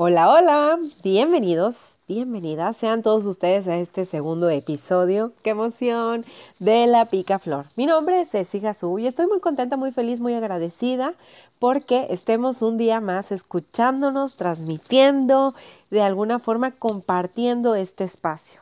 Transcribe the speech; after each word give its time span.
Hola, 0.00 0.30
hola, 0.30 0.78
bienvenidos, 1.02 1.98
bienvenidas, 2.06 2.76
sean 2.76 3.02
todos 3.02 3.26
ustedes 3.26 3.66
a 3.66 3.78
este 3.78 4.04
segundo 4.04 4.48
episodio, 4.48 5.32
qué 5.42 5.50
emoción, 5.50 6.24
de 6.60 6.86
La 6.86 7.06
Pica 7.06 7.40
Flor. 7.40 7.66
Mi 7.74 7.84
nombre 7.84 8.20
es 8.20 8.30
Ceci 8.30 8.60
Gazú 8.60 9.00
y 9.00 9.08
estoy 9.08 9.26
muy 9.26 9.40
contenta, 9.40 9.76
muy 9.76 9.90
feliz, 9.90 10.20
muy 10.20 10.34
agradecida 10.34 11.14
porque 11.58 12.06
estemos 12.10 12.62
un 12.62 12.78
día 12.78 13.00
más 13.00 13.32
escuchándonos, 13.32 14.36
transmitiendo, 14.36 15.56
de 15.90 16.00
alguna 16.00 16.38
forma 16.38 16.70
compartiendo 16.70 17.74
este 17.74 18.04
espacio. 18.04 18.60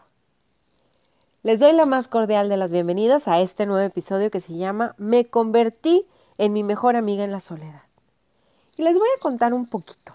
Les 1.42 1.60
doy 1.60 1.74
la 1.74 1.84
más 1.84 2.08
cordial 2.08 2.48
de 2.48 2.56
las 2.56 2.72
bienvenidas 2.72 3.28
a 3.28 3.42
este 3.42 3.66
nuevo 3.66 3.84
episodio 3.84 4.30
que 4.30 4.40
se 4.40 4.56
llama 4.56 4.94
Me 4.96 5.26
convertí 5.26 6.06
en 6.38 6.54
mi 6.54 6.62
mejor 6.62 6.96
amiga 6.96 7.24
en 7.24 7.32
la 7.32 7.40
soledad. 7.40 7.82
Y 8.78 8.84
les 8.84 8.94
voy 8.94 9.08
a 9.14 9.20
contar 9.20 9.52
un 9.52 9.66
poquito. 9.66 10.14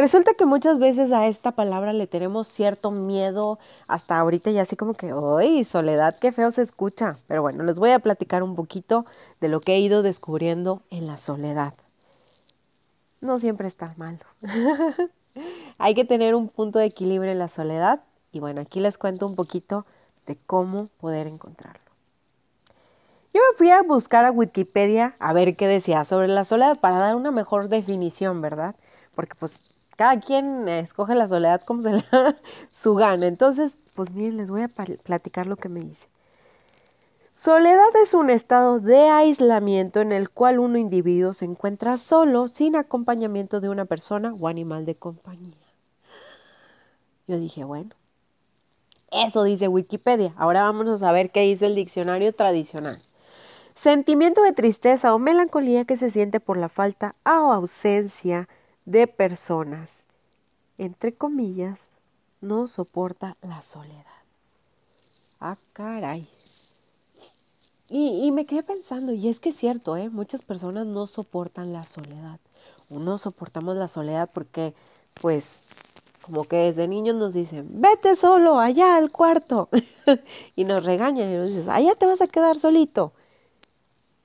Resulta 0.00 0.32
que 0.32 0.46
muchas 0.46 0.78
veces 0.78 1.12
a 1.12 1.26
esta 1.26 1.52
palabra 1.52 1.92
le 1.92 2.06
tenemos 2.06 2.48
cierto 2.48 2.90
miedo, 2.90 3.58
hasta 3.86 4.18
ahorita 4.18 4.50
ya 4.50 4.62
así 4.62 4.74
como 4.74 4.94
que, 4.94 5.12
¡ay, 5.38 5.62
soledad, 5.66 6.16
qué 6.18 6.32
feo 6.32 6.50
se 6.50 6.62
escucha! 6.62 7.18
Pero 7.26 7.42
bueno, 7.42 7.64
les 7.64 7.78
voy 7.78 7.90
a 7.90 7.98
platicar 7.98 8.42
un 8.42 8.56
poquito 8.56 9.04
de 9.42 9.48
lo 9.48 9.60
que 9.60 9.74
he 9.74 9.78
ido 9.78 10.02
descubriendo 10.02 10.80
en 10.88 11.06
la 11.06 11.18
soledad. 11.18 11.74
No 13.20 13.38
siempre 13.38 13.68
está 13.68 13.92
mal. 13.98 14.18
Hay 15.76 15.94
que 15.94 16.06
tener 16.06 16.34
un 16.34 16.48
punto 16.48 16.78
de 16.78 16.86
equilibrio 16.86 17.30
en 17.30 17.38
la 17.38 17.48
soledad 17.48 18.00
y 18.32 18.40
bueno, 18.40 18.62
aquí 18.62 18.80
les 18.80 18.96
cuento 18.96 19.26
un 19.26 19.34
poquito 19.34 19.84
de 20.24 20.38
cómo 20.46 20.88
poder 20.98 21.26
encontrarlo. 21.26 21.90
Yo 23.34 23.42
me 23.50 23.58
fui 23.58 23.68
a 23.68 23.82
buscar 23.82 24.24
a 24.24 24.30
Wikipedia 24.30 25.14
a 25.18 25.34
ver 25.34 25.56
qué 25.56 25.68
decía 25.68 26.06
sobre 26.06 26.28
la 26.28 26.46
soledad 26.46 26.80
para 26.80 26.96
dar 26.96 27.16
una 27.16 27.32
mejor 27.32 27.68
definición, 27.68 28.40
¿verdad? 28.40 28.76
Porque 29.14 29.34
pues 29.38 29.60
cada 30.00 30.18
quien 30.18 30.66
escoge 30.66 31.14
la 31.14 31.28
soledad 31.28 31.60
como 31.60 31.82
se 31.82 31.90
le 31.92 32.02
da 32.10 32.34
su 32.70 32.94
gana. 32.94 33.26
Entonces, 33.26 33.78
pues 33.92 34.10
miren, 34.12 34.38
les 34.38 34.48
voy 34.48 34.62
a 34.62 34.68
platicar 34.68 35.46
lo 35.46 35.56
que 35.56 35.68
me 35.68 35.80
dice. 35.80 36.08
Soledad 37.34 37.94
es 38.02 38.14
un 38.14 38.30
estado 38.30 38.80
de 38.80 39.10
aislamiento 39.10 40.00
en 40.00 40.12
el 40.12 40.30
cual 40.30 40.58
un 40.58 40.78
individuo 40.78 41.34
se 41.34 41.44
encuentra 41.44 41.98
solo 41.98 42.48
sin 42.48 42.76
acompañamiento 42.76 43.60
de 43.60 43.68
una 43.68 43.84
persona 43.84 44.32
o 44.32 44.48
animal 44.48 44.86
de 44.86 44.94
compañía. 44.94 45.58
Yo 47.26 47.38
dije, 47.38 47.64
bueno, 47.64 47.90
eso 49.10 49.44
dice 49.44 49.68
Wikipedia. 49.68 50.32
Ahora 50.38 50.62
vamos 50.62 51.02
a 51.02 51.12
ver 51.12 51.30
qué 51.30 51.42
dice 51.42 51.66
el 51.66 51.74
diccionario 51.74 52.32
tradicional. 52.32 52.96
Sentimiento 53.74 54.42
de 54.42 54.52
tristeza 54.52 55.14
o 55.14 55.18
melancolía 55.18 55.84
que 55.84 55.98
se 55.98 56.08
siente 56.08 56.40
por 56.40 56.56
la 56.56 56.70
falta 56.70 57.16
o 57.26 57.52
ausencia 57.52 58.48
de 58.84 59.06
personas, 59.06 60.04
entre 60.78 61.14
comillas, 61.14 61.78
no 62.40 62.66
soporta 62.66 63.36
la 63.42 63.62
soledad. 63.62 64.04
Ah, 65.40 65.56
caray. 65.72 66.28
Y, 67.88 68.30
me 68.30 68.46
quedé 68.46 68.62
pensando, 68.62 69.12
y 69.12 69.28
es 69.28 69.40
que 69.40 69.48
es 69.48 69.56
cierto, 69.56 69.96
¿eh? 69.96 70.10
muchas 70.10 70.42
personas 70.42 70.86
no 70.86 71.08
soportan 71.08 71.72
la 71.72 71.84
soledad. 71.84 72.38
No 72.88 73.18
soportamos 73.18 73.76
la 73.76 73.88
soledad 73.88 74.30
porque, 74.32 74.74
pues, 75.20 75.64
como 76.22 76.44
que 76.44 76.56
desde 76.56 76.86
niños 76.86 77.16
nos 77.16 77.34
dicen, 77.34 77.66
vete 77.80 78.14
solo 78.14 78.60
allá 78.60 78.96
al 78.96 79.10
cuarto. 79.10 79.68
y 80.56 80.64
nos 80.64 80.84
regañan 80.84 81.30
y 81.30 81.34
nos 81.34 81.48
dicen, 81.48 81.70
allá 81.70 81.96
te 81.96 82.06
vas 82.06 82.20
a 82.20 82.28
quedar 82.28 82.56
solito. 82.56 83.12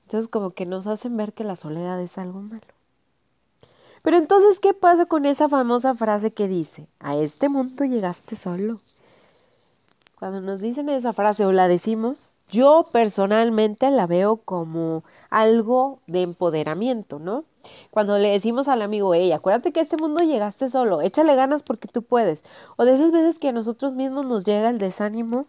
Entonces 0.04 0.28
como 0.28 0.50
que 0.50 0.66
nos 0.66 0.86
hacen 0.86 1.16
ver 1.16 1.32
que 1.32 1.42
la 1.42 1.56
soledad 1.56 2.00
es 2.00 2.16
algo 2.18 2.40
malo. 2.40 2.75
Pero 4.06 4.18
entonces, 4.18 4.60
¿qué 4.60 4.72
pasa 4.72 5.06
con 5.06 5.26
esa 5.26 5.48
famosa 5.48 5.96
frase 5.96 6.30
que 6.30 6.46
dice, 6.46 6.86
a 7.00 7.16
este 7.16 7.48
mundo 7.48 7.84
llegaste 7.84 8.36
solo? 8.36 8.78
Cuando 10.16 10.40
nos 10.40 10.60
dicen 10.60 10.88
esa 10.88 11.12
frase 11.12 11.44
o 11.44 11.50
la 11.50 11.66
decimos, 11.66 12.32
yo 12.48 12.86
personalmente 12.92 13.90
la 13.90 14.06
veo 14.06 14.36
como 14.36 15.02
algo 15.28 15.98
de 16.06 16.22
empoderamiento, 16.22 17.18
¿no? 17.18 17.42
Cuando 17.90 18.16
le 18.16 18.28
decimos 18.28 18.68
al 18.68 18.82
amigo, 18.82 19.12
hey, 19.12 19.32
acuérdate 19.32 19.72
que 19.72 19.80
a 19.80 19.82
este 19.82 19.96
mundo 19.96 20.22
llegaste 20.22 20.70
solo, 20.70 21.00
échale 21.00 21.34
ganas 21.34 21.64
porque 21.64 21.88
tú 21.88 22.02
puedes. 22.02 22.44
O 22.76 22.84
de 22.84 22.94
esas 22.94 23.10
veces 23.10 23.40
que 23.40 23.48
a 23.48 23.52
nosotros 23.52 23.94
mismos 23.94 24.24
nos 24.24 24.44
llega 24.44 24.70
el 24.70 24.78
desánimo, 24.78 25.46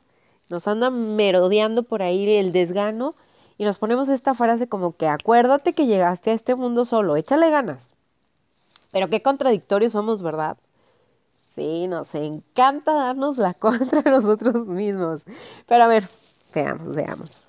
nos 0.49 0.67
anda 0.67 0.89
merodeando 0.89 1.83
por 1.83 2.01
ahí 2.01 2.27
el 2.27 2.53
desgano 2.53 3.13
y 3.59 3.65
nos 3.65 3.77
ponemos 3.77 4.07
esta 4.07 4.33
frase 4.33 4.67
como 4.67 4.95
que 4.95 5.07
acuérdate 5.07 5.73
que 5.73 5.85
llegaste 5.85 6.31
a 6.31 6.33
este 6.33 6.55
mundo 6.55 6.85
solo, 6.85 7.17
échale 7.17 7.51
ganas. 7.51 7.96
Pero 8.97 9.09
qué 9.09 9.21
contradictorios 9.21 9.93
somos, 9.93 10.23
¿verdad? 10.23 10.57
Sí, 11.53 11.85
nos 11.85 12.15
encanta 12.15 12.95
darnos 12.95 13.37
la 13.37 13.53
contra 13.59 14.01
nosotros 14.01 14.65
mismos. 14.65 15.21
Pero 15.67 15.83
a 15.83 15.87
ver, 15.87 16.09
veamos, 16.51 16.95
veamos. 16.95 17.43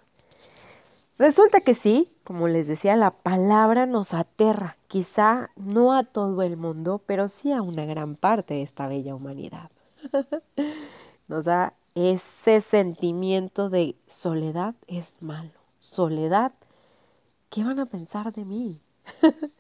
Resulta 1.16 1.62
que 1.62 1.72
sí, 1.72 2.12
como 2.22 2.48
les 2.48 2.66
decía, 2.66 2.96
la 2.96 3.12
palabra 3.12 3.86
nos 3.86 4.12
aterra, 4.12 4.76
quizá 4.88 5.48
no 5.56 5.94
a 5.94 6.04
todo 6.04 6.42
el 6.42 6.58
mundo, 6.58 7.00
pero 7.06 7.28
sí 7.28 7.50
a 7.50 7.62
una 7.62 7.86
gran 7.86 8.14
parte 8.14 8.52
de 8.52 8.62
esta 8.62 8.86
bella 8.86 9.14
humanidad. 9.14 9.70
Nos 11.28 11.46
da 11.46 11.72
ese 11.94 12.60
sentimiento 12.60 13.70
de 13.70 13.96
soledad 14.06 14.74
es 14.86 15.14
malo. 15.22 15.52
Soledad, 15.78 16.52
¿qué 17.48 17.64
van 17.64 17.80
a 17.80 17.86
pensar 17.86 18.34
de 18.34 18.44
mí? 18.44 18.82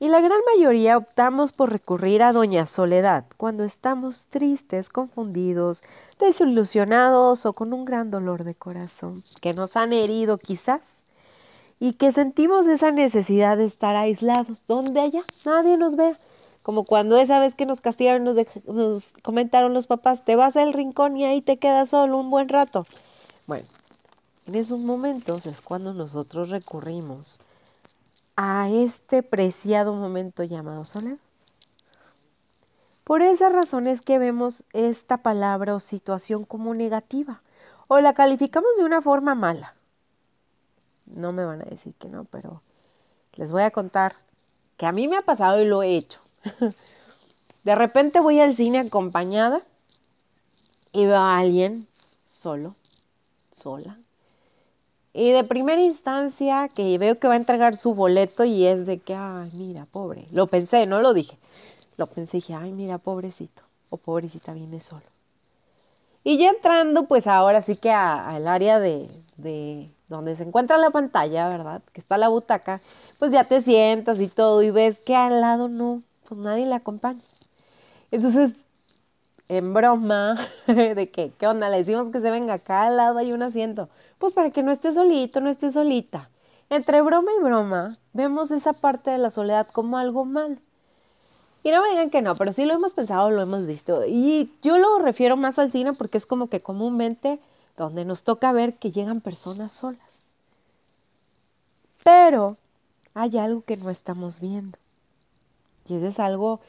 Y 0.00 0.06
la 0.08 0.20
gran 0.20 0.38
mayoría 0.54 0.96
optamos 0.96 1.50
por 1.50 1.72
recurrir 1.72 2.22
a 2.22 2.32
Doña 2.32 2.66
Soledad 2.66 3.24
cuando 3.36 3.64
estamos 3.64 4.26
tristes, 4.30 4.90
confundidos, 4.90 5.82
desilusionados 6.20 7.44
o 7.46 7.52
con 7.52 7.72
un 7.72 7.84
gran 7.84 8.12
dolor 8.12 8.44
de 8.44 8.54
corazón 8.54 9.24
que 9.40 9.54
nos 9.54 9.76
han 9.76 9.92
herido 9.92 10.38
quizás 10.38 10.82
y 11.80 11.94
que 11.94 12.12
sentimos 12.12 12.66
esa 12.66 12.92
necesidad 12.92 13.56
de 13.56 13.64
estar 13.64 13.96
aislados, 13.96 14.62
donde 14.68 15.00
allá 15.00 15.22
nadie 15.44 15.76
nos 15.76 15.96
vea. 15.96 16.16
Como 16.62 16.84
cuando 16.84 17.16
esa 17.18 17.40
vez 17.40 17.56
que 17.56 17.66
nos 17.66 17.80
castigaron, 17.80 18.22
nos, 18.22 19.08
comentaron 19.22 19.74
los 19.74 19.88
papás, 19.88 20.24
te 20.24 20.36
vas 20.36 20.56
al 20.56 20.74
rincón 20.74 21.16
y 21.16 21.24
ahí 21.24 21.42
te 21.42 21.56
quedas 21.56 21.88
solo 21.88 22.18
un 22.18 22.30
buen 22.30 22.48
rato. 22.48 22.86
Bueno, 23.48 23.66
en 24.46 24.54
esos 24.54 24.78
momentos 24.78 25.44
es 25.46 25.60
cuando 25.60 25.92
nosotros 25.92 26.50
recurrimos 26.50 27.40
a 28.40 28.68
este 28.70 29.24
preciado 29.24 29.96
momento 29.96 30.44
llamado 30.44 30.84
soledad. 30.84 31.18
Por 33.02 33.20
esa 33.20 33.48
razón 33.48 33.88
es 33.88 34.00
que 34.00 34.20
vemos 34.20 34.62
esta 34.72 35.16
palabra 35.16 35.74
o 35.74 35.80
situación 35.80 36.44
como 36.44 36.72
negativa 36.72 37.42
o 37.88 37.98
la 37.98 38.14
calificamos 38.14 38.70
de 38.76 38.84
una 38.84 39.02
forma 39.02 39.34
mala. 39.34 39.74
No 41.04 41.32
me 41.32 41.44
van 41.44 41.62
a 41.62 41.64
decir 41.64 41.94
que 41.94 42.08
no, 42.08 42.26
pero 42.26 42.62
les 43.32 43.50
voy 43.50 43.62
a 43.62 43.72
contar 43.72 44.14
que 44.76 44.86
a 44.86 44.92
mí 44.92 45.08
me 45.08 45.16
ha 45.16 45.22
pasado 45.22 45.60
y 45.60 45.64
lo 45.64 45.82
he 45.82 45.96
hecho. 45.96 46.20
De 47.64 47.74
repente 47.74 48.20
voy 48.20 48.38
al 48.38 48.54
cine 48.54 48.78
acompañada 48.78 49.62
y 50.92 51.06
veo 51.06 51.16
a 51.16 51.38
alguien 51.38 51.88
solo, 52.24 52.76
sola, 53.50 53.98
y 55.18 55.32
de 55.32 55.42
primera 55.42 55.82
instancia 55.82 56.68
que 56.68 56.96
veo 56.96 57.18
que 57.18 57.26
va 57.26 57.34
a 57.34 57.38
entregar 57.38 57.76
su 57.76 57.92
boleto 57.92 58.44
y 58.44 58.66
es 58.66 58.86
de 58.86 58.98
que, 58.98 59.14
ay, 59.16 59.50
mira, 59.52 59.84
pobre. 59.90 60.28
Lo 60.30 60.46
pensé, 60.46 60.86
no 60.86 61.00
lo 61.00 61.12
dije. 61.12 61.36
Lo 61.96 62.06
pensé 62.06 62.36
y 62.36 62.40
dije, 62.40 62.54
ay, 62.54 62.70
mira, 62.70 62.98
pobrecito 62.98 63.62
o 63.90 63.96
pobrecita 63.96 64.52
viene 64.52 64.78
solo. 64.78 65.02
Y 66.22 66.38
ya 66.38 66.50
entrando, 66.50 67.06
pues 67.06 67.26
ahora 67.26 67.62
sí 67.62 67.74
que 67.74 67.90
al 67.90 68.46
área 68.46 68.78
de, 68.78 69.08
de 69.36 69.90
donde 70.06 70.36
se 70.36 70.44
encuentra 70.44 70.78
la 70.78 70.90
pantalla, 70.90 71.48
¿verdad? 71.48 71.82
Que 71.92 72.00
está 72.00 72.16
la 72.16 72.28
butaca, 72.28 72.80
pues 73.18 73.32
ya 73.32 73.42
te 73.42 73.60
sientas 73.60 74.20
y 74.20 74.28
todo 74.28 74.62
y 74.62 74.70
ves 74.70 75.00
que 75.00 75.16
al 75.16 75.40
lado 75.40 75.66
no, 75.66 76.02
pues 76.28 76.38
nadie 76.38 76.64
le 76.64 76.76
acompaña. 76.76 77.24
Entonces, 78.12 78.52
en 79.48 79.74
broma, 79.74 80.36
de 80.68 81.10
que, 81.10 81.32
¿qué 81.36 81.46
onda? 81.48 81.70
Le 81.70 81.78
decimos 81.78 82.12
que 82.12 82.20
se 82.20 82.30
venga 82.30 82.54
acá 82.54 82.86
al 82.86 82.96
lado 82.96 83.18
hay 83.18 83.32
un 83.32 83.42
asiento. 83.42 83.88
Pues 84.18 84.32
para 84.32 84.50
que 84.50 84.62
no 84.62 84.72
esté 84.72 84.92
solito, 84.92 85.40
no 85.40 85.50
esté 85.50 85.70
solita. 85.70 86.30
Entre 86.70 87.00
broma 87.00 87.30
y 87.38 87.42
broma, 87.42 87.98
vemos 88.12 88.50
esa 88.50 88.72
parte 88.72 89.10
de 89.10 89.18
la 89.18 89.30
soledad 89.30 89.68
como 89.68 89.96
algo 89.96 90.24
mal. 90.24 90.60
Y 91.62 91.70
no 91.70 91.82
me 91.82 91.90
digan 91.90 92.10
que 92.10 92.22
no, 92.22 92.34
pero 92.34 92.52
sí 92.52 92.64
lo 92.64 92.74
hemos 92.74 92.94
pensado, 92.94 93.30
lo 93.30 93.40
hemos 93.40 93.66
visto. 93.66 94.04
Y 94.06 94.52
yo 94.62 94.78
lo 94.78 94.98
refiero 94.98 95.36
más 95.36 95.58
al 95.58 95.70
cine 95.72 95.92
porque 95.92 96.18
es 96.18 96.26
como 96.26 96.48
que 96.48 96.60
comúnmente 96.60 97.40
donde 97.76 98.04
nos 98.04 98.22
toca 98.22 98.52
ver 98.52 98.74
que 98.74 98.90
llegan 98.90 99.20
personas 99.20 99.72
solas. 99.72 100.28
Pero 102.04 102.56
hay 103.14 103.38
algo 103.38 103.62
que 103.62 103.76
no 103.76 103.90
estamos 103.90 104.40
viendo. 104.40 104.78
Y 105.86 105.96
eso 105.96 106.06
es 106.06 106.18
algo 106.18 106.60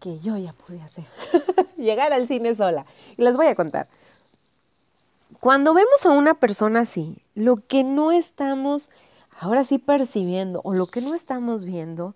que 0.00 0.18
yo 0.18 0.36
ya 0.36 0.52
pude 0.52 0.82
hacer. 0.82 1.04
Llegar 1.76 2.12
al 2.12 2.26
cine 2.26 2.54
sola. 2.54 2.86
Y 3.16 3.22
les 3.22 3.36
voy 3.36 3.46
a 3.46 3.54
contar. 3.54 3.88
Cuando 5.42 5.74
vemos 5.74 6.06
a 6.06 6.12
una 6.12 6.34
persona 6.34 6.82
así, 6.82 7.20
lo 7.34 7.66
que 7.66 7.82
no 7.82 8.12
estamos 8.12 8.90
ahora 9.40 9.64
sí 9.64 9.78
percibiendo 9.78 10.60
o 10.62 10.72
lo 10.72 10.86
que 10.86 11.00
no 11.00 11.16
estamos 11.16 11.64
viendo 11.64 12.14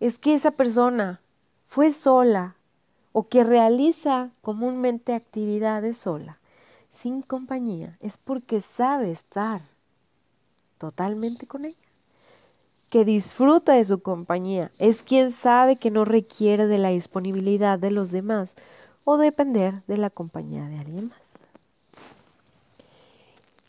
es 0.00 0.18
que 0.18 0.34
esa 0.34 0.50
persona 0.50 1.22
fue 1.66 1.92
sola 1.92 2.56
o 3.12 3.26
que 3.26 3.42
realiza 3.42 4.32
comúnmente 4.42 5.14
actividades 5.14 5.96
sola, 5.96 6.40
sin 6.90 7.22
compañía, 7.22 7.96
es 8.00 8.18
porque 8.18 8.60
sabe 8.60 9.12
estar 9.12 9.62
totalmente 10.76 11.46
con 11.46 11.64
ella, 11.64 11.88
que 12.90 13.06
disfruta 13.06 13.72
de 13.72 13.86
su 13.86 14.02
compañía, 14.02 14.70
es 14.78 15.00
quien 15.00 15.30
sabe 15.30 15.76
que 15.76 15.90
no 15.90 16.04
requiere 16.04 16.66
de 16.66 16.76
la 16.76 16.90
disponibilidad 16.90 17.78
de 17.78 17.92
los 17.92 18.10
demás 18.10 18.56
o 19.04 19.16
depender 19.16 19.82
de 19.86 19.96
la 19.96 20.10
compañía 20.10 20.68
de 20.68 20.80
alguien 20.80 21.08
más. 21.08 21.27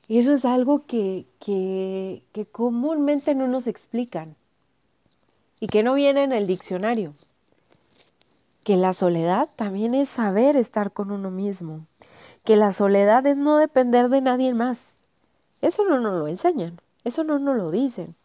Y 0.10 0.18
eso 0.18 0.34
es 0.34 0.44
algo 0.44 0.88
que, 0.88 1.28
que, 1.40 2.48
comúnmente 2.52 3.36
no 3.36 3.48
nos 3.48 3.68
explican 3.68 4.36
y 5.60 5.68
que 5.68 5.84
no 5.84 5.94
viene 5.94 6.24
en 6.24 6.34
el 6.34 6.48
diccionario. 6.48 7.14
Que 8.64 8.76
la 8.76 8.94
soledad 8.94 9.50
también 9.56 9.94
es 9.94 10.10
saber 10.10 10.56
estar 10.56 10.92
con 10.92 11.12
uno 11.12 11.30
mismo. 11.30 11.86
Que 12.44 12.56
la 12.56 12.72
soledad 12.72 13.26
es 13.28 13.38
no 13.38 13.58
depender 13.58 14.10
de 14.10 14.22
nadie 14.22 14.56
más. 14.56 14.96
Eso 15.62 15.86
no 15.86 16.00
nos 16.00 16.20
lo 16.20 16.28
enseñan. 16.28 16.82
Eso 17.04 17.24
no 17.24 17.38
nos 17.38 17.56
lo 17.56 17.70
dicen. 17.70 18.16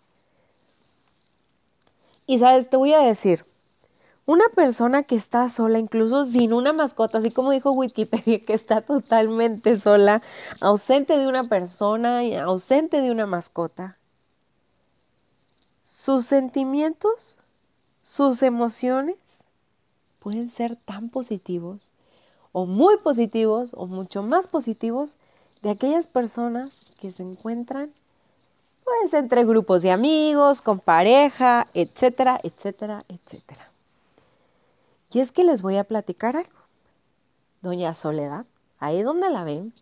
Y 2.26 2.38
sabes, 2.38 2.70
te 2.70 2.78
voy 2.78 2.94
a 2.94 3.02
decir, 3.02 3.44
una 4.26 4.49
persona 4.55 5.03
que 5.03 5.17
está 5.17 5.50
sola, 5.50 5.79
incluso 5.79 6.25
sin 6.25 6.53
una 6.53 6.73
mascota, 6.73 7.19
así 7.19 7.31
como 7.31 7.50
dijo 7.50 7.73
Wikipedia, 7.73 8.41
que 8.41 8.55
está 8.55 8.81
totalmente 8.81 9.79
sola, 9.79 10.23
ausente 10.61 11.19
de 11.19 11.26
una 11.26 11.44
persona, 11.44 12.25
y 12.25 12.35
ausente 12.35 13.00
de 13.00 13.11
una 13.11 13.26
mascota, 13.26 13.99
sus 16.03 16.26
sentimientos, 16.26 17.37
sus 18.03 18.43
emociones 18.43 19.17
pueden 20.19 20.49
ser 20.49 20.76
tan 20.76 21.09
positivos 21.09 21.91
o 22.53 22.67
muy 22.67 22.99
positivos 22.99 23.71
o 23.75 23.87
mucho 23.87 24.23
más 24.23 24.47
positivos 24.47 25.17
de 25.62 25.71
aquellas 25.71 26.06
personas 26.06 26.71
que 27.00 27.11
se 27.11 27.23
encuentran 27.23 27.93
pues 28.85 29.15
entre 29.15 29.44
grupos 29.44 29.81
de 29.81 29.91
amigos, 29.91 30.61
con 30.61 30.79
pareja, 30.79 31.67
etcétera, 31.73 32.38
etcétera, 32.43 33.05
etcétera. 33.09 33.74
Y 35.14 35.20
es 35.20 35.31
que 35.31 35.44
les 35.44 35.62
voy 35.62 35.76
a 35.76 35.84
platicar 35.84 36.37
algo. 36.37 36.58
Doña 37.62 37.94
Soledad, 37.94 38.46
ahí 38.81 39.02
donde 39.05 39.31
la 39.31 39.44
ven, 39.44 39.72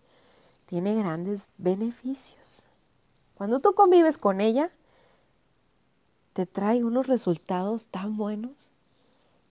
tiene 0.66 0.94
grandes 0.94 1.40
beneficios. 1.56 2.64
Cuando 3.34 3.58
tú 3.58 3.72
convives 3.72 4.18
con 4.18 4.42
ella, 4.42 4.70
te 6.34 6.44
trae 6.44 6.84
unos 6.84 7.06
resultados 7.06 7.88
tan 7.88 8.18
buenos 8.18 8.52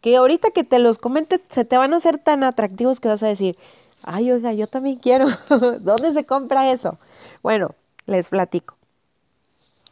que 0.02 0.16
ahorita 0.18 0.52
que 0.52 0.64
te 0.64 0.78
los 0.78 1.00
comente 1.00 1.44
se 1.50 1.66
te 1.66 1.78
van 1.78 1.96
a 1.96 1.98
hacer 1.98 2.20
tan 2.20 2.44
atractivos 2.44 3.00
que 3.00 3.08
vas 3.08 3.24
a 3.24 3.28
decir, 3.28 3.58
ay, 4.04 4.32
oiga, 4.32 4.54
yo 4.54 4.68
también 4.68 4.98
quiero. 4.98 5.26
¿Dónde 5.50 6.14
se 6.14 6.26
compra 6.28 6.72
eso? 6.72 7.00
Bueno, 7.42 7.74
les 8.06 8.30
platico. 8.30 8.76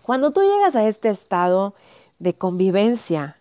Cuando 0.03 0.30
tú 0.30 0.41
llegas 0.41 0.75
a 0.75 0.88
este 0.88 1.09
estado 1.09 1.74
de 2.19 2.36
convivencia 2.36 3.38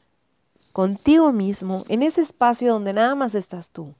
contigo 0.72 1.32
mismo, 1.32 1.84
en 1.88 2.02
ese 2.02 2.20
espacio 2.20 2.72
donde 2.72 2.92
nada 2.92 3.14
más 3.14 3.34
estás 3.34 3.70
tú. 3.70 3.94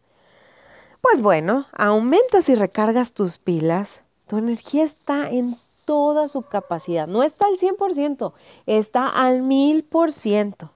Pues 1.00 1.20
bueno, 1.20 1.66
aumentas 1.72 2.48
y 2.48 2.54
recargas 2.54 3.12
tus 3.12 3.38
pilas, 3.38 4.02
tu 4.26 4.38
energía 4.38 4.84
está 4.84 5.30
en 5.30 5.56
toda 5.84 6.28
su 6.28 6.42
capacidad, 6.42 7.06
no 7.06 7.22
está 7.22 7.46
al 7.46 7.58
100%, 7.58 8.32
está 8.66 9.08
al 9.08 9.42
1000%, 9.42 10.70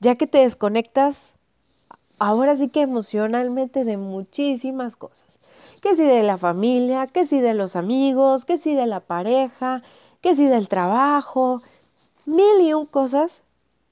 ya 0.00 0.16
que 0.16 0.26
te 0.26 0.38
desconectas 0.38 1.30
ahora 2.18 2.56
sí 2.56 2.68
que 2.68 2.82
emocionalmente 2.82 3.84
de 3.84 3.96
muchísimas 3.96 4.96
cosas, 4.96 5.38
que 5.82 5.94
si 5.94 6.04
de 6.04 6.22
la 6.22 6.38
familia, 6.38 7.06
que 7.06 7.26
si 7.26 7.40
de 7.40 7.54
los 7.54 7.76
amigos, 7.76 8.44
que 8.44 8.58
si 8.58 8.74
de 8.74 8.86
la 8.86 9.00
pareja, 9.00 9.82
que 10.20 10.34
si 10.34 10.46
del 10.46 10.68
trabajo, 10.68 11.62
mil 12.26 12.60
y 12.60 12.72
un 12.74 12.86
cosas 12.86 13.42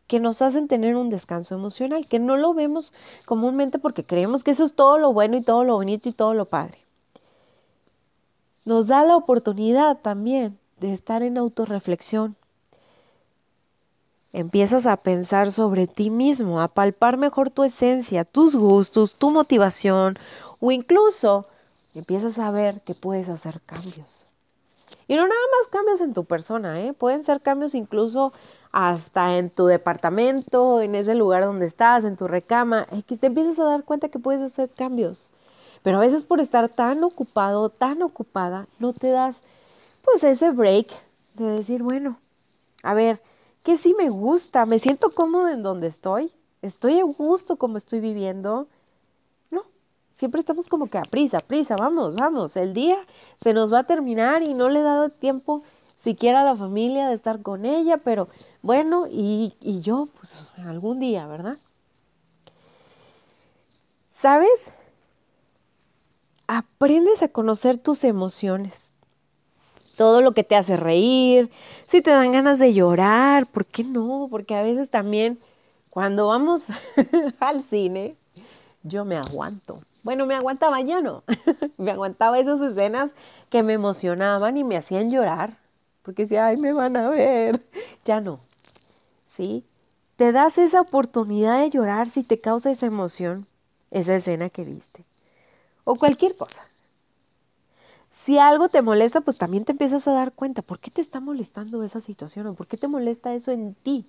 que 0.09 0.19
nos 0.19 0.43
hacen 0.43 0.67
tener 0.67 0.97
un 0.97 1.11
descanso 1.11 1.55
emocional, 1.55 2.09
que 2.09 2.19
no 2.19 2.37
lo 2.37 2.55
vemos 2.55 2.93
comúnmente 3.27 3.79
porque 3.79 4.05
creemos 4.05 4.43
que 4.43 4.51
eso 4.51 4.65
es 4.65 4.73
todo 4.73 4.99
lo 4.99 5.13
bueno 5.13 5.37
y 5.37 5.43
todo 5.43 5.63
lo 5.65 5.75
bonito 5.75 6.09
y 6.09 6.13
todo 6.13 6.35
lo 6.35 6.47
padre. 6.47 6.79
Nos 8.65 8.87
da 8.87 9.05
la 9.05 9.17
oportunidad 9.17 9.99
también 9.99 10.59
de 10.81 10.93
estar 10.93 11.23
en 11.23 11.37
autorreflexión. 11.37 12.37
Empiezas 14.33 14.87
a 14.87 14.97
pensar 14.97 15.53
sobre 15.53 15.87
ti 15.87 16.11
mismo, 16.11 16.61
a 16.61 16.69
palpar 16.69 17.19
mejor 17.19 17.51
tu 17.51 17.65
esencia, 17.65 18.25
tus 18.25 18.57
gustos, 18.57 19.15
tu 19.15 19.31
motivación 19.31 20.17
o 20.59 20.71
incluso 20.71 21.45
empiezas 21.95 22.39
a 22.39 22.51
ver 22.51 22.81
que 22.81 22.95
puedes 22.95 23.29
hacer 23.29 23.61
cambios. 23.63 24.27
Y 25.07 25.17
no 25.17 25.23
nada 25.23 25.41
más 25.59 25.69
cambios 25.69 26.01
en 26.01 26.15
tu 26.15 26.25
persona, 26.25 26.81
¿eh? 26.81 26.93
pueden 26.93 27.25
ser 27.25 27.41
cambios 27.41 27.75
incluso 27.75 28.33
hasta 28.73 29.39
en 29.39 29.51
tu 29.51 29.67
departamento, 29.67 30.81
en 30.81 30.95
ese 30.95 31.15
lugar 31.15 31.45
donde 31.45 31.67
estás, 31.67 32.05
en 32.05 32.17
tu 32.17 32.29
recama, 32.29 32.87
que 33.07 33.17
te 33.17 33.29
empiezas 33.29 33.59
a 33.59 33.65
dar 33.65 33.85
cuenta 33.85 34.09
que 34.09 34.19
puedes 34.19 34.43
hacer 34.43 34.71
cambios. 34.71 35.31
Pero 35.83 35.99
a 35.99 36.01
veces 36.01 36.25
por 36.25 36.41
estar 36.41 36.69
tan 36.69 37.03
ocupado, 37.05 37.71
tan 37.71 38.03
ocupada, 38.03 38.67
no 38.79 38.93
te 38.93 39.09
das 39.09 39.41
pues 40.05 40.23
ese 40.25 40.51
break 40.51 40.87
de 41.35 41.47
decir, 41.47 41.83
bueno, 41.83 42.19
a 42.83 42.95
ver, 42.95 43.21
¿qué 43.63 43.77
sí 43.77 43.95
me 43.97 44.09
gusta? 44.09 44.67
¿Me 44.67 44.79
siento 44.79 45.11
cómodo 45.11 45.49
en 45.49 45.63
donde 45.63 45.87
estoy? 45.87 46.33
¿Estoy 46.63 46.99
a 46.99 47.05
gusto 47.05 47.57
como 47.57 47.77
estoy 47.77 48.01
viviendo? 48.01 48.67
No, 49.51 49.63
siempre 50.15 50.41
estamos 50.41 50.67
como 50.67 50.89
que 50.89 50.99
a 50.99 51.03
prisa, 51.03 51.41
prisa, 51.41 51.77
vamos, 51.77 52.17
vamos. 52.17 52.57
El 52.57 52.75
día 52.75 52.99
se 53.43 53.53
nos 53.53 53.73
va 53.73 53.81
a 53.81 53.85
terminar 53.85 54.43
y 54.43 54.55
no 54.55 54.69
le 54.69 54.81
he 54.81 54.83
dado 54.83 55.11
tiempo 55.11 55.63
siquiera 55.99 56.45
la 56.45 56.57
familia 56.57 57.09
de 57.09 57.15
estar 57.15 57.43
con 57.43 57.65
ella, 57.65 57.99
pero 57.99 58.29
bueno, 58.63 59.07
y, 59.11 59.55
y 59.61 59.81
yo, 59.81 60.09
pues 60.19 60.35
algún 60.59 61.01
día, 61.01 61.27
¿verdad? 61.27 61.59
¿Sabes? 64.11 64.67
Aprendes 66.47 67.23
a 67.23 67.29
conocer 67.29 67.79
tus 67.79 68.05
emociones. 68.05 68.89
Todo 69.97 70.23
lo 70.23 70.33
que 70.33 70.45
te 70.45 70.57
hace 70.57 70.77
reír, 70.77 71.51
si 71.89 72.01
te 72.01 72.11
dan 72.11 72.31
ganas 72.33 72.61
de 72.61 72.73
llorar, 72.73 73.47
¿por 73.47 73.67
qué 73.67 73.83
no? 73.83 74.29
Porque 74.31 74.55
a 74.55 74.63
veces 74.63 74.89
también 74.91 75.41
cuando 75.91 76.29
vamos 76.29 76.65
al 77.41 77.65
cine, 77.65 78.17
yo 78.85 79.05
me 79.05 79.17
aguanto. 79.17 79.81
Bueno, 80.05 80.25
me 80.25 80.37
aguantaba 80.37 80.81
ya 80.81 81.01
no. 81.01 81.25
me 81.77 81.91
aguantaba 81.91 82.39
esas 82.39 82.61
escenas 82.61 83.11
que 83.51 83.65
me 83.65 83.73
emocionaban 83.73 84.57
y 84.57 84.63
me 84.63 84.77
hacían 84.77 85.11
llorar 85.11 85.57
porque 86.09 86.27
si, 86.27 86.37
ay, 86.37 86.57
me 86.57 86.73
van 86.73 86.97
a 86.97 87.11
ver, 87.11 87.63
ya 88.07 88.19
no, 88.23 88.41
¿sí? 89.27 89.63
Te 90.17 90.33
das 90.33 90.57
esa 90.57 90.81
oportunidad 90.81 91.61
de 91.61 91.69
llorar 91.69 92.09
si 92.09 92.23
te 92.23 92.39
causa 92.39 92.71
esa 92.71 92.87
emoción, 92.87 93.47
esa 93.91 94.17
escena 94.17 94.49
que 94.49 94.65
viste, 94.65 95.05
o 95.85 95.97
cualquier 95.97 96.35
cosa. 96.35 96.63
Si 98.25 98.39
algo 98.39 98.71
te 98.71 98.81
molesta, 98.81 99.21
pues 99.21 99.37
también 99.37 99.67
te 99.67 99.73
empiezas 99.73 100.09
a 100.09 100.13
dar 100.13 100.33
cuenta, 100.33 100.63
¿por 100.63 100.79
qué 100.79 100.91
te 100.91 101.03
está 101.03 101.21
molestando 101.21 101.83
esa 101.83 102.01
situación? 102.01 102.47
¿O 102.47 102.55
por 102.55 102.69
qué 102.69 102.79
te 102.79 102.89
molesta 102.89 103.35
eso 103.35 103.53
en 103.53 103.75
ti? 103.75 104.07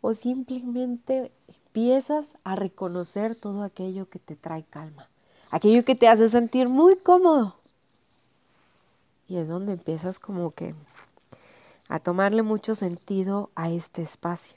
O 0.00 0.14
simplemente 0.14 1.30
empiezas 1.46 2.26
a 2.42 2.56
reconocer 2.56 3.36
todo 3.36 3.62
aquello 3.62 4.08
que 4.10 4.18
te 4.18 4.34
trae 4.34 4.64
calma, 4.64 5.08
aquello 5.52 5.84
que 5.84 5.94
te 5.94 6.08
hace 6.08 6.28
sentir 6.28 6.68
muy 6.68 6.96
cómodo. 6.96 7.54
Y 9.28 9.38
es 9.38 9.48
donde 9.48 9.72
empiezas 9.72 10.18
como 10.18 10.52
que 10.52 10.74
a 11.88 12.00
tomarle 12.00 12.42
mucho 12.42 12.74
sentido 12.74 13.50
a 13.54 13.70
este 13.70 14.02
espacio. 14.02 14.56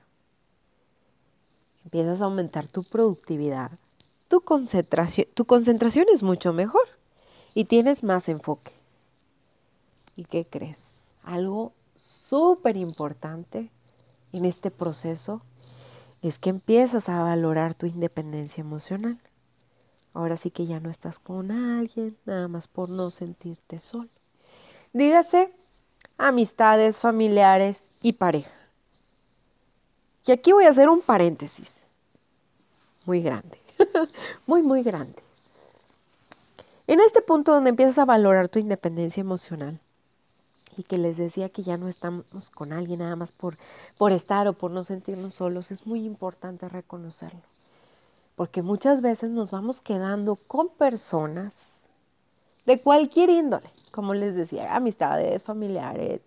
Empiezas 1.84 2.22
a 2.22 2.26
aumentar 2.26 2.68
tu 2.68 2.84
productividad, 2.84 3.72
tu 4.28 4.42
concentración, 4.42 5.28
tu 5.34 5.46
concentración 5.46 6.06
es 6.14 6.24
mucho 6.24 6.54
mejor 6.54 6.88
y 7.54 7.66
tienes 7.66 8.04
más 8.04 8.30
enfoque. 8.30 8.74
¿Y 10.16 10.26
qué 10.26 10.46
crees? 10.46 11.10
Algo 11.24 11.74
súper 11.96 12.78
importante 12.78 13.72
en 14.34 14.46
este 14.46 14.70
proceso 14.70 15.42
es 16.22 16.38
que 16.38 16.50
empiezas 16.50 17.10
a 17.10 17.24
valorar 17.24 17.74
tu 17.74 17.86
independencia 17.86 18.62
emocional. 18.62 19.20
Ahora 20.14 20.38
sí 20.38 20.52
que 20.52 20.66
ya 20.66 20.80
no 20.80 20.90
estás 20.90 21.18
con 21.20 21.52
alguien, 21.52 22.18
nada 22.26 22.48
más 22.48 22.68
por 22.68 22.90
no 22.90 23.10
sentirte 23.10 23.80
solo. 23.80 24.10
Dígase 24.94 25.54
amistades, 26.18 26.98
familiares 26.98 27.84
y 28.02 28.14
pareja. 28.14 28.52
Y 30.26 30.32
aquí 30.32 30.52
voy 30.52 30.66
a 30.66 30.70
hacer 30.70 30.90
un 30.90 31.02
paréntesis 31.02 31.74
muy 33.06 33.22
grande, 33.22 33.60
muy, 34.48 34.62
muy 34.62 34.84
grande. 34.84 35.24
En 36.88 37.00
este 37.00 37.22
punto 37.22 37.54
donde 37.54 37.70
empiezas 37.70 38.00
a 38.00 38.06
valorar 38.06 38.50
tu 38.50 38.60
independencia 38.60 39.22
emocional 39.22 39.80
y 40.76 40.84
que 40.84 40.98
les 40.98 41.18
decía 41.18 41.50
que 41.50 41.64
ya 41.64 41.78
no 41.78 41.88
estamos 41.88 42.50
con 42.54 42.74
alguien 42.74 43.00
nada 43.00 43.16
más 43.16 43.32
por, 43.32 43.58
por 43.98 44.12
estar 44.12 44.48
o 44.48 44.54
por 44.54 44.72
no 44.72 44.84
sentirnos 44.84 45.36
solos, 45.36 45.72
es 45.72 45.86
muy 45.86 46.06
importante 46.06 46.68
reconocerlo. 46.68 47.42
Porque 48.36 48.62
muchas 48.62 49.02
veces 49.02 49.30
nos 49.30 49.52
vamos 49.52 49.82
quedando 49.82 50.36
con 50.36 50.70
personas 50.70 51.79
de 52.70 52.80
cualquier 52.80 53.32
índole, 53.32 53.68
como 53.92 54.14
les 54.14 54.36
decía, 54.36 54.76
amistades, 54.76 55.42
familiares, 55.42 56.22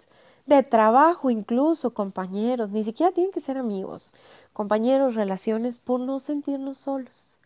de 0.44 0.64
trabajo 0.64 1.30
incluso, 1.30 1.94
compañeros, 1.94 2.70
ni 2.70 2.82
siquiera 2.82 3.12
tienen 3.12 3.30
que 3.30 3.38
ser 3.40 3.58
amigos, 3.58 4.12
compañeros, 4.52 5.14
relaciones, 5.14 5.78
por 5.78 6.00
no 6.00 6.18
sentirnos 6.18 6.78
solos. 6.78 7.36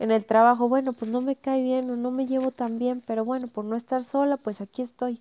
En 0.00 0.10
el 0.10 0.24
trabajo, 0.24 0.68
bueno, 0.68 0.92
pues 0.92 1.08
no 1.08 1.20
me 1.20 1.36
cae 1.36 1.62
bien 1.62 1.88
o 1.88 1.94
no 1.94 2.10
me 2.10 2.26
llevo 2.26 2.50
tan 2.50 2.80
bien, 2.80 3.00
pero 3.06 3.24
bueno, 3.24 3.46
por 3.46 3.64
no 3.64 3.76
estar 3.76 4.02
sola, 4.02 4.36
pues 4.38 4.60
aquí 4.60 4.82
estoy. 4.82 5.20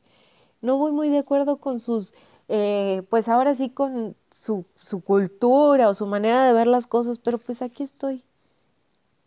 No 0.61 0.77
voy 0.77 0.91
muy 0.91 1.09
de 1.09 1.19
acuerdo 1.19 1.57
con 1.57 1.79
sus, 1.79 2.15
eh, 2.47 3.03
pues 3.11 3.27
ahora 3.27 3.53
sí 3.53 3.69
con 3.69 4.15
su, 4.31 4.65
su 4.83 5.01
cultura 5.01 5.89
o 5.89 5.93
su 5.93 6.07
manera 6.07 6.43
de 6.43 6.53
ver 6.53 6.65
las 6.65 6.87
cosas, 6.87 7.19
pero 7.19 7.37
pues 7.37 7.61
aquí 7.61 7.83
estoy. 7.83 8.23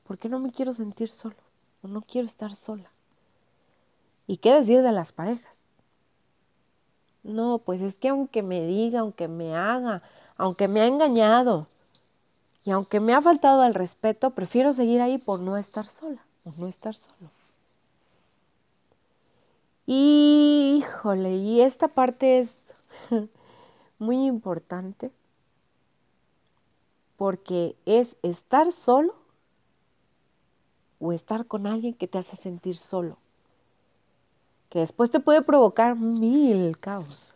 ¿Por 0.03 0.19
qué 0.19 0.29
no 0.29 0.41
me 0.41 0.51
quiero 0.51 0.73
sentir 0.73 1.11
solo? 1.11 1.37
O 1.83 1.87
no 1.87 2.03
quiero 2.03 2.27
estar 2.27 2.57
sola. 2.57 2.92
¿Y 4.33 4.39
qué 4.39 4.55
decir 4.55 4.81
de 4.81 4.93
las 4.93 5.13
parejas? 5.13 5.63
No, 7.23 7.59
pues 7.59 7.83
es 7.83 7.97
que 7.97 8.09
aunque 8.09 8.43
me 8.43 8.65
diga, 8.65 9.01
aunque 9.01 9.29
me 9.29 9.55
haga, 9.55 10.03
aunque 10.39 10.69
me 10.69 10.81
ha 10.81 10.87
engañado 10.87 11.67
y 12.65 12.71
aunque 12.71 12.99
me 12.99 13.13
ha 13.13 13.21
faltado 13.21 13.61
al 13.61 13.75
respeto, 13.75 14.31
prefiero 14.31 14.73
seguir 14.73 15.03
ahí 15.03 15.19
por 15.19 15.39
no 15.41 15.59
estar 15.59 15.87
sola 15.87 16.25
o 16.47 16.53
no 16.57 16.67
estar 16.67 16.95
solo. 16.95 17.31
Y, 19.85 20.79
híjole, 20.79 21.35
y 21.35 21.61
esta 21.61 21.89
parte 21.89 22.39
es 22.39 22.55
muy 23.99 24.25
importante 24.25 25.11
porque 27.19 27.77
es 27.85 28.17
estar 28.23 28.73
solo 28.73 29.15
o 31.01 31.13
estar 31.13 31.45
con 31.47 31.67
alguien 31.67 31.93
que 31.93 32.09
te 32.09 32.17
hace 32.17 32.37
sentir 32.37 32.79
solo 32.79 33.19
que 34.73 34.79
después 34.79 35.11
te 35.11 35.21
puede 35.21 35.43
provocar 35.43 35.97
mil 35.97 36.79
caos. 36.79 37.35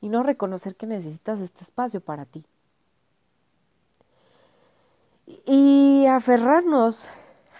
Y 0.00 0.08
no 0.08 0.24
reconocer 0.24 0.74
que 0.74 0.88
necesitas 0.88 1.38
este 1.38 1.62
espacio 1.62 2.00
para 2.00 2.24
ti. 2.24 2.44
Y 5.46 6.04
aferrarnos 6.06 7.06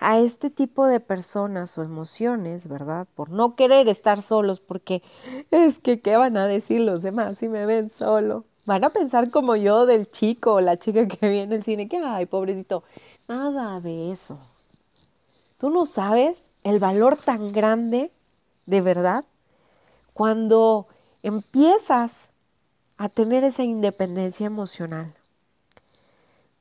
a 0.00 0.18
este 0.18 0.50
tipo 0.50 0.86
de 0.86 0.98
personas 0.98 1.78
o 1.78 1.84
emociones, 1.84 2.66
¿verdad? 2.66 3.06
Por 3.14 3.30
no 3.30 3.54
querer 3.54 3.86
estar 3.88 4.20
solos, 4.20 4.58
porque 4.58 5.00
es 5.52 5.78
que, 5.78 6.00
¿qué 6.00 6.16
van 6.16 6.36
a 6.36 6.48
decir 6.48 6.80
los 6.80 7.02
demás 7.02 7.38
si 7.38 7.46
me 7.46 7.66
ven 7.66 7.88
solo? 7.88 8.46
Van 8.66 8.82
a 8.82 8.90
pensar 8.90 9.30
como 9.30 9.54
yo 9.54 9.86
del 9.86 10.10
chico 10.10 10.54
o 10.54 10.60
la 10.60 10.76
chica 10.76 11.06
que 11.06 11.28
viene 11.28 11.54
al 11.54 11.62
cine, 11.62 11.88
que, 11.88 11.98
ay, 11.98 12.26
pobrecito, 12.26 12.82
nada 13.28 13.80
de 13.80 14.10
eso. 14.10 14.38
Tú 15.58 15.70
no 15.70 15.86
sabes 15.86 16.47
el 16.68 16.78
valor 16.78 17.16
tan 17.16 17.52
grande, 17.52 18.10
de 18.66 18.80
verdad, 18.80 19.24
cuando 20.12 20.86
empiezas 21.22 22.28
a 22.98 23.08
tener 23.08 23.44
esa 23.44 23.62
independencia 23.62 24.46
emocional. 24.46 25.14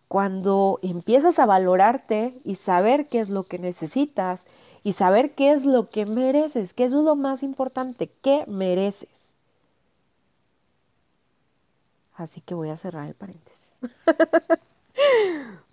Cuando 0.08 0.80
empiezas 0.82 1.40
a 1.40 1.46
valorarte 1.46 2.40
y 2.46 2.56
saber 2.56 3.08
qué 3.08 3.20
es 3.20 3.28
lo 3.28 3.44
que 3.44 3.60
necesitas 3.60 4.46
y 4.84 4.94
saber 4.94 5.34
qué 5.36 5.52
es 5.52 5.66
lo 5.66 5.90
que 5.90 6.06
mereces, 6.06 6.74
que 6.74 6.86
eso 6.86 7.00
es 7.00 7.04
lo 7.04 7.18
más 7.18 7.44
importante, 7.44 8.10
qué 8.22 8.46
mereces. 8.48 9.10
Así 12.16 12.40
que 12.40 12.56
voy 12.56 12.70
a 12.70 12.78
cerrar 12.78 13.08
el 13.08 13.14
paréntesis. 13.16 13.68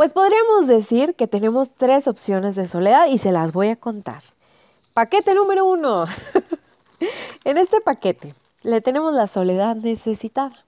Pues 0.00 0.12
podríamos 0.12 0.66
decir 0.66 1.14
que 1.14 1.26
tenemos 1.26 1.72
tres 1.76 2.08
opciones 2.08 2.56
de 2.56 2.66
soledad 2.66 3.08
y 3.08 3.18
se 3.18 3.32
las 3.32 3.52
voy 3.52 3.68
a 3.68 3.76
contar. 3.76 4.22
Paquete 4.94 5.34
número 5.34 5.66
uno. 5.66 6.06
en 7.44 7.58
este 7.58 7.82
paquete 7.82 8.34
le 8.62 8.80
tenemos 8.80 9.12
la 9.12 9.26
soledad 9.26 9.76
necesitada. 9.76 10.64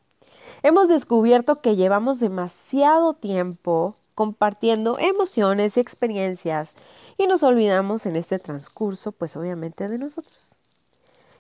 Hemos 0.62 0.86
descubierto 0.88 1.62
que 1.62 1.76
llevamos 1.76 2.20
demasiado 2.20 3.14
tiempo 3.14 3.94
compartiendo 4.14 4.98
emociones 4.98 5.78
y 5.78 5.80
experiencias 5.80 6.74
y 7.16 7.26
nos 7.26 7.42
olvidamos 7.42 8.04
en 8.04 8.16
este 8.16 8.38
transcurso, 8.38 9.12
pues 9.12 9.34
obviamente 9.34 9.88
de 9.88 9.96
nosotros. 9.96 10.58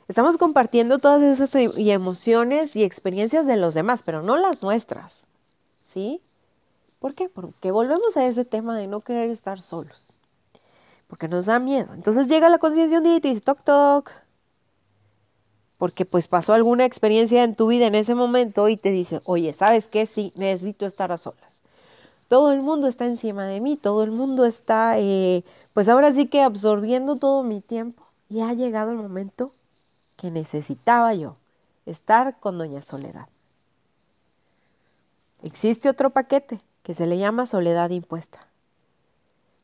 Estamos 0.08 0.38
compartiendo 0.38 0.98
todas 0.98 1.20
esas 1.20 1.54
e-, 1.56 1.70
emociones 1.92 2.74
y 2.74 2.84
experiencias 2.84 3.46
de 3.46 3.58
los 3.58 3.74
demás, 3.74 4.02
pero 4.02 4.22
no 4.22 4.38
las 4.38 4.62
nuestras. 4.62 5.26
¿Sí? 5.84 6.22
¿Por 7.02 7.16
qué? 7.16 7.28
Porque 7.28 7.72
volvemos 7.72 8.16
a 8.16 8.24
ese 8.26 8.44
tema 8.44 8.78
de 8.78 8.86
no 8.86 9.00
querer 9.00 9.28
estar 9.28 9.60
solos. 9.60 10.06
Porque 11.08 11.26
nos 11.26 11.46
da 11.46 11.58
miedo. 11.58 11.94
Entonces 11.94 12.28
llega 12.28 12.48
la 12.48 12.58
conciencia 12.58 12.98
un 12.98 13.02
día 13.02 13.16
y 13.16 13.20
te 13.20 13.26
dice, 13.26 13.40
toc, 13.40 13.64
toc. 13.64 14.12
Porque 15.78 16.04
pues 16.04 16.28
pasó 16.28 16.52
alguna 16.52 16.84
experiencia 16.84 17.42
en 17.42 17.56
tu 17.56 17.66
vida 17.66 17.88
en 17.88 17.96
ese 17.96 18.14
momento 18.14 18.68
y 18.68 18.76
te 18.76 18.92
dice, 18.92 19.20
oye, 19.24 19.52
¿sabes 19.52 19.88
qué? 19.88 20.06
Sí, 20.06 20.32
necesito 20.36 20.86
estar 20.86 21.10
a 21.10 21.18
solas. 21.18 21.60
Todo 22.28 22.52
el 22.52 22.60
mundo 22.60 22.86
está 22.86 23.04
encima 23.04 23.46
de 23.46 23.60
mí, 23.60 23.76
todo 23.76 24.04
el 24.04 24.12
mundo 24.12 24.46
está, 24.46 25.00
eh, 25.00 25.42
pues 25.74 25.88
ahora 25.88 26.12
sí 26.12 26.28
que 26.28 26.40
absorbiendo 26.40 27.16
todo 27.16 27.42
mi 27.42 27.60
tiempo. 27.60 28.06
Y 28.28 28.42
ha 28.42 28.54
llegado 28.54 28.92
el 28.92 28.98
momento 28.98 29.52
que 30.16 30.30
necesitaba 30.30 31.14
yo 31.14 31.34
estar 31.84 32.38
con 32.38 32.58
Doña 32.58 32.80
Soledad. 32.80 33.26
Existe 35.42 35.88
otro 35.88 36.10
paquete 36.10 36.60
que 36.82 36.94
se 36.94 37.06
le 37.06 37.18
llama 37.18 37.46
soledad 37.46 37.90
impuesta. 37.90 38.46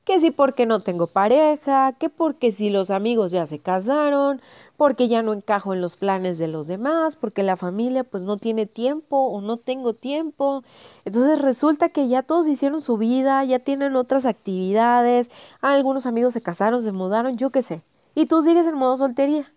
Que 0.05 0.21
si 0.21 0.31
porque 0.31 0.65
no 0.65 0.81
tengo 0.81 1.07
pareja, 1.07 1.93
que 1.93 2.09
porque 2.09 2.51
si 2.53 2.71
los 2.71 2.91
amigos 2.91 3.31
ya 3.31 3.47
se 3.47 3.59
casaron, 3.59 4.41
porque 4.79 5.09
ya 5.09 5.23
no 5.23 5.35
encajo 5.35 5.75
en 5.75 5.83
los 5.83 5.97
planes 5.97 6.39
de 6.39 6.49
los 6.49 6.67
demás, 6.67 7.17
porque 7.17 7.43
la 7.43 7.57
familia 7.57 8.05
pues 8.05 8.23
no 8.23 8.39
tiene 8.39 8.65
tiempo 8.65 9.19
o 9.19 9.43
no 9.43 9.59
tengo 9.59 9.93
tiempo. 9.93 10.63
Entonces 11.05 11.43
resulta 11.43 11.91
que 11.91 12.09
ya 12.09 12.23
todos 12.23 12.47
hicieron 12.47 12.81
su 12.81 12.97
vida, 12.97 13.45
ya 13.45 13.59
tienen 13.59 13.97
otras 13.97 14.25
actividades, 14.25 15.31
algunos 15.61 16.07
amigos 16.07 16.33
se 16.33 16.41
casaron, 16.41 16.83
se 16.83 16.93
mudaron, 16.93 17.37
yo 17.37 17.51
qué 17.51 17.63
sé. 17.63 17.83
Y 18.15 18.27
tú 18.27 18.43
sigues 18.43 18.67
en 18.67 18.77
modo 18.77 18.97
soltería. 18.97 19.53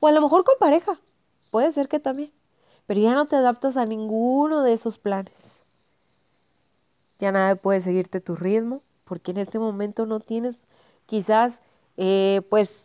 O 0.00 0.08
a 0.08 0.12
lo 0.12 0.20
mejor 0.20 0.42
con 0.44 0.56
pareja, 0.58 0.98
puede 1.50 1.70
ser 1.70 1.88
que 1.88 2.00
también. 2.00 2.32
Pero 2.86 3.00
ya 3.00 3.14
no 3.14 3.26
te 3.26 3.36
adaptas 3.36 3.76
a 3.76 3.84
ninguno 3.84 4.62
de 4.62 4.72
esos 4.72 4.98
planes 4.98 5.56
ya 7.18 7.32
nada 7.32 7.56
puede 7.56 7.80
seguirte 7.80 8.20
tu 8.20 8.36
ritmo, 8.36 8.82
porque 9.04 9.30
en 9.30 9.38
este 9.38 9.58
momento 9.58 10.06
no 10.06 10.20
tienes 10.20 10.60
quizás 11.06 11.60
eh, 11.96 12.42
pues 12.50 12.84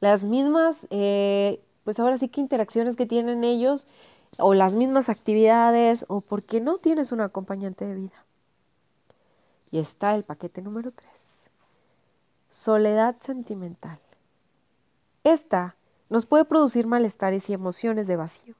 las 0.00 0.22
mismas, 0.22 0.86
eh, 0.90 1.60
pues 1.84 1.98
ahora 1.98 2.18
sí 2.18 2.28
que 2.28 2.40
interacciones 2.40 2.96
que 2.96 3.06
tienen 3.06 3.44
ellos, 3.44 3.86
o 4.38 4.54
las 4.54 4.72
mismas 4.72 5.08
actividades, 5.08 6.04
o 6.08 6.20
porque 6.20 6.60
no 6.60 6.76
tienes 6.76 7.12
un 7.12 7.20
acompañante 7.20 7.84
de 7.84 7.94
vida. 7.94 8.24
Y 9.70 9.78
está 9.78 10.14
el 10.14 10.24
paquete 10.24 10.62
número 10.62 10.92
3. 10.92 11.10
Soledad 12.50 13.16
sentimental. 13.20 13.98
Esta 15.24 15.74
nos 16.10 16.26
puede 16.26 16.44
producir 16.44 16.86
malestares 16.86 17.48
y 17.48 17.54
emociones 17.54 18.06
de 18.06 18.16
vacío, 18.16 18.54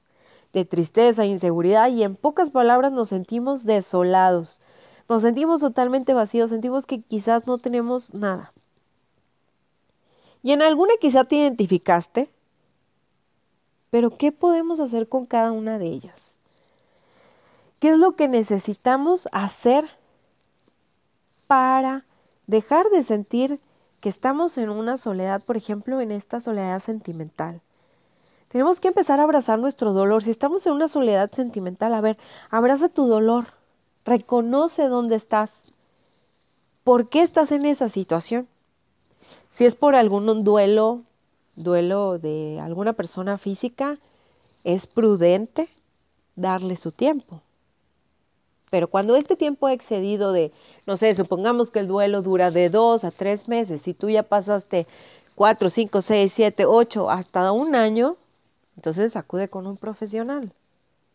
de 0.53 0.65
tristeza, 0.65 1.25
inseguridad 1.25 1.89
y 1.89 2.03
en 2.03 2.17
pocas 2.17 2.51
palabras 2.51 2.91
nos 2.93 3.11
sentimos 3.11 3.65
desolados, 3.65 4.61
nos 5.09 5.23
sentimos 5.23 5.61
totalmente 5.61 6.15
vacíos, 6.15 6.51
sentimos 6.51 6.87
que 6.87 7.03
quizás 7.03 7.47
no 7.47 7.59
tenemos 7.59 8.15
nada. 8.15 8.53
Y 10.43 10.53
en 10.53 10.63
alguna 10.63 10.95
quizá 11.01 11.25
te 11.25 11.37
identificaste, 11.37 12.31
pero 13.91 14.17
¿qué 14.17 14.33
podemos 14.33 14.81
hacer 14.81 15.09
con 15.09 15.25
cada 15.25 15.53
una 15.53 15.79
de 15.79 15.87
ellas? 15.87 16.33
¿Qué 17.79 17.91
es 17.91 17.99
lo 17.99 18.17
que 18.17 18.29
necesitamos 18.29 19.29
hacer 19.33 19.85
para 21.47 22.05
dejar 22.47 22.89
de 22.91 23.03
sentir 23.03 23.61
que 24.01 24.09
estamos 24.09 24.59
en 24.59 24.71
una 24.71 24.97
soledad, 24.97 25.43
por 25.43 25.57
ejemplo, 25.57 26.01
en 26.01 26.11
esta 26.11 26.41
soledad 26.41 26.81
sentimental? 26.81 27.61
Tenemos 28.49 28.81
que 28.81 28.89
empezar 28.89 29.19
a 29.19 29.25
abrazar 29.25 29.59
nuestro 29.59 29.93
dolor. 29.93 30.23
Si 30.23 30.31
estamos 30.31 30.67
en 30.67 30.75
una 30.75 30.89
soledad 30.89 31.31
sentimental, 31.33 31.93
a 31.93 32.01
ver, 32.01 32.19
abraza 32.51 32.89
tu 32.89 33.07
dolor. 33.07 33.47
Reconoce 34.05 34.89
dónde 34.89 35.17
estás. 35.17 35.63
¿Por 36.83 37.09
qué 37.09 37.23
estás 37.23 37.53
en 37.53 37.65
esa 37.65 37.89
situación? 37.89 38.47
Si 39.51 39.65
es 39.65 39.75
por 39.75 39.95
algún 39.95 40.45
duelo, 40.45 41.03
duelo 41.57 42.19
de 42.19 42.61
alguna 42.61 42.93
persona 42.93 43.39
física, 43.39 43.97
es 44.65 44.87
prudente 44.87 45.69
darle 46.37 46.77
su 46.77 46.93
tiempo. 46.93 47.41
Pero 48.71 48.89
cuando 48.89 49.17
este 49.17 49.37
tiempo 49.37 49.69
ha 49.69 49.73
excedido 49.73 50.33
de, 50.33 50.53
no 50.87 50.97
sé, 50.97 51.15
supongamos 51.15 51.71
que 51.71 51.79
el 51.79 51.87
duelo 51.87 52.23
dura 52.23 52.51
de 52.51 52.71
dos 52.71 53.05
a 53.05 53.11
tres 53.11 53.49
meses 53.49 53.87
y 53.87 53.95
tú 53.95 54.11
ya 54.11 54.25
pasaste 54.25 54.87
4, 55.37 55.71
5, 55.71 56.03
6, 56.03 56.33
7, 56.33 56.67
8, 56.67 57.11
hasta 57.11 57.53
un 57.53 57.75
año, 57.75 58.17
entonces 58.77 59.17
acude 59.17 59.49
con 59.49 59.67
un 59.67 59.77
profesional, 59.77 60.53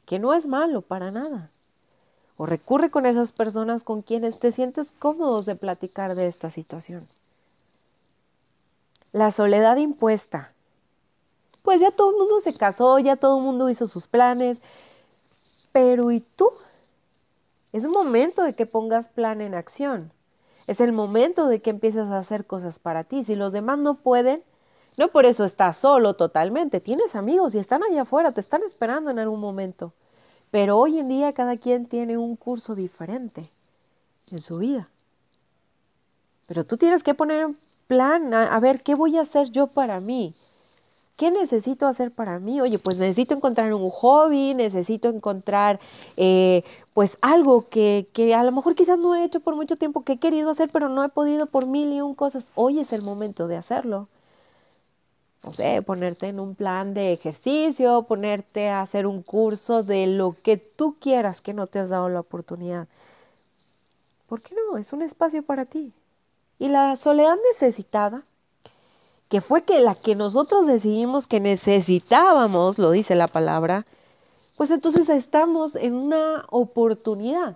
que 0.05 0.19
no 0.19 0.33
es 0.33 0.47
malo 0.47 0.81
para 0.81 1.11
nada. 1.11 1.51
O 2.41 2.45
recurre 2.45 2.89
con 2.89 3.05
esas 3.05 3.33
personas 3.33 3.83
con 3.83 4.01
quienes 4.01 4.39
te 4.39 4.53
sientes 4.53 4.93
cómodos 4.97 5.45
de 5.45 5.57
platicar 5.57 6.15
de 6.15 6.27
esta 6.27 6.49
situación. 6.49 7.05
La 9.11 9.31
soledad 9.31 9.75
impuesta. 9.75 10.53
Pues 11.63 11.81
ya 11.81 11.91
todo 11.91 12.11
el 12.11 12.15
mundo 12.15 12.39
se 12.39 12.53
casó, 12.53 12.97
ya 12.97 13.17
todo 13.17 13.39
el 13.39 13.43
mundo 13.43 13.69
hizo 13.69 13.87
sus 13.87 14.07
planes, 14.07 14.61
pero 15.73 16.11
¿y 16.11 16.21
tú? 16.37 16.49
Es 17.73 17.83
momento 17.83 18.43
de 18.43 18.53
que 18.53 18.65
pongas 18.65 19.09
plan 19.09 19.41
en 19.41 19.53
acción. 19.53 20.09
Es 20.65 20.79
el 20.79 20.93
momento 20.93 21.49
de 21.49 21.61
que 21.61 21.71
empieces 21.71 22.07
a 22.07 22.19
hacer 22.19 22.45
cosas 22.45 22.79
para 22.79 23.03
ti. 23.03 23.25
Si 23.25 23.35
los 23.35 23.51
demás 23.51 23.79
no 23.79 23.95
pueden, 23.95 24.43
no 24.97 25.09
por 25.09 25.25
eso 25.25 25.43
estás 25.43 25.75
solo 25.75 26.13
totalmente. 26.13 26.79
Tienes 26.79 27.15
amigos 27.15 27.53
y 27.53 27.59
están 27.59 27.83
allá 27.83 28.03
afuera, 28.03 28.31
te 28.31 28.39
están 28.39 28.61
esperando 28.63 29.11
en 29.11 29.19
algún 29.19 29.41
momento. 29.41 29.91
Pero 30.51 30.77
hoy 30.77 30.99
en 30.99 31.09
día 31.09 31.33
cada 31.33 31.57
quien 31.57 31.85
tiene 31.85 32.17
un 32.17 32.35
curso 32.35 32.75
diferente 32.75 33.49
en 34.31 34.39
su 34.39 34.57
vida. 34.57 34.89
Pero 36.47 36.63
tú 36.63 36.77
tienes 36.77 37.03
que 37.03 37.13
poner 37.13 37.45
un 37.45 37.57
plan, 37.87 38.33
a, 38.33 38.59
ver, 38.59 38.81
¿qué 38.81 38.95
voy 38.95 39.17
a 39.17 39.21
hacer 39.21 39.51
yo 39.51 39.67
para 39.67 39.99
mí? 39.99 40.33
¿Qué 41.15 41.31
necesito 41.31 41.85
hacer 41.85 42.11
para 42.11 42.39
mí? 42.39 42.61
Oye, 42.61 42.79
pues 42.79 42.97
necesito 42.97 43.33
encontrar 43.33 43.73
un 43.73 43.89
hobby, 43.89 44.53
necesito 44.53 45.09
encontrar 45.09 45.79
eh, 46.17 46.63
pues 46.93 47.17
algo 47.21 47.65
que, 47.67 48.07
que, 48.13 48.33
a 48.33 48.43
lo 48.43 48.51
mejor 48.51 48.75
quizás 48.75 48.97
no 48.97 49.15
he 49.15 49.23
hecho 49.25 49.41
por 49.41 49.55
mucho 49.55 49.75
tiempo, 49.75 50.03
que 50.03 50.13
he 50.13 50.17
querido 50.17 50.49
hacer, 50.49 50.69
pero 50.71 50.87
no 50.87 51.03
he 51.03 51.09
podido 51.09 51.45
por 51.45 51.67
mil 51.67 51.91
y 51.91 52.01
un 52.01 52.15
cosas. 52.15 52.45
Hoy 52.55 52.79
es 52.79 52.93
el 52.93 53.01
momento 53.01 53.47
de 53.47 53.57
hacerlo. 53.57 54.07
No 55.43 55.51
sé, 55.51 55.81
ponerte 55.81 56.27
en 56.27 56.39
un 56.39 56.53
plan 56.53 56.93
de 56.93 57.13
ejercicio, 57.13 58.03
ponerte 58.03 58.69
a 58.69 58.81
hacer 58.81 59.07
un 59.07 59.23
curso 59.23 59.83
de 59.83 60.05
lo 60.07 60.35
que 60.43 60.57
tú 60.57 60.97
quieras 60.99 61.41
que 61.41 61.53
no 61.53 61.67
te 61.67 61.79
has 61.79 61.89
dado 61.89 62.09
la 62.09 62.19
oportunidad. 62.19 62.87
¿Por 64.27 64.41
qué 64.41 64.53
no? 64.53 64.77
Es 64.77 64.91
un 64.93 65.01
espacio 65.01 65.41
para 65.41 65.65
ti. 65.65 65.93
Y 66.59 66.67
la 66.67 66.95
soledad 66.97 67.37
necesitada 67.53 68.23
que 69.29 69.41
fue 69.41 69.61
que 69.61 69.79
la 69.79 69.95
que 69.95 70.15
nosotros 70.15 70.65
decidimos 70.65 71.27
que 71.27 71.39
necesitábamos, 71.39 72.77
lo 72.77 72.91
dice 72.91 73.15
la 73.15 73.27
palabra, 73.27 73.85
pues 74.57 74.71
entonces 74.71 75.07
estamos 75.07 75.75
en 75.75 75.93
una 75.93 76.45
oportunidad 76.49 77.55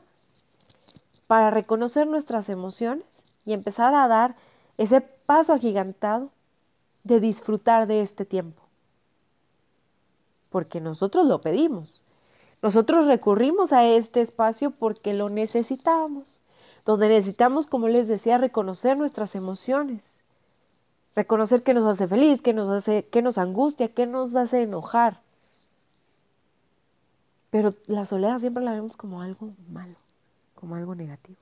para 1.28 1.50
reconocer 1.50 2.08
nuestras 2.08 2.48
emociones 2.48 3.06
y 3.46 3.54
empezar 3.54 3.94
a 3.94 4.08
dar 4.08 4.36
ese 4.78 5.02
paso 5.02 5.52
agigantado 5.52 6.30
de 7.03 7.19
disfrutar 7.19 7.88
de 7.88 8.01
este 8.01 8.25
tiempo. 8.25 8.62
Porque 10.50 10.81
nosotros 10.81 11.25
lo 11.25 11.41
pedimos. 11.41 12.01
Nosotros 12.62 13.05
recurrimos 13.05 13.74
a 13.74 13.86
este 13.86 14.22
espacio 14.22 14.72
porque 14.72 15.13
lo 15.13 15.29
necesitábamos. 15.29 16.41
Donde 16.86 17.10
necesitamos, 17.10 17.67
como 17.67 17.88
les 17.88 18.07
decía, 18.07 18.38
reconocer 18.38 18.98
nuestras 18.98 19.36
emociones 19.36 20.13
Reconocer 21.15 21.62
qué 21.62 21.74
nos 21.74 21.86
hace 21.86 22.07
feliz, 22.07 22.41
qué 22.41 22.53
nos 22.53 22.69
hace, 22.69 23.05
qué 23.12 23.22
nos 23.22 23.38
angustia, 23.38 23.89
qué 23.89 24.07
nos 24.07 24.36
hace 24.36 24.63
enojar. 24.63 25.19
Pero 27.51 27.75
la 27.86 28.05
soledad 28.05 28.39
siempre 28.39 28.63
la 28.63 28.72
vemos 28.72 28.98
como 28.98 29.22
algo 29.22 29.51
malo, 29.69 29.95
como 30.55 30.75
algo 30.75 30.95
negativo. 30.95 31.38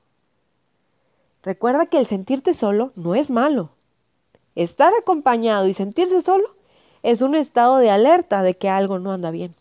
Recuerda 1.44 1.86
que 1.86 2.00
el 2.00 2.06
sentirte 2.06 2.54
solo 2.54 2.92
no 2.96 3.16
es 3.16 3.32
malo. 3.32 3.70
Estar 4.56 4.94
acompañado 5.00 5.68
y 5.68 5.74
sentirse 5.74 6.22
solo 6.22 6.56
es 7.04 7.22
un 7.22 7.36
estado 7.36 7.78
de 7.78 7.90
alerta 7.90 8.44
de 8.44 8.56
que 8.56 8.70
algo 8.70 9.00
no 9.00 9.12
anda 9.12 9.32
bien. 9.32 9.56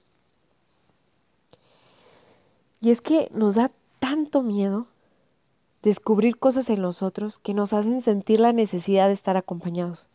Y 2.81 2.91
es 2.91 3.01
que 3.01 3.29
nos 3.33 3.55
da 3.55 3.71
tanto 3.99 4.43
miedo 4.43 4.87
descubrir 5.83 6.39
cosas 6.39 6.69
en 6.71 6.83
nosotros 6.83 7.39
que 7.39 7.55
nos 7.55 7.73
hacen 7.73 8.03
sentir 8.03 8.41
la 8.41 8.53
necesidad 8.53 9.09
de 9.09 9.15
estar 9.15 9.37
acompañados. 9.37 10.09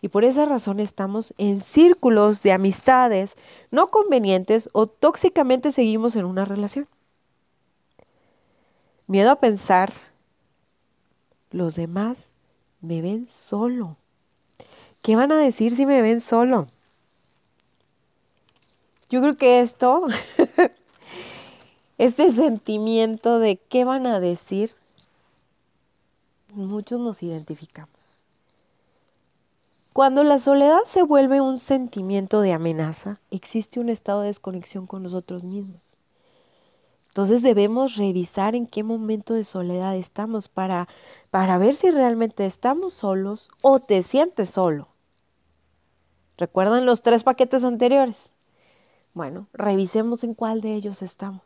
Y 0.00 0.08
por 0.08 0.24
esa 0.24 0.44
razón 0.44 0.78
estamos 0.78 1.34
en 1.38 1.60
círculos 1.60 2.42
de 2.42 2.52
amistades 2.52 3.36
no 3.70 3.90
convenientes 3.90 4.68
o 4.72 4.86
tóxicamente 4.86 5.72
seguimos 5.72 6.14
en 6.14 6.24
una 6.24 6.44
relación. 6.44 6.86
Miedo 9.08 9.30
a 9.30 9.40
pensar, 9.40 9.92
los 11.50 11.74
demás 11.74 12.28
me 12.80 13.00
ven 13.00 13.26
solo. 13.28 13.96
¿Qué 15.02 15.16
van 15.16 15.32
a 15.32 15.40
decir 15.40 15.74
si 15.74 15.86
me 15.86 16.02
ven 16.02 16.20
solo? 16.20 16.66
Yo 19.10 19.20
creo 19.20 19.36
que 19.36 19.60
esto, 19.60 20.06
este 21.98 22.30
sentimiento 22.32 23.38
de 23.38 23.56
qué 23.56 23.84
van 23.84 24.06
a 24.06 24.20
decir, 24.20 24.74
muchos 26.52 27.00
nos 27.00 27.22
identificamos. 27.22 27.98
Cuando 29.94 30.22
la 30.24 30.38
soledad 30.38 30.80
se 30.86 31.02
vuelve 31.02 31.40
un 31.40 31.58
sentimiento 31.58 32.40
de 32.40 32.52
amenaza, 32.52 33.20
existe 33.30 33.80
un 33.80 33.88
estado 33.88 34.20
de 34.20 34.28
desconexión 34.28 34.86
con 34.86 35.02
nosotros 35.02 35.42
mismos. 35.42 35.82
Entonces 37.08 37.42
debemos 37.42 37.96
revisar 37.96 38.54
en 38.54 38.66
qué 38.66 38.84
momento 38.84 39.34
de 39.34 39.42
soledad 39.42 39.96
estamos 39.96 40.48
para, 40.48 40.86
para 41.30 41.58
ver 41.58 41.74
si 41.74 41.90
realmente 41.90 42.46
estamos 42.46 42.92
solos 42.92 43.48
o 43.62 43.80
te 43.80 44.02
sientes 44.02 44.50
solo. 44.50 44.87
¿Recuerdan 46.38 46.86
los 46.86 47.02
tres 47.02 47.24
paquetes 47.24 47.64
anteriores? 47.64 48.30
Bueno, 49.12 49.48
revisemos 49.52 50.22
en 50.22 50.34
cuál 50.34 50.60
de 50.60 50.74
ellos 50.74 51.02
estamos. 51.02 51.42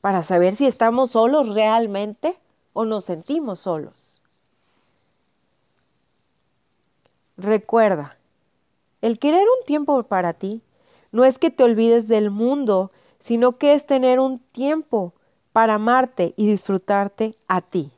Para 0.00 0.22
saber 0.22 0.54
si 0.54 0.66
estamos 0.66 1.10
solos 1.10 1.52
realmente 1.52 2.38
o 2.72 2.84
nos 2.84 3.06
sentimos 3.06 3.58
solos. 3.58 4.12
Recuerda, 7.36 8.16
el 9.02 9.18
querer 9.18 9.42
un 9.42 9.66
tiempo 9.66 10.00
para 10.04 10.34
ti 10.34 10.62
no 11.10 11.24
es 11.24 11.40
que 11.40 11.50
te 11.50 11.64
olvides 11.64 12.06
del 12.06 12.30
mundo, 12.30 12.92
sino 13.18 13.58
que 13.58 13.74
es 13.74 13.84
tener 13.84 14.20
un 14.20 14.38
tiempo 14.38 15.12
para 15.52 15.74
amarte 15.74 16.34
y 16.36 16.46
disfrutarte 16.46 17.36
a 17.48 17.62
ti. 17.62 17.90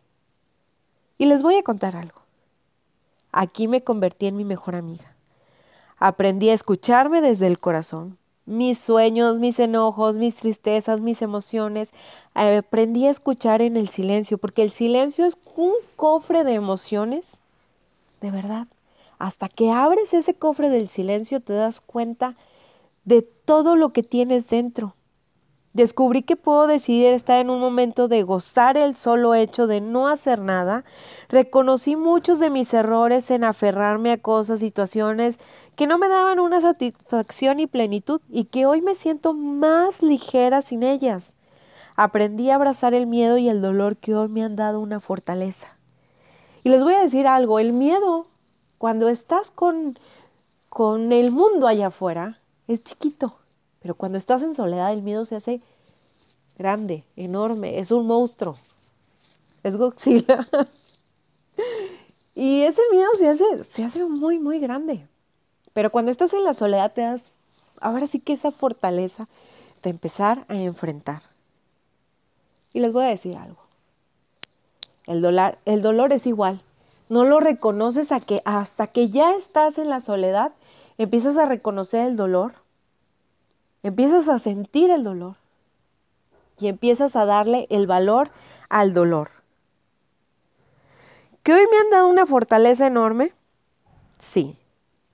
Y 1.19 1.27
les 1.27 1.43
voy 1.43 1.57
a 1.57 1.63
contar 1.63 1.95
algo. 1.95 2.23
Aquí 3.33 3.69
me 3.69 3.85
convertí 3.85 4.27
en 4.27 4.37
mi 4.37 4.45
mejor 4.45 4.75
amiga. 4.75 5.16
Aprendí 5.99 6.51
a 6.51 6.55
escucharme 6.55 7.21
desde 7.21 7.47
el 7.47 7.59
corazón, 7.59 8.19
mis 8.45 8.79
sueños, 8.79 9.39
mis 9.39 9.59
enojos, 9.59 10.17
mis 10.17 10.37
tristezas, 10.37 11.01
mis 11.01 11.23
emociones. 11.23 11.89
Aprendí 12.35 13.07
a 13.07 13.11
escuchar 13.11 13.63
en 13.63 13.77
el 13.77 13.89
silencio, 13.89 14.39
porque 14.39 14.63
el 14.63 14.73
silencio 14.73 15.25
es 15.25 15.37
un 15.57 15.73
cofre 15.97 16.45
de 16.45 16.55
emociones, 16.55 17.39
de 18.21 18.31
verdad. 18.31 18.67
Hasta 19.19 19.49
que 19.49 19.71
abres 19.71 20.13
ese 20.13 20.35
cofre 20.35 20.69
del 20.69 20.89
silencio 20.89 21.41
te 21.41 21.55
das 21.55 21.81
cuenta 21.81 22.35
de 23.05 23.23
todo 23.23 23.75
lo 23.75 23.95
que 23.95 24.03
tienes 24.03 24.49
dentro. 24.49 24.95
Descubrí 25.73 26.23
que 26.23 26.37
puedo 26.37 26.67
decidir 26.67 27.09
estar 27.09 27.39
en 27.39 27.51
un 27.51 27.61
momento 27.61 28.09
de 28.09 28.23
gozar 28.23 28.79
el 28.79 28.97
solo 28.97 29.35
hecho 29.35 29.67
de 29.67 29.83
no 29.83 30.09
hacer 30.09 30.41
nada. 30.41 30.85
Reconocí 31.29 31.97
muchos 31.97 32.39
de 32.39 32.49
mis 32.49 32.73
errores 32.73 33.31
en 33.31 33.45
aferrarme 33.45 34.13
a 34.13 34.17
cosas, 34.17 34.61
situaciones 34.61 35.39
que 35.77 35.87
no 35.87 35.99
me 35.99 36.09
daban 36.09 36.41
una 36.41 36.63
satisfacción 36.63 37.61
y 37.61 37.67
plenitud 37.67 38.23
y 38.31 38.45
que 38.45 38.65
hoy 38.65 38.81
me 38.81 38.95
siento 38.95 39.35
más 39.35 40.03
ligera 40.03 40.63
sin 40.63 40.83
ellas. 40.83 41.35
Aprendí 41.97 42.51
a 42.51 42.55
abrazar 42.55 42.95
el 42.95 43.07
miedo 43.07 43.37
y 43.37 43.49
el 43.49 43.61
dolor 43.61 43.99
que 43.99 44.15
hoy 44.15 44.29
me 44.29 44.43
han 44.43 44.57
dado 44.57 44.81
una 44.81 45.01
fortaleza. 45.01 45.69
Y 46.65 46.71
les 46.71 46.83
voy 46.83 46.95
a 46.95 47.03
decir 47.03 47.27
algo, 47.27 47.59
el 47.59 47.73
miedo, 47.73 48.27
cuando 48.79 49.09
estás 49.09 49.51
con, 49.51 49.99
con 50.71 51.13
el 51.13 51.31
mundo 51.31 51.67
allá 51.67 51.89
afuera, 51.89 52.41
es 52.69 52.83
chiquito, 52.83 53.37
pero 53.81 53.95
cuando 53.95 54.19
estás 54.19 54.43
en 54.43 54.55
soledad 54.55 54.93
el 54.93 55.03
miedo 55.03 55.25
se 55.27 55.37
hace 55.37 55.61
grande, 56.59 57.05
enorme, 57.17 57.79
es 57.79 57.91
un 57.91 58.07
monstruo, 58.07 58.57
es 59.63 59.77
Godzilla. 59.77 60.47
y 62.35 62.63
ese 62.63 62.83
miedo 62.91 63.11
se 63.19 63.29
hace, 63.29 63.65
se 63.65 63.85
hace 63.85 64.05
muy, 64.07 64.39
muy 64.39 64.59
grande. 64.59 65.07
Pero 65.77 65.91
cuando 65.91 66.11
estás 66.11 66.33
en 66.33 66.43
la 66.43 66.55
soledad 66.55 66.95
te 66.95 67.03
das, 67.03 67.33
ahora 67.83 68.07
sí 68.07 68.19
que 68.19 68.33
esa 68.33 68.51
fortaleza 68.51 69.29
de 69.83 69.91
empezar 69.91 70.47
a 70.49 70.55
enfrentar. 70.55 71.21
Y 72.73 72.81
les 72.81 72.95
voy 72.95 73.05
a 73.05 73.09
decir 73.09 73.37
algo. 73.37 73.59
El 75.07 75.21
dolor, 75.21 75.59
el 75.67 75.83
dolor 75.83 76.15
es 76.15 76.27
igual. 76.27 76.63
No 77.11 77.25
lo 77.25 77.41
reconoces 77.41 78.11
a 78.11 78.21
que, 78.21 78.41
hasta 78.47 78.87
que 78.87 79.11
ya 79.11 79.35
estás 79.35 79.77
en 79.77 79.91
la 79.91 80.01
soledad, 80.01 80.53
empiezas 80.97 81.37
a 81.37 81.45
reconocer 81.45 82.07
el 82.07 82.17
dolor, 82.17 82.55
empiezas 83.83 84.29
a 84.29 84.39
sentir 84.39 84.89
el 84.89 85.05
dolor 85.05 85.37
y 86.59 86.69
empiezas 86.69 87.17
a 87.17 87.27
darle 87.27 87.67
el 87.69 87.87
valor 87.87 88.31
al 88.71 88.95
dolor. 88.95 89.29
Que 91.43 91.53
hoy 91.53 91.67
me 91.71 91.77
han 91.77 91.91
dado 91.91 92.09
una 92.09 92.25
fortaleza 92.25 92.87
enorme 92.87 93.35
Sí, 94.19 94.57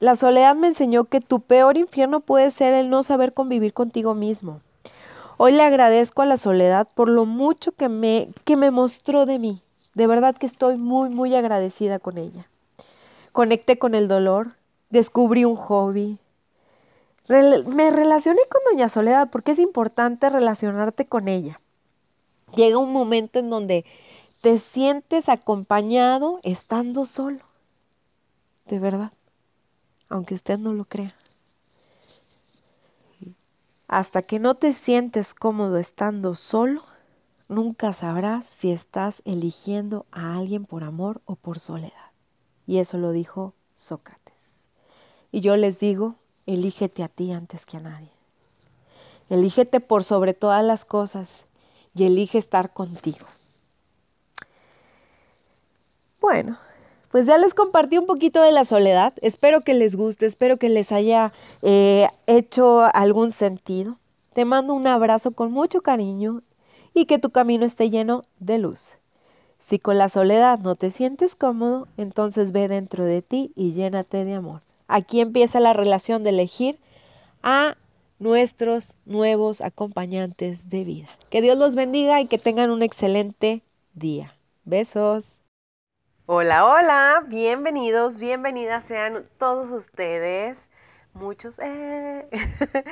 la 0.03 0.17
soledad 0.17 0.57
me 0.57 0.67
enseñó 0.67 1.05
que 1.05 1.21
tu 1.21 1.39
peor 1.39 1.77
infierno 1.77 2.19
puede 2.19 2.51
ser 2.51 2.75
el 2.75 2.91
no 2.91 3.05
saber 3.05 3.33
convivir 3.33 3.73
contigo 3.73 4.15
mismo. 4.15 4.61
Hoy 5.37 5.53
le 5.53 5.63
agradezco 5.63 6.23
a 6.23 6.27
la 6.27 6.39
soledad 6.39 6.89
por 6.93 7.09
lo 7.09 7.25
mucho 7.25 7.71
que 7.71 7.89
me, 7.89 8.31
que 8.45 8.57
me 8.57 8.73
mostró 8.73 9.27
de 9.27 9.39
mí. 9.39 9.63
De 9.95 10.09
verdad 10.09 10.35
que 10.35 10.47
estoy 10.47 10.77
muy, 10.77 11.09
muy 11.11 11.37
agradecida 11.37 12.01
con 12.01 12.19
ella. 12.19 12.49
Conecté 13.31 13.79
con 13.79 13.95
el 13.95 14.09
dolor, 14.09 14.57
descubrí 14.91 15.45
un 15.45 15.55
hobby. 15.55 16.19
me 17.29 17.91
relacioné 17.93 18.41
con 18.51 18.61
Doña 18.73 18.89
Soledad 18.89 19.31
porque 19.31 19.53
es 19.53 19.61
importante 19.61 20.29
relacionarte 20.31 21.07
con 21.07 21.29
ella. 21.29 21.61
Llega 22.57 22.77
un 22.77 22.93
momento 22.93 23.39
en 23.39 23.51
donde 23.51 23.85
te 24.41 24.59
sientes 24.59 25.29
acompañado 25.29 26.41
estando 26.43 27.07
solo. 27.07 27.39
De 28.67 28.81
verdad. 28.81 29.13
Aunque 30.13 30.35
usted 30.35 30.59
no 30.59 30.75
lo 30.75 30.85
crea. 30.85 31.15
Hasta 33.89 34.21
que 34.21 34.39
no 34.39 34.57
te 34.57 34.75
sientes 34.75 35.33
cómodo 35.33 35.79
estando 35.79 36.35
solo, 36.35 36.85
nunca 37.49 37.95
sabrás 37.95 38.45
si 38.45 38.73
estás 38.73 39.23
eligiendo 39.25 40.05
a 40.13 40.37
alguien 40.37 40.67
por 40.67 40.85
amor 40.85 41.23
o 41.25 41.37
por 41.37 41.61
soledad. 41.61 42.11
Y 42.67 42.77
eso 42.77 42.99
lo 42.99 43.13
dijo 43.13 43.55
Sócrates. 43.75 44.67
Y 45.31 45.41
yo 45.41 45.57
les 45.57 45.79
digo, 45.79 46.17
elígete 46.45 47.03
a 47.03 47.09
ti 47.09 47.33
antes 47.33 47.65
que 47.65 47.79
a 47.79 47.81
nadie. 47.81 48.13
Elígete 49.31 49.81
por 49.81 50.05
sobre 50.05 50.35
todas 50.35 50.63
las 50.63 50.85
cosas 50.85 51.47
y 51.95 52.05
elige 52.05 52.37
estar 52.37 52.75
contigo. 52.75 53.27
Bueno, 56.21 56.59
pues 57.13 57.27
ya 57.27 57.37
les 57.37 57.53
compartí 57.53 57.99
un 57.99 58.07
poquito 58.07 58.41
de 58.41 58.53
la 58.53 58.65
soledad. 58.65 59.13
Espero 59.21 59.61
que 59.61 59.75
les 59.75 59.95
guste, 59.95 60.25
espero 60.25 60.57
que 60.57 60.71
les 60.71 60.91
haya 60.91 61.33
eh, 61.61 62.09
hecho 62.27 62.83
algún 62.95 63.33
sentido. 63.33 63.99
Te 64.33 64.47
mando 64.47 64.73
un 64.73 64.87
abrazo 64.87 65.33
con 65.33 65.53
mucho 65.53 65.83
cariño 65.83 66.43
y 66.95 67.05
que 67.05 67.19
tu 67.19 67.29
camino 67.31 67.67
esté 67.67 67.91
lleno 67.91 68.25
de 68.41 68.59
luz. 68.59 68.95
Si 69.59 69.79
con 69.79 69.99
la 69.99 70.09
soledad 70.09 70.59
no 70.59 70.75
te 70.75 70.91
sientes 70.91 71.37
cómodo, 71.37 71.87
entonces 71.99 72.51
ve 72.51 72.67
dentro 72.67 73.05
de 73.05 73.21
ti 73.21 73.53
y 73.55 73.75
llénate 73.75 74.25
de 74.25 74.33
amor. 74.33 74.63
Aquí 74.89 75.21
empieza 75.21 75.61
la 75.61 75.75
relación 75.75 76.25
de 76.25 76.31
elegir 76.31 76.79
a 77.43 77.77
nuestros 78.19 78.97
nuevos 79.05 79.61
acompañantes 79.61 80.71
de 80.71 80.85
vida. 80.85 81.09
Que 81.29 81.43
Dios 81.43 81.59
los 81.59 81.75
bendiga 81.75 82.23
y 82.23 82.27
que 82.27 82.39
tengan 82.39 82.71
un 82.71 82.83
excelente 82.83 83.63
día. 83.93 84.35
Besos. 84.65 85.42
Hola, 86.27 86.65
hola, 86.65 87.25
bienvenidos, 87.27 88.19
bienvenidas 88.19 88.85
sean 88.85 89.29
todos 89.39 89.73
ustedes, 89.73 90.71
muchos, 91.15 91.59
eh, 91.59 92.29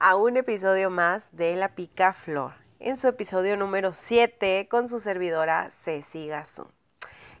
a 0.00 0.16
un 0.16 0.36
episodio 0.36 0.90
más 0.90 1.36
de 1.36 1.54
La 1.54 1.76
Pica 1.76 2.12
Flor, 2.12 2.54
en 2.80 2.96
su 2.96 3.06
episodio 3.06 3.56
número 3.56 3.92
7 3.92 4.66
con 4.68 4.88
su 4.88 4.98
servidora 4.98 5.70
Ceci 5.70 6.26
Gazú. 6.26 6.66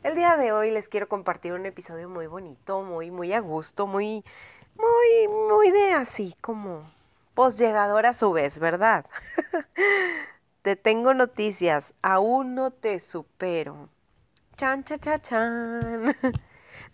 El 0.04 0.14
día 0.14 0.36
de 0.36 0.52
hoy 0.52 0.70
les 0.70 0.88
quiero 0.88 1.08
compartir 1.08 1.54
un 1.54 1.66
episodio 1.66 2.08
muy 2.08 2.28
bonito, 2.28 2.82
muy, 2.82 3.10
muy 3.10 3.32
a 3.32 3.40
gusto, 3.40 3.88
muy, 3.88 4.24
muy, 4.76 5.28
muy 5.28 5.72
de 5.72 5.92
así 5.92 6.36
como 6.40 6.88
llegador 7.48 8.06
a 8.06 8.14
su 8.14 8.30
vez, 8.32 8.60
¿verdad? 8.60 9.06
te 10.62 10.76
tengo 10.76 11.14
noticias, 11.14 11.94
aún 12.02 12.54
no 12.54 12.70
te 12.70 13.00
supero. 13.00 13.88
Chan, 14.56 14.84
chan, 14.84 15.00
chan, 15.00 15.20
chan. 15.22 16.14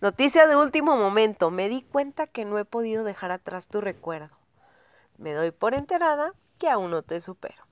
Noticia 0.01 0.47
de 0.47 0.55
último 0.55 0.97
momento. 0.97 1.51
Me 1.51 1.69
di 1.69 1.81
cuenta 1.81 2.27
que 2.27 2.45
no 2.45 2.57
he 2.57 2.65
podido 2.65 3.03
dejar 3.03 3.31
atrás 3.31 3.67
tu 3.67 3.81
recuerdo. 3.81 4.37
Me 5.17 5.33
doy 5.33 5.51
por 5.51 5.73
enterada 5.73 6.33
que 6.59 6.69
aún 6.69 6.91
no 6.91 7.01
te 7.01 7.19
supero. 7.21 7.65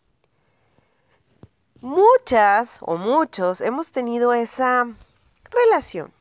Muchas 1.81 2.79
o 2.81 2.97
muchos 2.97 3.61
hemos 3.61 3.91
tenido 3.91 4.33
esa 4.33 4.87
relación, 5.51 6.13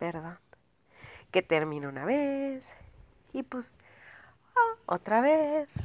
¿verdad? 0.00 0.40
Que 1.30 1.42
termina 1.42 1.88
una 1.88 2.04
vez 2.04 2.74
y 3.32 3.42
pues 3.42 3.76
ah, 4.56 4.76
otra 4.86 5.20
vez. 5.20 5.84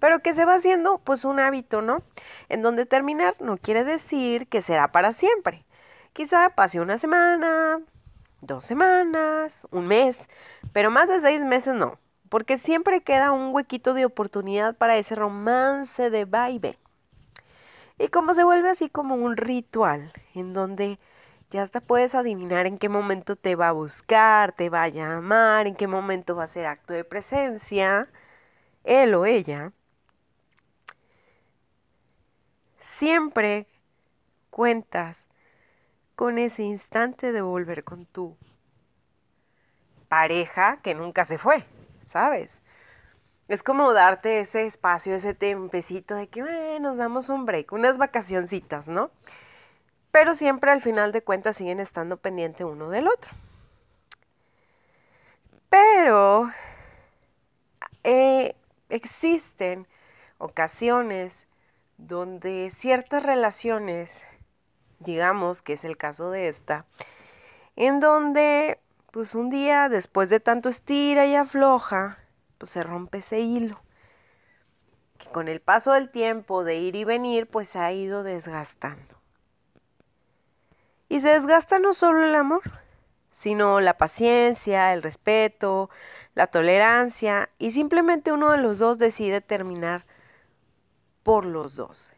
Pero 0.00 0.20
que 0.20 0.32
se 0.32 0.44
va 0.44 0.54
haciendo 0.54 0.98
pues 0.98 1.24
un 1.24 1.40
hábito, 1.40 1.82
¿no? 1.82 2.02
En 2.48 2.62
donde 2.62 2.86
terminar 2.86 3.36
no 3.40 3.58
quiere 3.58 3.84
decir 3.84 4.48
que 4.48 4.62
será 4.62 4.90
para 4.90 5.12
siempre. 5.12 5.65
Quizá 6.16 6.48
pase 6.48 6.80
una 6.80 6.96
semana, 6.96 7.78
dos 8.40 8.64
semanas, 8.64 9.66
un 9.70 9.86
mes, 9.86 10.30
pero 10.72 10.90
más 10.90 11.08
de 11.08 11.20
seis 11.20 11.44
meses 11.44 11.74
no, 11.74 11.98
porque 12.30 12.56
siempre 12.56 13.02
queda 13.02 13.32
un 13.32 13.54
huequito 13.54 13.92
de 13.92 14.06
oportunidad 14.06 14.74
para 14.78 14.96
ese 14.96 15.14
romance 15.14 16.08
de 16.08 16.24
baile. 16.24 16.78
Y 17.98 18.08
como 18.08 18.32
se 18.32 18.44
vuelve 18.44 18.70
así 18.70 18.88
como 18.88 19.14
un 19.14 19.36
ritual, 19.36 20.10
en 20.34 20.54
donde 20.54 20.98
ya 21.50 21.60
hasta 21.60 21.82
puedes 21.82 22.14
adivinar 22.14 22.66
en 22.66 22.78
qué 22.78 22.88
momento 22.88 23.36
te 23.36 23.54
va 23.54 23.68
a 23.68 23.72
buscar, 23.72 24.52
te 24.52 24.70
va 24.70 24.84
a 24.84 24.88
llamar, 24.88 25.66
en 25.66 25.74
qué 25.74 25.86
momento 25.86 26.34
va 26.34 26.44
a 26.44 26.46
ser 26.46 26.64
acto 26.64 26.94
de 26.94 27.04
presencia, 27.04 28.08
él 28.84 29.14
o 29.14 29.26
ella, 29.26 29.70
siempre 32.78 33.66
cuentas 34.48 35.26
con 36.16 36.38
ese 36.38 36.62
instante 36.62 37.30
de 37.30 37.42
volver 37.42 37.84
con 37.84 38.06
tu 38.06 38.36
pareja 40.08 40.78
que 40.82 40.94
nunca 40.94 41.24
se 41.24 41.38
fue, 41.38 41.64
¿sabes? 42.04 42.62
Es 43.48 43.62
como 43.62 43.92
darte 43.92 44.40
ese 44.40 44.66
espacio, 44.66 45.14
ese 45.14 45.34
tempecito 45.34 46.14
de 46.14 46.28
que 46.28 46.78
nos 46.80 46.96
damos 46.96 47.28
un 47.28 47.44
break, 47.44 47.70
unas 47.72 47.98
vacacioncitas, 47.98 48.88
¿no? 48.88 49.10
Pero 50.10 50.34
siempre 50.34 50.72
al 50.72 50.80
final 50.80 51.12
de 51.12 51.22
cuentas 51.22 51.56
siguen 51.56 51.78
estando 51.78 52.16
pendiente 52.16 52.64
uno 52.64 52.88
del 52.88 53.06
otro. 53.06 53.30
Pero 55.68 56.50
eh, 58.02 58.56
existen 58.88 59.86
ocasiones 60.38 61.46
donde 61.98 62.70
ciertas 62.74 63.22
relaciones 63.22 64.24
digamos 64.98 65.62
que 65.62 65.74
es 65.74 65.84
el 65.84 65.96
caso 65.96 66.30
de 66.30 66.48
esta, 66.48 66.86
en 67.76 68.00
donde 68.00 68.80
pues 69.10 69.34
un 69.34 69.50
día 69.50 69.88
después 69.88 70.28
de 70.28 70.40
tanto 70.40 70.68
estira 70.68 71.26
y 71.26 71.34
afloja, 71.34 72.18
pues 72.58 72.70
se 72.70 72.82
rompe 72.82 73.18
ese 73.18 73.40
hilo, 73.40 73.80
que 75.18 75.28
con 75.28 75.48
el 75.48 75.60
paso 75.60 75.92
del 75.92 76.08
tiempo 76.08 76.64
de 76.64 76.76
ir 76.76 76.96
y 76.96 77.04
venir 77.04 77.46
pues 77.46 77.70
se 77.70 77.78
ha 77.78 77.92
ido 77.92 78.22
desgastando. 78.22 79.16
Y 81.08 81.20
se 81.20 81.28
desgasta 81.28 81.78
no 81.78 81.94
solo 81.94 82.24
el 82.24 82.34
amor, 82.34 82.62
sino 83.30 83.80
la 83.80 83.96
paciencia, 83.96 84.92
el 84.92 85.02
respeto, 85.02 85.88
la 86.34 86.46
tolerancia 86.46 87.50
y 87.58 87.70
simplemente 87.70 88.32
uno 88.32 88.50
de 88.50 88.58
los 88.58 88.78
dos 88.78 88.98
decide 88.98 89.40
terminar 89.40 90.04
por 91.22 91.44
los 91.44 91.76
dos. 91.76 92.12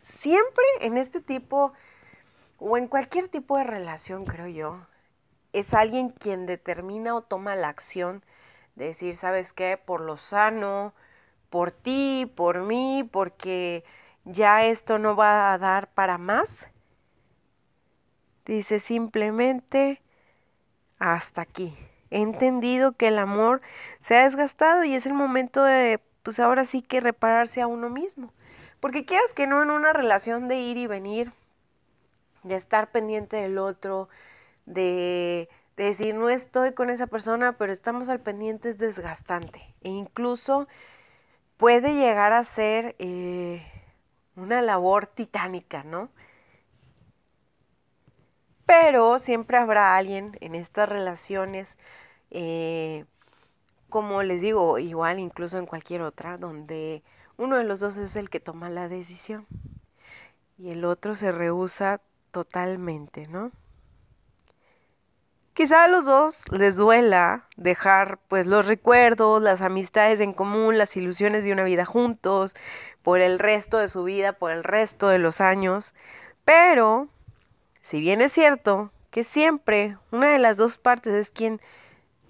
Siempre 0.00 0.64
en 0.80 0.98
este 0.98 1.20
tipo 1.20 1.72
o 2.64 2.76
en 2.76 2.86
cualquier 2.86 3.28
tipo 3.28 3.58
de 3.58 3.64
relación, 3.64 4.24
creo 4.24 4.46
yo, 4.46 4.86
es 5.52 5.74
alguien 5.74 6.10
quien 6.10 6.46
determina 6.46 7.14
o 7.14 7.22
toma 7.22 7.56
la 7.56 7.68
acción 7.68 8.24
de 8.76 8.86
decir, 8.86 9.16
¿sabes 9.16 9.52
qué? 9.52 9.76
Por 9.76 10.00
lo 10.00 10.16
sano, 10.16 10.94
por 11.50 11.72
ti, 11.72 12.30
por 12.36 12.60
mí, 12.60 13.08
porque 13.10 13.84
ya 14.24 14.64
esto 14.64 14.98
no 14.98 15.16
va 15.16 15.52
a 15.52 15.58
dar 15.58 15.88
para 15.92 16.18
más. 16.18 16.68
Dice 18.46 18.78
simplemente, 18.78 20.00
hasta 20.98 21.42
aquí. 21.42 21.76
He 22.10 22.22
entendido 22.22 22.92
que 22.92 23.08
el 23.08 23.18
amor 23.18 23.60
se 24.00 24.16
ha 24.16 24.24
desgastado 24.24 24.84
y 24.84 24.94
es 24.94 25.04
el 25.06 25.14
momento 25.14 25.64
de, 25.64 26.00
pues 26.22 26.38
ahora 26.38 26.64
sí 26.64 26.80
que 26.80 27.00
repararse 27.00 27.60
a 27.60 27.66
uno 27.66 27.90
mismo. 27.90 28.32
Porque 28.78 29.04
quieras 29.04 29.32
que 29.34 29.46
no 29.48 29.62
en 29.62 29.70
una 29.70 29.92
relación 29.92 30.48
de 30.48 30.60
ir 30.60 30.76
y 30.76 30.86
venir, 30.86 31.32
de 32.42 32.56
estar 32.56 32.90
pendiente 32.90 33.36
del 33.36 33.58
otro, 33.58 34.08
de, 34.66 35.48
decir 35.76 36.14
no 36.14 36.28
estoy 36.28 36.72
con 36.72 36.90
esa 36.90 37.06
persona, 37.06 37.56
pero 37.58 37.72
estamos 37.72 38.08
al 38.08 38.20
pendiente 38.20 38.68
es 38.68 38.78
desgastante 38.78 39.74
e 39.80 39.90
incluso 39.90 40.68
puede 41.56 41.94
llegar 41.94 42.32
a 42.32 42.44
ser 42.44 42.94
eh, 42.98 43.66
una 44.36 44.62
labor 44.62 45.06
titánica, 45.06 45.82
¿no? 45.84 46.10
Pero 48.66 49.18
siempre 49.18 49.58
habrá 49.58 49.96
alguien 49.96 50.36
en 50.40 50.54
estas 50.54 50.88
relaciones, 50.88 51.78
eh, 52.30 53.04
como 53.88 54.22
les 54.22 54.40
digo, 54.40 54.78
igual 54.78 55.18
incluso 55.18 55.58
en 55.58 55.66
cualquier 55.66 56.02
otra, 56.02 56.38
donde 56.38 57.02
uno 57.36 57.56
de 57.56 57.64
los 57.64 57.80
dos 57.80 57.96
es 57.96 58.16
el 58.16 58.30
que 58.30 58.40
toma 58.40 58.70
la 58.70 58.88
decisión 58.88 59.46
y 60.58 60.70
el 60.70 60.84
otro 60.84 61.14
se 61.14 61.32
rehúsa 61.32 62.00
totalmente, 62.32 63.28
¿no? 63.28 63.52
Quizá 65.54 65.84
a 65.84 65.88
los 65.88 66.06
dos 66.06 66.42
les 66.50 66.76
duela 66.76 67.46
dejar 67.56 68.18
pues 68.28 68.46
los 68.46 68.66
recuerdos, 68.66 69.42
las 69.42 69.60
amistades 69.60 70.20
en 70.20 70.32
común, 70.32 70.78
las 70.78 70.96
ilusiones 70.96 71.44
de 71.44 71.52
una 71.52 71.62
vida 71.62 71.84
juntos, 71.84 72.54
por 73.02 73.20
el 73.20 73.38
resto 73.38 73.78
de 73.78 73.88
su 73.88 74.02
vida, 74.02 74.32
por 74.32 74.50
el 74.50 74.64
resto 74.64 75.08
de 75.08 75.18
los 75.18 75.42
años, 75.42 75.94
pero 76.46 77.08
si 77.82 78.00
bien 78.00 78.22
es 78.22 78.32
cierto 78.32 78.92
que 79.10 79.24
siempre 79.24 79.98
una 80.10 80.30
de 80.30 80.38
las 80.38 80.56
dos 80.56 80.78
partes 80.78 81.12
es 81.12 81.30
quien 81.30 81.60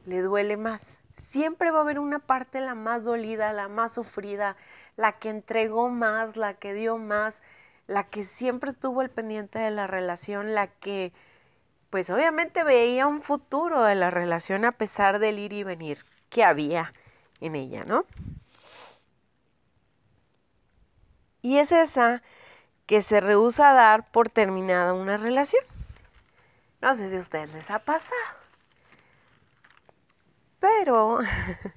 le 0.05 0.21
duele 0.21 0.57
más, 0.57 0.99
siempre 1.15 1.71
va 1.71 1.79
a 1.79 1.83
haber 1.83 2.01
una 2.01 2.19
parte 2.19 2.59
la 2.59 2.75
más 2.75 3.05
dolida, 3.05 3.53
la 3.53 3.69
más 3.69 3.93
sufrida, 3.93 4.57
la 4.97 5.12
que 5.12 5.29
entregó 5.29 5.91
más, 5.91 6.37
la 6.37 6.55
que 6.55 6.75
dio 6.75 6.99
más, 6.99 7.43
la 7.87 8.05
que 8.05 8.25
siempre 8.25 8.71
estuvo 8.71 9.01
al 9.01 9.11
pendiente 9.11 9.59
de 9.59 9.71
la 9.71 9.87
relación, 9.87 10.55
la 10.55 10.66
que 10.68 11.12
pues 11.90 12.09
obviamente 12.09 12.64
veía 12.64 13.07
un 13.07 13.21
futuro 13.21 13.83
de 13.83 13.95
la 13.95 14.11
relación 14.11 14.64
a 14.64 14.73
pesar 14.73 15.18
del 15.18 15.38
ir 15.38 15.53
y 15.53 15.62
venir 15.62 16.07
que 16.31 16.42
había 16.42 16.90
en 17.40 17.55
ella, 17.55 17.85
¿no? 17.85 18.07
Y 21.42 21.59
es 21.59 21.73
esa 21.73 22.23
que 22.87 23.03
se 23.03 23.21
rehúsa 23.21 23.71
a 23.71 23.75
dar 23.75 24.11
por 24.11 24.31
terminada 24.31 24.95
una 24.95 25.16
relación. 25.16 25.62
No 26.81 26.95
sé 26.95 27.11
si 27.11 27.16
a 27.16 27.21
ustedes 27.21 27.53
les 27.53 27.71
ha 27.71 27.81
pasado. 27.81 28.16
Pero 30.61 31.18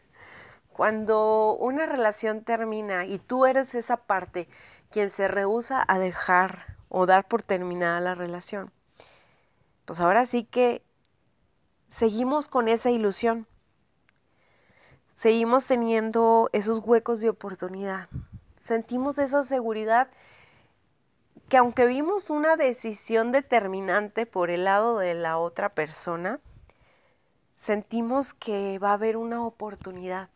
cuando 0.69 1.55
una 1.55 1.85
relación 1.85 2.43
termina 2.43 3.05
y 3.05 3.17
tú 3.17 3.45
eres 3.45 3.75
esa 3.75 3.97
parte 3.97 4.47
quien 4.89 5.09
se 5.09 5.27
rehúsa 5.27 5.83
a 5.87 5.99
dejar 5.99 6.77
o 6.89 7.05
dar 7.05 7.27
por 7.27 7.43
terminada 7.43 7.99
la 7.99 8.15
relación, 8.15 8.71
pues 9.85 9.99
ahora 9.99 10.25
sí 10.25 10.43
que 10.43 10.81
seguimos 11.87 12.49
con 12.49 12.67
esa 12.67 12.91
ilusión. 12.91 13.47
Seguimos 15.13 15.65
teniendo 15.65 16.49
esos 16.51 16.79
huecos 16.79 17.21
de 17.21 17.29
oportunidad. 17.29 18.09
Sentimos 18.57 19.17
esa 19.17 19.43
seguridad 19.43 20.09
que 21.47 21.57
aunque 21.57 21.85
vimos 21.85 22.29
una 22.29 22.55
decisión 22.55 23.31
determinante 23.31 24.25
por 24.25 24.49
el 24.49 24.65
lado 24.65 24.97
de 24.97 25.13
la 25.13 25.37
otra 25.37 25.69
persona, 25.69 26.39
sentimos 27.55 28.33
que 28.33 28.79
va 28.79 28.89
a 28.89 28.93
haber 28.93 29.15
una 29.15 29.45
oportunidad. 29.45 30.29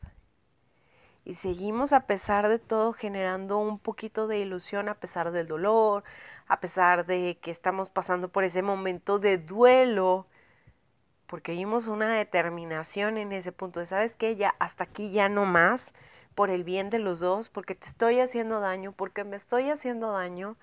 Y 1.30 1.36
seguimos 1.36 1.94
a 1.94 2.08
pesar 2.08 2.48
de 2.48 2.58
todo 2.58 2.92
generando 2.92 3.60
un 3.60 3.78
poquito 3.78 4.28
de 4.28 4.40
ilusión 4.40 4.90
a 4.90 4.96
pesar 4.96 5.30
del 5.30 5.46
dolor, 5.46 6.04
a 6.48 6.60
pesar 6.60 7.06
de 7.06 7.38
que 7.40 7.52
estamos 7.52 7.92
pasando 7.92 8.30
por 8.30 8.44
ese 8.44 8.64
momento 8.64 9.20
de 9.20 9.38
duelo, 9.38 10.26
porque 11.28 11.52
vimos 11.52 11.86
una 11.86 12.12
determinación 12.16 13.20
en 13.20 13.32
ese 13.32 13.52
punto 13.52 13.80
de, 13.80 13.86
¿sabes 13.86 14.16
qué? 14.16 14.38
Ya 14.38 14.56
hasta 14.58 14.86
aquí 14.86 15.12
ya 15.12 15.30
no 15.30 15.46
más, 15.46 15.94
por 16.34 16.50
el 16.50 16.64
bien 16.64 16.90
de 16.90 16.98
los 16.98 17.20
dos, 17.20 17.50
porque 17.50 17.76
te 17.76 17.86
estoy 17.86 18.20
haciendo 18.20 18.60
daño, 18.60 18.92
porque 18.92 19.24
me 19.24 19.38
estoy 19.38 19.70
haciendo 19.70 20.12
daño. 20.12 20.58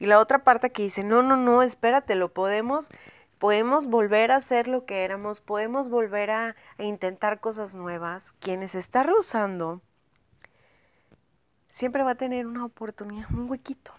Y 0.00 0.06
la 0.06 0.18
otra 0.18 0.42
parte 0.42 0.70
que 0.70 0.82
dice, 0.82 1.04
no, 1.04 1.22
no, 1.22 1.36
no, 1.36 1.62
espérate, 1.62 2.16
lo 2.16 2.32
podemos, 2.32 2.90
podemos 3.38 3.86
volver 3.86 4.32
a 4.32 4.36
hacer 4.38 4.66
lo 4.66 4.86
que 4.86 5.04
éramos, 5.04 5.40
podemos 5.40 5.88
volver 5.88 6.32
a, 6.32 6.56
a 6.78 6.82
intentar 6.82 7.38
cosas 7.38 7.76
nuevas. 7.76 8.32
Quienes 8.40 8.74
está 8.74 9.04
rehusando, 9.04 9.82
siempre 11.70 12.02
va 12.02 12.10
a 12.10 12.16
tener 12.16 12.46
una 12.46 12.66
oportunidad, 12.66 13.30
un 13.32 13.48
huequito. 13.48 13.94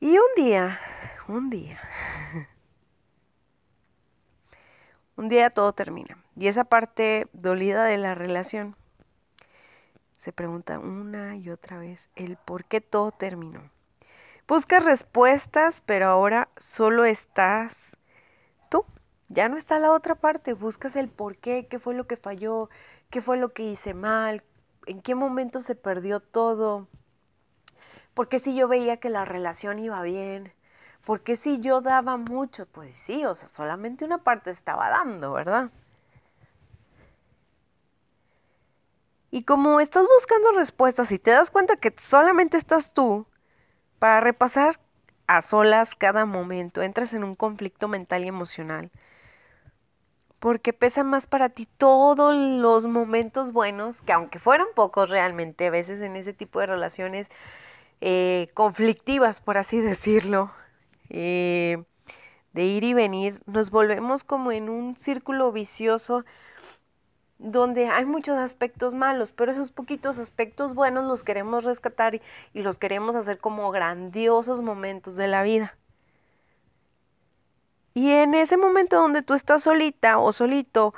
Y 0.00 0.18
un 0.18 0.34
día, 0.36 0.80
un 1.28 1.50
día, 1.50 1.80
un 5.16 5.28
día 5.28 5.50
todo 5.50 5.72
termina. 5.72 6.18
Y 6.36 6.48
esa 6.48 6.64
parte 6.64 7.28
dolida 7.32 7.84
de 7.84 7.98
la 7.98 8.14
relación 8.14 8.76
se 10.16 10.32
pregunta 10.32 10.78
una 10.78 11.36
y 11.36 11.48
otra 11.48 11.78
vez 11.78 12.10
el 12.16 12.36
por 12.36 12.64
qué 12.64 12.80
todo 12.80 13.12
terminó. 13.12 13.70
Buscas 14.48 14.84
respuestas, 14.84 15.82
pero 15.86 16.08
ahora 16.08 16.48
solo 16.58 17.04
estás. 17.04 17.96
Ya 19.30 19.48
no 19.48 19.56
está 19.56 19.78
la 19.78 19.92
otra 19.92 20.16
parte. 20.16 20.54
Buscas 20.54 20.96
el 20.96 21.08
por 21.08 21.36
qué, 21.36 21.66
qué 21.68 21.78
fue 21.78 21.94
lo 21.94 22.06
que 22.06 22.16
falló, 22.16 22.68
qué 23.10 23.22
fue 23.22 23.36
lo 23.38 23.52
que 23.54 23.62
hice 23.62 23.94
mal, 23.94 24.42
en 24.86 25.00
qué 25.02 25.14
momento 25.14 25.62
se 25.62 25.76
perdió 25.76 26.20
todo. 26.20 26.88
Porque 28.14 28.40
si 28.40 28.54
yo 28.56 28.68
veía 28.68 28.98
que 28.98 29.08
la 29.08 29.24
relación 29.24 29.78
iba 29.78 30.02
bien, 30.02 30.52
porque 31.06 31.36
si 31.36 31.60
yo 31.60 31.80
daba 31.80 32.16
mucho, 32.16 32.66
pues 32.66 32.96
sí, 32.96 33.24
o 33.24 33.34
sea, 33.34 33.48
solamente 33.48 34.04
una 34.04 34.18
parte 34.24 34.50
estaba 34.50 34.90
dando, 34.90 35.32
¿verdad? 35.32 35.70
Y 39.30 39.44
como 39.44 39.80
estás 39.80 40.04
buscando 40.16 40.52
respuestas 40.52 41.12
y 41.12 41.18
te 41.18 41.30
das 41.30 41.50
cuenta 41.52 41.76
que 41.76 41.94
solamente 41.98 42.56
estás 42.56 42.92
tú 42.92 43.26
para 44.00 44.20
repasar 44.20 44.80
a 45.28 45.42
solas 45.42 45.94
cada 45.94 46.26
momento, 46.26 46.82
entras 46.82 47.14
en 47.14 47.24
un 47.24 47.36
conflicto 47.36 47.86
mental 47.88 48.24
y 48.24 48.28
emocional. 48.28 48.90
Porque 50.40 50.72
pesa 50.72 51.04
más 51.04 51.26
para 51.26 51.50
ti 51.50 51.66
todos 51.66 52.34
los 52.34 52.86
momentos 52.86 53.52
buenos, 53.52 54.02
que 54.02 54.12
aunque 54.12 54.38
fueran 54.38 54.66
pocos 54.74 55.10
realmente, 55.10 55.66
a 55.66 55.70
veces 55.70 56.00
en 56.00 56.16
ese 56.16 56.32
tipo 56.32 56.60
de 56.60 56.66
relaciones 56.66 57.28
eh, 58.00 58.48
conflictivas, 58.54 59.40
por 59.40 59.58
así 59.58 59.78
decirlo, 59.80 60.50
eh, 61.10 61.84
de 62.52 62.64
ir 62.64 62.84
y 62.84 62.94
venir, 62.94 63.42
nos 63.46 63.70
volvemos 63.70 64.24
como 64.24 64.50
en 64.52 64.68
un 64.68 64.96
círculo 64.96 65.52
vicioso 65.52 66.24
donde 67.38 67.88
hay 67.88 68.04
muchos 68.04 68.36
aspectos 68.38 68.94
malos, 68.94 69.32
pero 69.32 69.52
esos 69.52 69.70
poquitos 69.70 70.18
aspectos 70.18 70.74
buenos 70.74 71.06
los 71.06 71.22
queremos 71.22 71.64
rescatar 71.64 72.14
y, 72.14 72.22
y 72.52 72.62
los 72.62 72.78
queremos 72.78 73.14
hacer 73.16 73.38
como 73.38 73.70
grandiosos 73.70 74.60
momentos 74.60 75.16
de 75.16 75.28
la 75.28 75.42
vida. 75.42 75.79
Y 77.94 78.12
en 78.12 78.34
ese 78.34 78.56
momento 78.56 78.96
donde 79.00 79.22
tú 79.22 79.34
estás 79.34 79.64
solita 79.64 80.18
o 80.18 80.32
solito, 80.32 80.94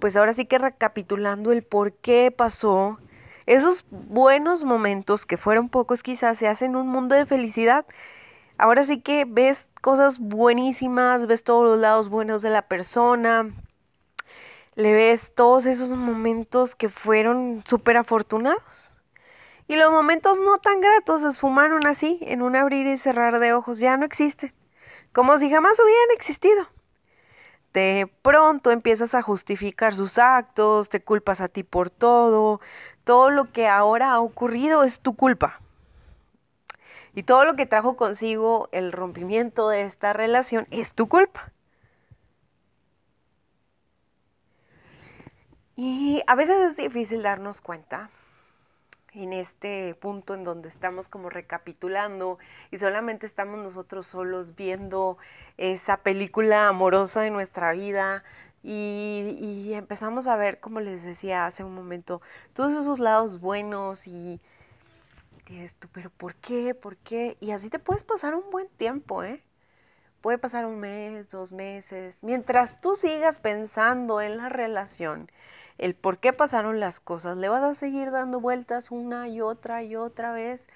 pues 0.00 0.16
ahora 0.16 0.34
sí 0.34 0.44
que 0.46 0.58
recapitulando 0.58 1.52
el 1.52 1.62
por 1.62 1.92
qué 1.92 2.32
pasó, 2.36 2.98
esos 3.46 3.84
buenos 3.90 4.64
momentos, 4.64 5.26
que 5.26 5.36
fueron 5.36 5.68
pocos 5.68 6.02
quizás, 6.02 6.38
se 6.38 6.48
hacen 6.48 6.76
un 6.76 6.88
mundo 6.88 7.14
de 7.14 7.26
felicidad. 7.26 7.84
Ahora 8.56 8.84
sí 8.84 9.00
que 9.00 9.26
ves 9.26 9.68
cosas 9.80 10.18
buenísimas, 10.18 11.26
ves 11.26 11.44
todos 11.44 11.64
los 11.64 11.78
lados 11.78 12.08
buenos 12.08 12.42
de 12.42 12.50
la 12.50 12.62
persona, 12.62 13.50
le 14.76 14.92
ves 14.94 15.32
todos 15.34 15.66
esos 15.66 15.90
momentos 15.90 16.74
que 16.74 16.88
fueron 16.88 17.62
súper 17.66 17.96
afortunados. 17.96 18.96
Y 19.66 19.76
los 19.76 19.90
momentos 19.90 20.40
no 20.40 20.58
tan 20.58 20.80
gratos 20.80 21.22
se 21.22 21.28
esfumaron 21.28 21.86
así, 21.86 22.18
en 22.22 22.42
un 22.42 22.56
abrir 22.56 22.86
y 22.86 22.96
cerrar 22.96 23.38
de 23.38 23.52
ojos, 23.52 23.78
ya 23.78 23.96
no 23.96 24.04
existen, 24.04 24.52
como 25.14 25.38
si 25.38 25.48
jamás 25.48 25.78
hubieran 25.80 26.10
existido. 26.12 26.68
De 27.72 28.12
pronto 28.22 28.70
empiezas 28.70 29.14
a 29.14 29.22
justificar 29.22 29.94
sus 29.94 30.18
actos, 30.18 30.88
te 30.88 31.02
culpas 31.02 31.40
a 31.40 31.48
ti 31.48 31.62
por 31.62 31.88
todo, 31.88 32.60
todo 33.04 33.30
lo 33.30 33.50
que 33.50 33.68
ahora 33.68 34.12
ha 34.12 34.20
ocurrido 34.20 34.84
es 34.84 35.00
tu 35.00 35.16
culpa. 35.16 35.60
Y 37.14 37.22
todo 37.22 37.44
lo 37.44 37.54
que 37.54 37.66
trajo 37.66 37.96
consigo 37.96 38.68
el 38.72 38.92
rompimiento 38.92 39.68
de 39.68 39.82
esta 39.82 40.12
relación 40.12 40.66
es 40.70 40.94
tu 40.94 41.08
culpa. 41.08 41.52
Y 45.76 46.22
a 46.26 46.34
veces 46.34 46.56
es 46.70 46.76
difícil 46.76 47.22
darnos 47.22 47.60
cuenta 47.60 48.10
en 49.14 49.32
este 49.32 49.94
punto 49.94 50.34
en 50.34 50.44
donde 50.44 50.68
estamos 50.68 51.08
como 51.08 51.30
recapitulando 51.30 52.38
y 52.70 52.78
solamente 52.78 53.26
estamos 53.26 53.58
nosotros 53.58 54.06
solos 54.06 54.54
viendo 54.56 55.18
esa 55.56 55.98
película 55.98 56.68
amorosa 56.68 57.22
de 57.22 57.30
nuestra 57.30 57.72
vida, 57.72 58.24
y, 58.66 59.72
empezamos 59.74 60.26
a 60.26 60.36
ver, 60.36 60.58
como 60.58 60.80
les 60.80 61.04
decía 61.04 61.44
hace 61.44 61.64
un 61.64 61.74
momento, 61.74 62.22
todos 62.54 62.72
esos 62.72 62.98
lados 62.98 63.40
buenos 63.40 64.06
y 64.06 64.40
dices 65.46 65.76
tú, 65.76 65.88
pero 65.92 66.08
¿por 66.08 66.34
qué? 66.36 66.74
¿Por 66.74 66.96
qué? 66.96 67.36
Y 67.40 67.50
así 67.50 67.68
te 67.68 67.78
puedes 67.78 68.04
pasar 68.04 68.34
un 68.34 68.50
buen 68.50 68.68
tiempo, 68.68 69.22
¿eh? 69.22 69.42
Puede 70.22 70.38
pasar 70.38 70.64
un 70.64 70.80
mes, 70.80 71.28
dos 71.28 71.52
meses, 71.52 72.22
mientras 72.22 72.80
tú 72.80 72.96
sigas 72.96 73.38
pensando 73.40 74.22
en 74.22 74.38
la 74.38 74.48
relación, 74.48 75.30
el 75.78 75.94
por 75.94 76.18
qué 76.18 76.32
pasaron 76.32 76.80
las 76.80 77.00
cosas, 77.00 77.36
le 77.36 77.48
vas 77.48 77.62
a 77.62 77.74
seguir 77.74 78.10
dando 78.10 78.40
vueltas 78.40 78.90
una 78.90 79.28
y 79.28 79.40
otra 79.40 79.82
y 79.82 79.96
otra 79.96 80.32
vez 80.32 80.68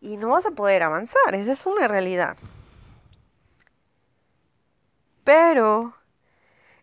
y 0.00 0.16
no 0.16 0.30
vas 0.30 0.46
a 0.46 0.52
poder 0.52 0.82
avanzar, 0.82 1.34
esa 1.34 1.52
es 1.52 1.66
una 1.66 1.88
realidad. 1.88 2.36
Pero 5.24 5.94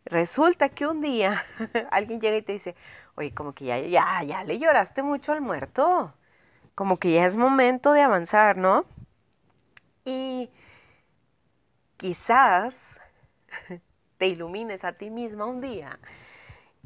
Resulta 0.10 0.69
que 0.69 0.88
un 0.88 1.02
día 1.02 1.43
alguien 1.91 2.21
llega 2.21 2.38
y 2.38 2.41
te 2.41 2.54
dice, 2.54 2.76
oye, 3.15 3.34
como 3.34 3.54
que 3.54 3.65
ya, 3.65 3.80
ya, 3.80 4.23
ya 4.23 4.43
le 4.45 4.58
lloraste 4.58 5.04
mucho 5.04 5.34
al 5.34 5.41
muerto, 5.41 6.13
como 6.76 6.97
que 6.97 7.12
ya 7.12 7.26
es 7.26 7.36
momento 7.36 7.91
de 7.91 8.02
avanzar, 8.02 8.56
¿no? 8.56 8.86
Y 10.06 10.50
quizás 11.97 13.02
te 14.17 14.28
ilumines 14.28 14.86
a 14.86 14.93
ti 14.93 15.10
misma 15.10 15.45
un 15.45 15.60
día 15.60 16.00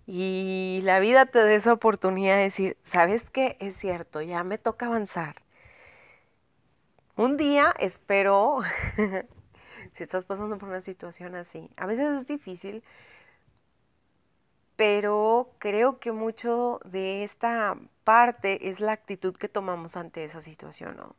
y 0.08 0.82
la 0.84 1.00
vida 1.00 1.26
te 1.26 1.40
dé 1.40 1.56
esa 1.56 1.74
oportunidad 1.74 2.36
de 2.36 2.44
decir, 2.44 2.78
¿sabes 2.84 3.30
qué? 3.30 3.58
Es 3.60 3.76
cierto, 3.76 4.22
ya 4.22 4.44
me 4.44 4.58
toca 4.58 4.88
avanzar. 4.88 5.36
Un 7.16 7.38
día 7.38 7.74
espero, 7.80 8.60
si 9.92 10.04
estás 10.04 10.26
pasando 10.26 10.58
por 10.58 10.70
una 10.70 10.82
situación 10.82 11.36
así, 11.36 11.70
a 11.78 11.86
veces 11.86 12.22
es 12.22 12.28
difícil, 12.28 12.84
pero 14.76 15.54
creo 15.60 16.00
que 16.00 16.12
mucho 16.12 16.80
de 16.86 17.24
esta 17.24 17.78
parte 18.04 18.70
es 18.70 18.80
la 18.80 18.94
actitud 18.94 19.36
que 19.36 19.48
tomamos 19.48 19.98
ante 19.98 20.24
esa 20.24 20.42
situación, 20.42 20.98
¿no? 20.98 21.16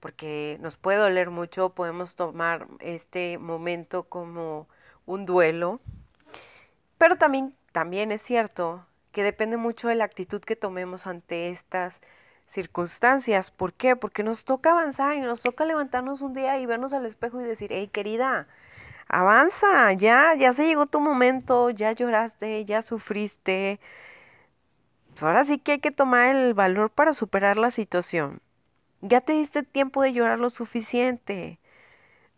Porque 0.00 0.58
nos 0.60 0.76
puede 0.76 0.98
doler 0.98 1.30
mucho, 1.30 1.70
podemos 1.70 2.16
tomar 2.16 2.66
este 2.80 3.38
momento 3.38 4.04
como 4.04 4.66
un 5.06 5.26
duelo, 5.26 5.80
pero 6.98 7.16
también, 7.16 7.52
también 7.72 8.12
es 8.12 8.22
cierto 8.22 8.86
que 9.12 9.22
depende 9.22 9.56
mucho 9.56 9.88
de 9.88 9.94
la 9.94 10.04
actitud 10.04 10.40
que 10.40 10.56
tomemos 10.56 11.06
ante 11.06 11.50
estas 11.50 12.00
circunstancias. 12.46 13.50
¿Por 13.50 13.72
qué? 13.72 13.96
Porque 13.96 14.22
nos 14.22 14.44
toca 14.44 14.72
avanzar 14.72 15.16
y 15.16 15.20
nos 15.20 15.42
toca 15.42 15.64
levantarnos 15.64 16.22
un 16.22 16.34
día 16.34 16.58
y 16.58 16.66
vernos 16.66 16.92
al 16.92 17.06
espejo 17.06 17.40
y 17.40 17.44
decir, 17.44 17.70
hey 17.72 17.88
querida, 17.92 18.48
avanza, 19.08 19.92
ya, 19.92 20.34
ya 20.34 20.52
se 20.52 20.66
llegó 20.66 20.86
tu 20.86 21.00
momento, 21.00 21.70
ya 21.70 21.92
lloraste, 21.92 22.64
ya 22.64 22.82
sufriste. 22.82 23.80
Pues 25.10 25.22
ahora 25.22 25.44
sí 25.44 25.58
que 25.58 25.72
hay 25.72 25.78
que 25.78 25.90
tomar 25.90 26.34
el 26.34 26.54
valor 26.54 26.90
para 26.90 27.12
superar 27.12 27.56
la 27.56 27.70
situación. 27.70 28.40
Ya 29.00 29.20
te 29.20 29.32
diste 29.32 29.62
tiempo 29.62 30.02
de 30.02 30.12
llorar 30.12 30.38
lo 30.38 30.50
suficiente. 30.50 31.58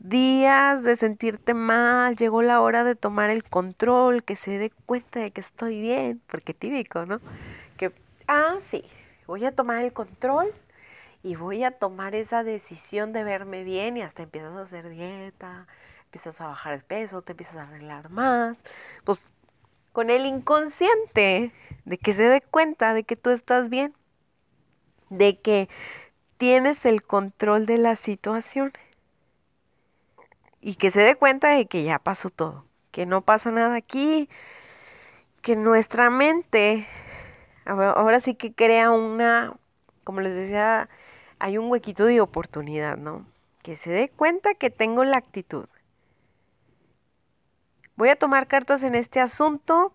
Días 0.00 0.82
de 0.82 0.96
sentirte 0.96 1.52
mal, 1.52 2.16
llegó 2.16 2.40
la 2.40 2.62
hora 2.62 2.84
de 2.84 2.94
tomar 2.94 3.28
el 3.28 3.44
control, 3.44 4.24
que 4.24 4.34
se 4.34 4.56
dé 4.56 4.70
cuenta 4.86 5.20
de 5.20 5.30
que 5.30 5.42
estoy 5.42 5.78
bien, 5.78 6.22
porque 6.26 6.54
típico, 6.54 7.04
¿no? 7.04 7.20
Que, 7.76 7.92
ah, 8.26 8.56
sí, 8.66 8.82
voy 9.26 9.44
a 9.44 9.54
tomar 9.54 9.84
el 9.84 9.92
control 9.92 10.54
y 11.22 11.36
voy 11.36 11.64
a 11.64 11.72
tomar 11.72 12.14
esa 12.14 12.44
decisión 12.44 13.12
de 13.12 13.24
verme 13.24 13.62
bien 13.62 13.98
y 13.98 14.00
hasta 14.00 14.22
empiezas 14.22 14.54
a 14.54 14.62
hacer 14.62 14.88
dieta, 14.88 15.66
empiezas 16.04 16.40
a 16.40 16.46
bajar 16.46 16.72
el 16.72 16.82
peso, 16.82 17.20
te 17.20 17.32
empiezas 17.32 17.56
a 17.58 17.62
arreglar 17.64 18.08
más, 18.08 18.62
pues 19.04 19.20
con 19.92 20.08
el 20.08 20.24
inconsciente 20.24 21.52
de 21.84 21.98
que 21.98 22.14
se 22.14 22.22
dé 22.22 22.40
cuenta 22.40 22.94
de 22.94 23.04
que 23.04 23.16
tú 23.16 23.28
estás 23.28 23.68
bien, 23.68 23.94
de 25.10 25.38
que 25.38 25.68
tienes 26.38 26.86
el 26.86 27.02
control 27.02 27.66
de 27.66 27.76
la 27.76 27.96
situación 27.96 28.72
y 30.60 30.74
que 30.76 30.90
se 30.90 31.00
dé 31.00 31.16
cuenta 31.16 31.50
de 31.50 31.66
que 31.66 31.84
ya 31.84 31.98
pasó 31.98 32.30
todo, 32.30 32.64
que 32.90 33.06
no 33.06 33.22
pasa 33.22 33.50
nada 33.50 33.76
aquí, 33.76 34.28
que 35.42 35.56
nuestra 35.56 36.10
mente 36.10 36.86
ahora 37.64 38.20
sí 38.20 38.34
que 38.34 38.52
crea 38.52 38.90
una, 38.90 39.54
como 40.04 40.20
les 40.20 40.34
decía, 40.34 40.88
hay 41.38 41.58
un 41.58 41.70
huequito 41.70 42.04
de 42.04 42.20
oportunidad, 42.20 42.96
¿no? 42.96 43.26
Que 43.62 43.76
se 43.76 43.90
dé 43.90 44.08
cuenta 44.08 44.54
que 44.54 44.70
tengo 44.70 45.04
la 45.04 45.18
actitud, 45.18 45.66
Voy 48.00 48.08
a 48.08 48.16
tomar 48.16 48.46
cartas 48.46 48.82
en 48.82 48.94
este 48.94 49.20
asunto 49.20 49.92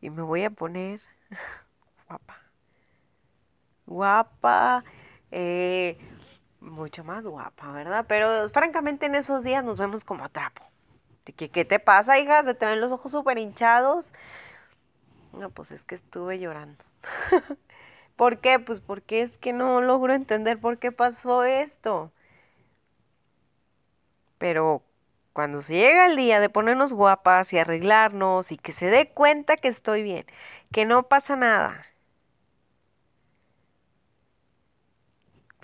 y 0.00 0.10
me 0.10 0.22
voy 0.22 0.44
a 0.44 0.50
poner 0.50 1.00
guapa. 2.06 2.36
Guapa, 3.84 4.84
eh, 5.32 5.98
mucho 6.60 7.04
más 7.04 7.26
guapa, 7.26 7.72
¿verdad? 7.72 8.04
Pero 8.08 8.48
francamente 8.50 9.06
en 9.06 9.14
esos 9.14 9.44
días 9.44 9.64
nos 9.64 9.78
vemos 9.78 10.04
como 10.04 10.28
trapo. 10.28 10.64
¿Qué, 11.24 11.50
qué 11.50 11.64
te 11.64 11.78
pasa, 11.78 12.18
hija? 12.18 12.42
¿Se 12.42 12.54
te 12.54 12.66
ven 12.66 12.80
los 12.80 12.92
ojos 12.92 13.12
súper 13.12 13.38
hinchados? 13.38 14.12
No, 15.32 15.50
pues 15.50 15.70
es 15.70 15.84
que 15.84 15.94
estuve 15.94 16.38
llorando. 16.38 16.84
¿Por 18.16 18.38
qué? 18.38 18.58
Pues 18.58 18.80
porque 18.80 19.22
es 19.22 19.38
que 19.38 19.52
no 19.52 19.80
logro 19.80 20.14
entender 20.14 20.58
por 20.58 20.78
qué 20.78 20.90
pasó 20.90 21.44
esto. 21.44 22.10
Pero 24.38 24.82
cuando 25.32 25.62
se 25.62 25.74
llega 25.74 26.06
el 26.06 26.16
día 26.16 26.40
de 26.40 26.48
ponernos 26.48 26.92
guapas 26.92 27.52
y 27.52 27.58
arreglarnos 27.58 28.50
y 28.50 28.56
que 28.56 28.72
se 28.72 28.86
dé 28.86 29.10
cuenta 29.10 29.56
que 29.56 29.68
estoy 29.68 30.02
bien, 30.02 30.26
que 30.72 30.84
no 30.84 31.04
pasa 31.04 31.36
nada, 31.36 31.86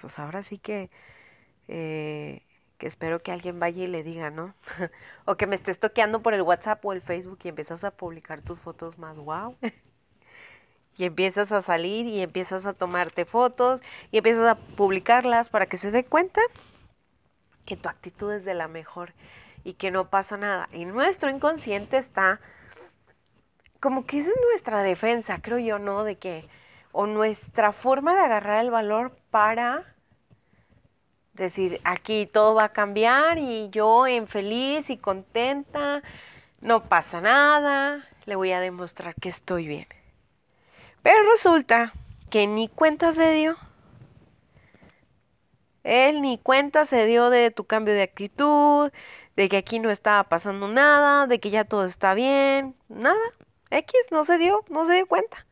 pues 0.05 0.19
ahora 0.19 0.43
sí 0.43 0.59
que, 0.59 0.91
eh, 1.67 2.43
que 2.77 2.87
espero 2.87 3.23
que 3.23 3.33
alguien 3.33 3.59
vaya 3.59 3.85
y 3.85 3.87
le 3.87 4.03
diga, 4.03 4.29
¿no? 4.29 4.55
o 5.25 5.37
que 5.37 5.47
me 5.47 5.57
estés 5.57 5.79
toqueando 5.79 6.21
por 6.21 6.35
el 6.35 6.43
WhatsApp 6.43 6.85
o 6.85 6.93
el 6.93 7.01
Facebook 7.01 7.39
y 7.45 7.49
empiezas 7.49 7.85
a 7.85 7.91
publicar 7.91 8.43
tus 8.43 8.61
fotos 8.61 8.99
más 8.99 9.17
wow. 9.17 9.57
y 10.99 11.05
empiezas 11.05 11.53
a 11.53 11.63
salir 11.63 12.05
y 12.05 12.21
empiezas 12.21 12.67
a 12.67 12.75
tomarte 12.75 13.25
fotos 13.25 13.81
y 14.11 14.19
empiezas 14.19 14.47
a 14.47 14.57
publicarlas 14.57 15.49
para 15.49 15.65
que 15.65 15.79
se 15.79 15.91
dé 15.91 16.05
cuenta 16.05 16.43
que 17.65 17.79
tu 17.79 17.89
actitud 17.89 18.31
es 18.31 18.45
de 18.45 18.53
la 18.53 18.69
mejor 18.69 19.15
y 19.65 19.73
que 19.73 19.91
no 19.91 20.11
pasa 20.11 20.37
nada. 20.37 20.69
Y 20.71 20.85
nuestro 20.85 21.31
inconsciente 21.31 21.97
está, 21.97 22.41
como 23.81 24.05
que 24.05 24.19
esa 24.19 24.29
es 24.29 24.37
nuestra 24.51 24.83
defensa, 24.83 25.41
creo 25.41 25.59
yo, 25.59 25.79
¿no? 25.79 26.05
De 26.05 26.17
que, 26.17 26.47
o 26.93 27.07
nuestra 27.07 27.73
forma 27.73 28.13
de 28.13 28.21
agarrar 28.21 28.63
el 28.63 28.71
valor 28.71 29.17
para 29.31 29.94
decir, 31.35 31.81
aquí 31.85 32.27
todo 32.27 32.55
va 32.55 32.65
a 32.65 32.73
cambiar 32.73 33.39
y 33.39 33.69
yo 33.71 34.07
en 34.07 34.27
feliz 34.27 34.91
y 34.91 34.97
contenta, 34.97 36.03
no 36.61 36.89
pasa 36.89 37.21
nada, 37.21 38.07
le 38.25 38.37
voy 38.37 38.53
a 38.53 38.61
demostrar 38.61 39.15
que 39.15 39.29
estoy 39.29 39.67
bien. 39.67 39.87
Pero 41.03 41.19
resulta 41.31 41.93
que 42.31 42.47
ni 42.47 42.69
cuenta 42.69 43.13
se 43.13 43.33
dio. 43.33 43.57
Él 45.83 46.23
ni 46.23 46.39
cuenta 46.39 46.87
se 46.87 47.05
dio 47.05 47.29
de 47.29 47.51
tu 47.51 47.65
cambio 47.65 47.93
de 47.93 48.03
actitud, 48.03 48.91
de 49.37 49.49
que 49.49 49.59
aquí 49.59 49.81
no 49.81 49.91
estaba 49.91 50.25
pasando 50.25 50.69
nada, 50.69 51.27
de 51.27 51.41
que 51.41 51.51
ya 51.51 51.65
todo 51.65 51.85
está 51.85 52.15
bien, 52.15 52.75
nada. 52.89 53.21
X 53.71 53.93
no 54.11 54.25
se 54.25 54.39
dio, 54.39 54.65
no 54.71 54.87
se 54.87 54.95
dio 54.95 55.07
cuenta. 55.07 55.47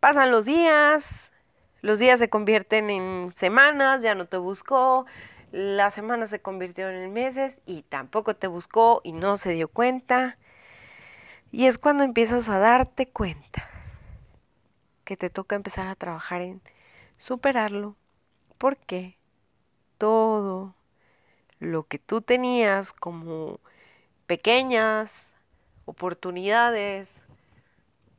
Pasan 0.00 0.30
los 0.30 0.44
días, 0.44 1.29
los 1.82 1.98
días 1.98 2.18
se 2.18 2.28
convierten 2.28 2.90
en 2.90 3.32
semanas, 3.34 4.02
ya 4.02 4.14
no 4.14 4.26
te 4.26 4.36
buscó, 4.36 5.06
las 5.52 5.94
semanas 5.94 6.30
se 6.30 6.40
convirtieron 6.40 6.94
en 6.94 7.12
meses 7.12 7.60
y 7.66 7.82
tampoco 7.82 8.36
te 8.36 8.46
buscó 8.46 9.00
y 9.04 9.12
no 9.12 9.36
se 9.36 9.52
dio 9.52 9.68
cuenta. 9.68 10.38
Y 11.50 11.66
es 11.66 11.78
cuando 11.78 12.04
empiezas 12.04 12.48
a 12.48 12.58
darte 12.58 13.08
cuenta 13.08 13.68
que 15.04 15.16
te 15.16 15.30
toca 15.30 15.56
empezar 15.56 15.88
a 15.88 15.96
trabajar 15.96 16.42
en 16.42 16.62
superarlo, 17.16 17.96
porque 18.58 19.16
todo 19.98 20.74
lo 21.58 21.82
que 21.84 21.98
tú 21.98 22.22
tenías 22.22 22.92
como 22.92 23.58
pequeñas 24.26 25.32
oportunidades 25.84 27.24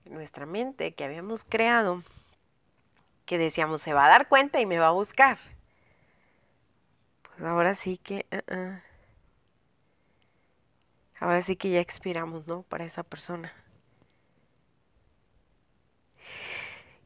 en 0.06 0.14
nuestra 0.14 0.46
mente 0.46 0.94
que 0.94 1.06
habíamos 1.06 1.46
creado, 1.46 2.04
que 3.32 3.38
decíamos, 3.38 3.82
se 3.82 3.94
va 3.94 4.04
a 4.04 4.10
dar 4.10 4.28
cuenta 4.28 4.60
y 4.60 4.66
me 4.66 4.78
va 4.78 4.88
a 4.88 4.92
buscar. 4.92 5.38
Pues 7.24 7.48
ahora 7.48 7.76
sí 7.76 7.96
que... 7.96 8.26
Uh-uh. 8.30 8.82
Ahora 11.18 11.42
sí 11.42 11.56
que 11.56 11.70
ya 11.70 11.80
expiramos, 11.80 12.46
¿no? 12.46 12.64
Para 12.64 12.84
esa 12.84 13.04
persona. 13.04 13.54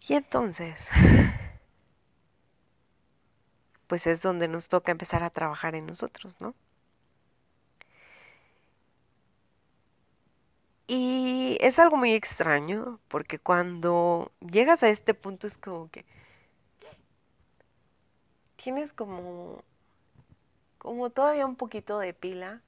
Y 0.08 0.16
entonces, 0.16 0.90
pues 3.88 4.08
es 4.08 4.24
donde 4.24 4.48
nos 4.48 4.68
toca 4.68 4.92
empezar 4.92 5.22
a 5.22 5.30
trabajar 5.30 5.76
en 5.76 5.86
nosotros, 5.86 6.42
¿no? 6.42 6.56
Y 10.88 11.60
es 11.62 11.78
algo 11.78 11.98
muy 11.98 12.14
extraño, 12.14 13.00
porque 13.10 13.38
cuando 13.38 14.32
llegas 14.40 14.82
a 14.82 14.90
este 14.90 15.14
punto 15.14 15.46
es 15.46 15.60
como 15.60 15.92
que 15.92 16.04
tienes 18.66 18.94
como, 18.94 19.62
como 20.80 21.12
todavía 21.12 21.46
un 21.46 21.56
poquito 21.56 22.00
de 22.00 22.16
pila 22.16 22.62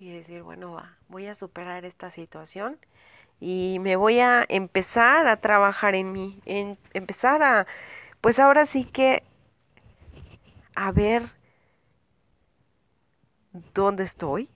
y 0.00 0.10
decir, 0.10 0.42
bueno, 0.42 0.72
va, 0.72 0.96
voy 1.06 1.28
a 1.28 1.36
superar 1.36 1.84
esta 1.84 2.10
situación 2.10 2.76
y 3.38 3.78
me 3.82 3.94
voy 3.94 4.18
a 4.18 4.44
empezar 4.48 5.28
a 5.28 5.36
trabajar 5.36 5.94
en 5.94 6.10
mí, 6.10 6.40
en 6.44 6.76
empezar 6.92 7.40
a, 7.44 7.68
pues 8.20 8.40
ahora 8.40 8.66
sí 8.66 8.82
que 8.82 9.22
a 10.74 10.90
ver 10.90 11.30
dónde 13.74 14.02
estoy, 14.02 14.48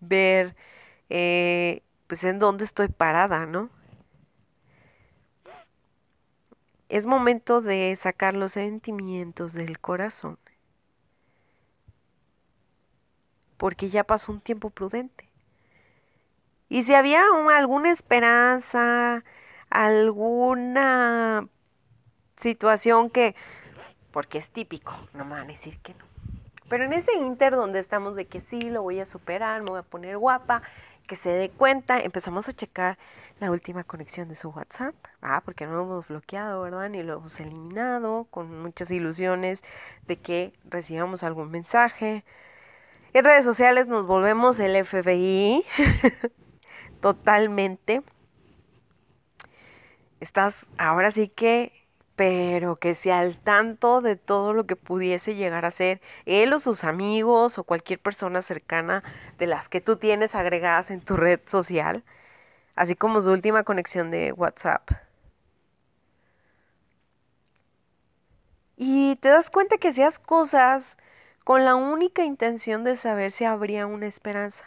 ver 0.00 0.56
pues 2.08 2.24
en 2.24 2.40
dónde 2.40 2.64
estoy 2.64 2.88
parada, 2.88 3.46
¿no? 3.46 3.70
Es 6.96 7.06
momento 7.06 7.60
de 7.60 7.96
sacar 7.96 8.34
los 8.34 8.52
sentimientos 8.52 9.52
del 9.52 9.80
corazón. 9.80 10.38
Porque 13.56 13.88
ya 13.88 14.04
pasó 14.04 14.30
un 14.30 14.40
tiempo 14.40 14.70
prudente. 14.70 15.28
Y 16.68 16.84
si 16.84 16.94
había 16.94 17.24
alguna 17.56 17.90
esperanza, 17.90 19.24
alguna 19.70 21.48
situación 22.36 23.10
que, 23.10 23.34
porque 24.12 24.38
es 24.38 24.50
típico, 24.50 24.94
no 25.14 25.24
me 25.24 25.32
van 25.32 25.42
a 25.42 25.52
decir 25.52 25.80
que 25.80 25.94
no. 25.94 26.04
Pero 26.68 26.84
en 26.84 26.92
ese 26.92 27.12
inter 27.14 27.56
donde 27.56 27.80
estamos 27.80 28.14
de 28.14 28.26
que 28.26 28.40
sí, 28.40 28.70
lo 28.70 28.82
voy 28.82 29.00
a 29.00 29.04
superar, 29.04 29.62
me 29.62 29.70
voy 29.70 29.80
a 29.80 29.82
poner 29.82 30.16
guapa, 30.16 30.62
que 31.06 31.16
se 31.16 31.30
dé 31.30 31.50
cuenta, 31.50 32.00
empezamos 32.00 32.48
a 32.48 32.52
checar 32.52 32.98
la 33.40 33.50
última 33.50 33.84
conexión 33.84 34.28
de 34.28 34.34
su 34.34 34.50
WhatsApp. 34.50 34.94
Ah, 35.20 35.42
porque 35.44 35.66
no 35.66 35.72
lo 35.72 35.82
hemos 35.82 36.08
bloqueado, 36.08 36.62
¿verdad? 36.62 36.88
Ni 36.88 37.02
lo 37.02 37.14
hemos 37.14 37.38
eliminado, 37.40 38.24
con 38.30 38.62
muchas 38.62 38.90
ilusiones 38.90 39.62
de 40.06 40.16
que 40.16 40.52
recibamos 40.64 41.22
algún 41.22 41.50
mensaje. 41.50 42.24
En 43.12 43.24
redes 43.24 43.44
sociales 43.44 43.86
nos 43.86 44.06
volvemos 44.06 44.58
el 44.60 44.84
FBI 44.84 45.64
totalmente. 47.00 48.02
Estás 50.20 50.66
ahora 50.78 51.10
sí 51.10 51.28
que 51.28 51.83
pero 52.16 52.76
que 52.76 52.94
sea 52.94 53.20
al 53.20 53.36
tanto 53.38 54.00
de 54.00 54.16
todo 54.16 54.52
lo 54.52 54.66
que 54.66 54.76
pudiese 54.76 55.34
llegar 55.34 55.64
a 55.64 55.70
ser 55.70 56.00
él 56.26 56.52
o 56.52 56.58
sus 56.58 56.84
amigos 56.84 57.58
o 57.58 57.64
cualquier 57.64 57.98
persona 58.00 58.42
cercana 58.42 59.02
de 59.38 59.46
las 59.46 59.68
que 59.68 59.80
tú 59.80 59.96
tienes 59.96 60.34
agregadas 60.34 60.90
en 60.90 61.00
tu 61.00 61.16
red 61.16 61.40
social, 61.46 62.04
así 62.76 62.94
como 62.96 63.22
su 63.22 63.32
última 63.32 63.64
conexión 63.64 64.10
de 64.10 64.32
WhatsApp. 64.32 64.90
Y 68.76 69.16
te 69.16 69.28
das 69.28 69.50
cuenta 69.50 69.78
que 69.78 69.88
hacías 69.88 70.18
cosas 70.18 70.96
con 71.44 71.64
la 71.64 71.74
única 71.74 72.24
intención 72.24 72.84
de 72.84 72.96
saber 72.96 73.30
si 73.30 73.44
habría 73.44 73.86
una 73.86 74.06
esperanza. 74.06 74.64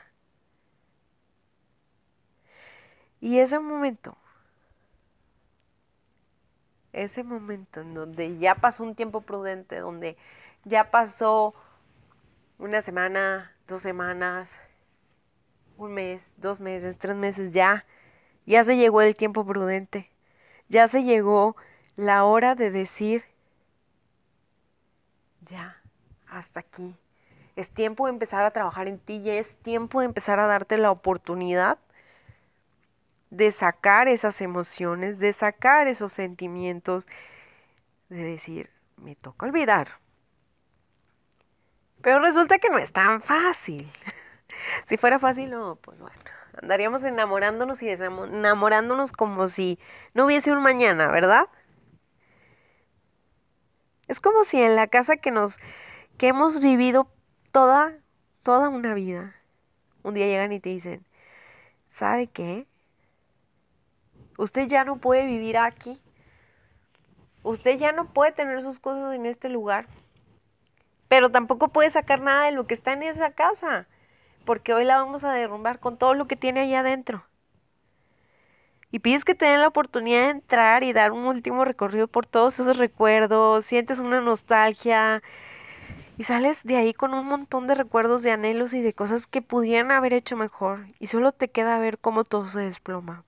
Y 3.20 3.40
ese 3.40 3.60
momento 3.60 4.18
ese 7.04 7.24
momento 7.24 7.82
en 7.82 7.94
donde 7.94 8.38
ya 8.38 8.56
pasó 8.56 8.84
un 8.84 8.96
tiempo 8.96 9.22
prudente, 9.22 9.80
donde 9.80 10.18
ya 10.64 10.92
pasó 10.92 11.54
una 12.58 12.82
semana, 12.82 13.54
dos 13.68 13.82
semanas, 13.82 14.60
un 15.78 15.94
mes, 15.94 16.34
dos 16.38 16.60
meses, 16.60 16.98
tres 16.98 17.16
meses, 17.16 17.52
ya, 17.52 17.86
ya 18.46 18.64
se 18.64 18.78
llegó 18.78 19.02
el 19.02 19.16
tiempo 19.16 19.46
prudente, 19.46 20.10
ya 20.70 20.88
se 20.88 21.04
llegó 21.04 21.56
la 21.96 22.24
hora 22.24 22.56
de 22.56 22.72
decir, 22.72 23.26
ya, 25.42 25.82
hasta 26.28 26.60
aquí. 26.60 26.96
Es 27.56 27.70
tiempo 27.70 28.06
de 28.06 28.14
empezar 28.14 28.44
a 28.44 28.52
trabajar 28.52 28.88
en 28.88 29.00
ti, 29.00 29.22
ya 29.22 29.36
es 29.36 29.56
tiempo 29.58 30.02
de 30.02 30.06
empezar 30.06 30.40
a 30.40 30.48
darte 30.48 30.78
la 30.78 30.92
oportunidad 30.92 31.80
de 33.30 33.52
sacar 33.52 34.08
esas 34.08 34.42
emociones, 34.42 35.20
de 35.20 35.34
sacar 35.34 35.88
esos 35.88 36.14
sentimientos, 36.14 37.08
de 38.10 38.24
decir, 38.24 38.70
me 38.98 39.16
toca 39.16 39.46
olvidar. 39.46 40.00
Pero 42.02 42.20
resulta 42.20 42.60
que 42.60 42.70
no 42.70 42.78
es 42.78 42.92
tan 42.92 43.22
fácil. 43.22 43.92
si 44.86 44.98
fuera 44.98 45.20
fácil, 45.20 45.52
no, 45.52 45.76
pues 45.76 46.00
bueno, 46.00 46.16
andaríamos 46.62 47.04
enamorándonos 47.04 47.82
y 47.82 47.90
enamorándonos 47.90 49.12
como 49.12 49.48
si 49.48 49.80
no 50.14 50.26
hubiese 50.26 50.52
un 50.52 50.62
mañana, 50.62 51.08
¿verdad? 51.08 51.48
Es 54.08 54.22
como 54.22 54.44
si 54.44 54.62
en 54.62 54.76
la 54.76 54.88
casa 54.88 55.18
que 55.18 55.32
nos 55.32 55.58
que 56.18 56.28
hemos 56.30 56.60
vivido 56.60 57.12
toda 57.52 57.94
toda 58.42 58.70
una 58.70 58.94
vida, 58.94 59.36
un 60.04 60.14
día 60.14 60.26
llegan 60.26 60.54
y 60.54 60.60
te 60.62 60.70
dicen, 60.70 61.06
¿sabe 61.90 62.28
qué? 62.28 62.66
Usted 64.38 64.68
ya 64.68 64.86
no 64.86 64.98
puede 64.98 65.26
vivir 65.26 65.58
aquí. 65.58 66.00
Usted 67.44 67.78
ya 67.78 67.92
no 67.92 68.14
puede 68.14 68.32
tener 68.32 68.62
sus 68.62 68.80
cosas 68.80 69.14
en 69.16 69.26
este 69.26 69.50
lugar. 69.50 69.88
Pero 71.08 71.32
tampoco 71.32 71.70
puede 71.70 71.90
sacar 71.90 72.22
nada 72.22 72.46
de 72.46 72.52
lo 72.52 72.68
que 72.68 72.76
está 72.76 72.94
en 72.94 73.04
esa 73.04 73.32
casa. 73.32 73.88
Porque 74.46 74.74
hoy 74.74 74.86
la 74.86 74.98
vamos 74.98 75.24
a 75.24 75.34
derrumbar 75.34 75.80
con 75.80 75.98
todo 75.98 76.14
lo 76.14 76.28
que 76.28 76.36
tiene 76.36 76.62
allá 76.62 76.82
adentro. 76.82 77.26
Y 78.92 79.00
pides 79.00 79.26
que 79.26 79.36
te 79.36 79.46
den 79.46 79.62
la 79.62 79.68
oportunidad 79.68 80.26
de 80.26 80.30
entrar 80.30 80.84
y 80.84 80.94
dar 80.94 81.12
un 81.12 81.26
último 81.26 81.66
recorrido 81.66 82.08
por 82.08 82.26
todos 82.26 82.60
esos 82.60 82.78
recuerdos. 82.78 83.66
Sientes 83.66 84.00
una 84.00 84.22
nostalgia. 84.22 85.24
Y 86.18 86.24
sales 86.24 86.64
de 86.64 86.78
ahí 86.78 86.94
con 86.94 87.14
un 87.14 87.26
montón 87.26 87.68
de 87.68 87.76
recuerdos, 87.76 88.24
de 88.24 88.32
anhelos 88.32 88.74
y 88.74 88.82
de 88.82 88.94
cosas 88.94 89.26
que 89.28 89.42
pudieran 89.42 89.92
haber 89.92 90.14
hecho 90.14 90.38
mejor. 90.38 90.88
Y 91.00 91.08
solo 91.08 91.32
te 91.32 91.50
queda 91.50 91.80
ver 91.80 91.98
cómo 91.98 92.24
todo 92.24 92.48
se 92.48 92.62
desploma. 92.62 93.24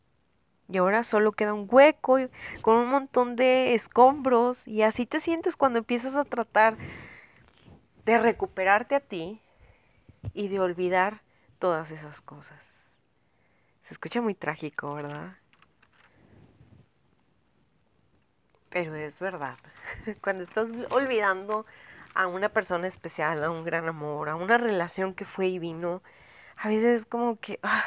Y 0.71 0.77
ahora 0.77 1.03
solo 1.03 1.31
queda 1.31 1.53
un 1.53 1.67
hueco 1.69 2.17
con 2.61 2.75
un 2.75 2.89
montón 2.89 3.35
de 3.35 3.73
escombros. 3.73 4.67
Y 4.67 4.83
así 4.83 5.05
te 5.05 5.19
sientes 5.19 5.55
cuando 5.55 5.79
empiezas 5.79 6.15
a 6.15 6.25
tratar 6.25 6.77
de 8.05 8.19
recuperarte 8.19 8.95
a 8.95 8.99
ti 8.99 9.41
y 10.33 10.47
de 10.47 10.59
olvidar 10.59 11.21
todas 11.57 11.89
esas 11.91 12.21
cosas. 12.21 12.63
Se 13.81 13.93
escucha 13.93 14.21
muy 14.21 14.35
trágico, 14.35 14.93
¿verdad? 14.93 15.37
Pero 18.69 18.93
es 18.95 19.19
verdad. 19.19 19.57
Cuando 20.21 20.43
estás 20.43 20.69
olvidando 20.91 21.65
a 22.13 22.27
una 22.27 22.49
persona 22.49 22.87
especial, 22.87 23.43
a 23.43 23.49
un 23.49 23.63
gran 23.63 23.87
amor, 23.87 24.29
a 24.29 24.35
una 24.35 24.59
relación 24.59 25.15
que 25.15 25.25
fue 25.25 25.47
y 25.47 25.57
vino, 25.57 26.03
a 26.57 26.67
veces 26.67 27.01
es 27.01 27.05
como 27.05 27.39
que... 27.39 27.59
Ah, 27.63 27.83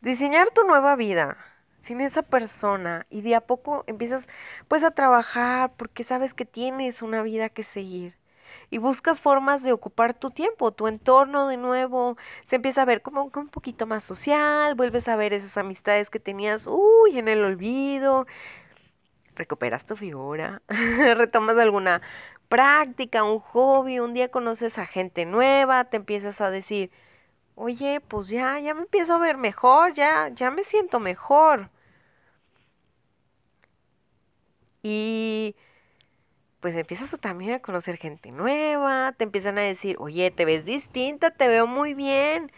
diseñar 0.00 0.50
tu 0.50 0.62
nueva 0.64 0.96
vida 0.96 1.36
sin 1.78 2.00
esa 2.00 2.22
persona 2.22 3.06
y 3.10 3.22
de 3.22 3.34
a 3.34 3.40
poco 3.40 3.84
empiezas 3.86 4.28
pues 4.66 4.84
a 4.84 4.90
trabajar 4.90 5.72
porque 5.76 6.04
sabes 6.04 6.34
que 6.34 6.44
tienes 6.44 7.02
una 7.02 7.22
vida 7.22 7.48
que 7.48 7.62
seguir 7.62 8.16
y 8.70 8.78
buscas 8.78 9.20
formas 9.20 9.62
de 9.62 9.72
ocupar 9.72 10.14
tu 10.14 10.30
tiempo, 10.30 10.72
tu 10.72 10.88
entorno 10.88 11.48
de 11.48 11.56
nuevo, 11.56 12.16
se 12.44 12.56
empieza 12.56 12.82
a 12.82 12.86
ver 12.86 13.02
como 13.02 13.30
un 13.34 13.48
poquito 13.48 13.86
más 13.86 14.04
social, 14.04 14.74
vuelves 14.74 15.08
a 15.08 15.16
ver 15.16 15.32
esas 15.32 15.56
amistades 15.56 16.10
que 16.10 16.20
tenías, 16.20 16.66
uy, 16.66 17.18
en 17.18 17.28
el 17.28 17.44
olvido, 17.44 18.26
recuperas 19.34 19.86
tu 19.86 19.96
figura, 19.96 20.62
retomas 20.68 21.58
alguna 21.58 22.02
práctica, 22.48 23.24
un 23.24 23.38
hobby, 23.38 24.00
un 24.00 24.14
día 24.14 24.30
conoces 24.30 24.78
a 24.78 24.86
gente 24.86 25.26
nueva, 25.26 25.84
te 25.84 25.96
empiezas 25.96 26.40
a 26.40 26.50
decir, 26.50 26.90
oye, 27.58 28.00
pues 28.00 28.28
ya, 28.28 28.58
ya 28.60 28.74
me 28.74 28.82
empiezo 28.82 29.14
a 29.14 29.18
ver 29.18 29.36
mejor, 29.36 29.92
ya, 29.94 30.28
ya 30.28 30.50
me 30.50 30.64
siento 30.64 31.00
mejor. 31.00 31.70
Y 34.82 35.56
pues 36.60 36.74
empiezas 36.76 37.10
también 37.20 37.54
a 37.54 37.60
conocer 37.60 37.96
gente 37.96 38.30
nueva, 38.32 39.12
te 39.16 39.24
empiezan 39.24 39.58
a 39.58 39.62
decir, 39.62 39.96
oye, 39.98 40.30
te 40.30 40.44
ves 40.44 40.64
distinta, 40.64 41.30
te 41.30 41.48
veo 41.48 41.66
muy 41.66 41.94
bien. 41.94 42.50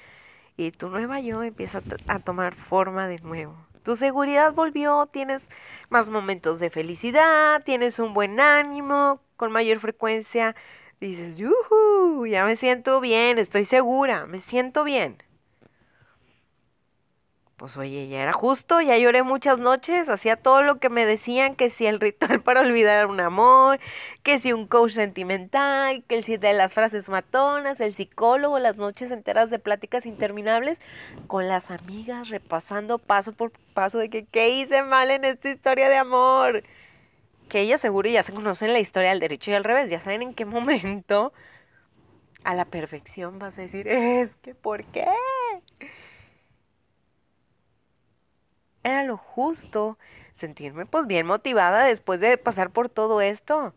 Y 0.57 0.72
tu 0.72 0.90
nueva 0.90 1.20
yo 1.20 1.42
empieza 1.42 1.78
a, 1.78 2.14
a 2.14 2.18
tomar 2.20 2.55
forma 2.55 3.09
de 3.09 3.18
nuevo. 3.20 3.57
Tu 3.82 3.96
seguridad 3.96 4.53
volvió, 4.53 5.07
tienes 5.07 5.48
más 5.88 6.11
momentos 6.11 6.61
de 6.61 6.70
felicidad, 6.70 7.62
tienes 7.64 7.98
un 7.98 8.12
buen 8.14 8.38
ánimo, 8.40 9.22
con 9.36 9.53
mayor 9.53 9.80
frecuencia 9.80 10.55
dices, 11.01 11.36
yuhu, 11.36 12.26
ya 12.26 12.44
me 12.44 12.57
siento 12.57 13.01
bien, 13.01 13.38
estoy 13.38 13.64
segura, 13.64 14.26
me 14.26 14.40
siento 14.40 14.84
bien. 14.84 15.22
Pues 17.57 17.76
oye, 17.76 18.09
ya 18.09 18.22
era 18.22 18.32
justo, 18.32 18.80
ya 18.80 18.96
lloré 18.96 19.22
muchas 19.22 19.59
noches, 19.59 20.09
hacía 20.09 20.36
todo 20.36 20.62
lo 20.62 20.78
que 20.78 20.88
me 20.88 21.05
decían, 21.05 21.57
que 21.57 21.68
si 21.68 21.86
el 21.86 22.01
ritual 22.01 22.40
para 22.42 22.62
olvidar 22.62 23.07
un 23.07 23.20
amor, 23.20 23.80
que 24.22 24.38
si 24.38 24.55
un 24.55 24.66
coach 24.66 24.92
sentimental, 24.92 26.03
que 26.09 26.14
el 26.16 26.24
si 26.24 26.38
de 26.38 26.55
las 26.55 26.72
frases 26.72 27.11
matonas, 27.11 27.80
el 27.80 27.94
psicólogo, 27.94 28.59
las 28.59 28.76
noches 28.76 29.11
enteras 29.11 29.51
de 29.51 29.59
pláticas 29.59 30.07
interminables 30.07 30.80
con 31.26 31.48
las 31.48 31.70
amigas, 31.70 32.30
repasando 32.30 32.98
paso 32.98 33.32
por 33.32 33.53
paso 33.74 33.98
de 33.98 34.09
que 34.09 34.24
qué 34.24 34.48
hice 34.48 34.82
mal 34.82 35.11
en 35.11 35.26
esta 35.26 35.51
historia 35.51 35.90
de 35.90 35.96
amor 35.96 36.62
que 37.51 37.61
ella 37.61 37.76
seguro 37.76 38.09
ya 38.09 38.22
se 38.22 38.32
conocen 38.32 38.72
la 38.72 38.78
historia 38.78 39.11
del 39.11 39.20
derecho 39.20 39.51
y 39.51 39.55
al 39.55 39.64
revés, 39.64 39.90
ya 39.90 40.01
saben 40.01 40.22
en 40.22 40.34
qué 40.34 40.44
momento 40.46 41.34
a 42.44 42.55
la 42.55 42.64
perfección 42.64 43.38
vas 43.38 43.59
a 43.59 43.62
decir, 43.62 43.86
es 43.88 44.36
que 44.36 44.55
¿por 44.55 44.84
qué? 44.86 45.07
Era 48.82 49.05
lo 49.05 49.18
justo 49.18 49.98
sentirme 50.32 50.86
pues 50.86 51.07
bien 51.07 51.26
motivada 51.26 51.84
después 51.84 52.18
de 52.20 52.38
pasar 52.38 52.70
por 52.70 52.88
todo 52.88 53.20
esto. 53.20 53.74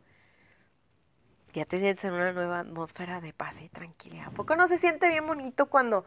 Ya 1.54 1.66
te 1.66 1.80
sientes 1.80 2.06
en 2.06 2.14
una 2.14 2.32
nueva 2.32 2.60
atmósfera 2.60 3.20
de 3.20 3.34
paz 3.34 3.62
y 3.62 3.68
tranquilidad. 3.68 4.28
¿A 4.28 4.32
poco 4.32 4.56
no 4.56 4.68
se 4.70 4.78
siente 4.78 5.10
bien 5.10 5.28
bonito 5.28 5.68
cuando 5.68 6.06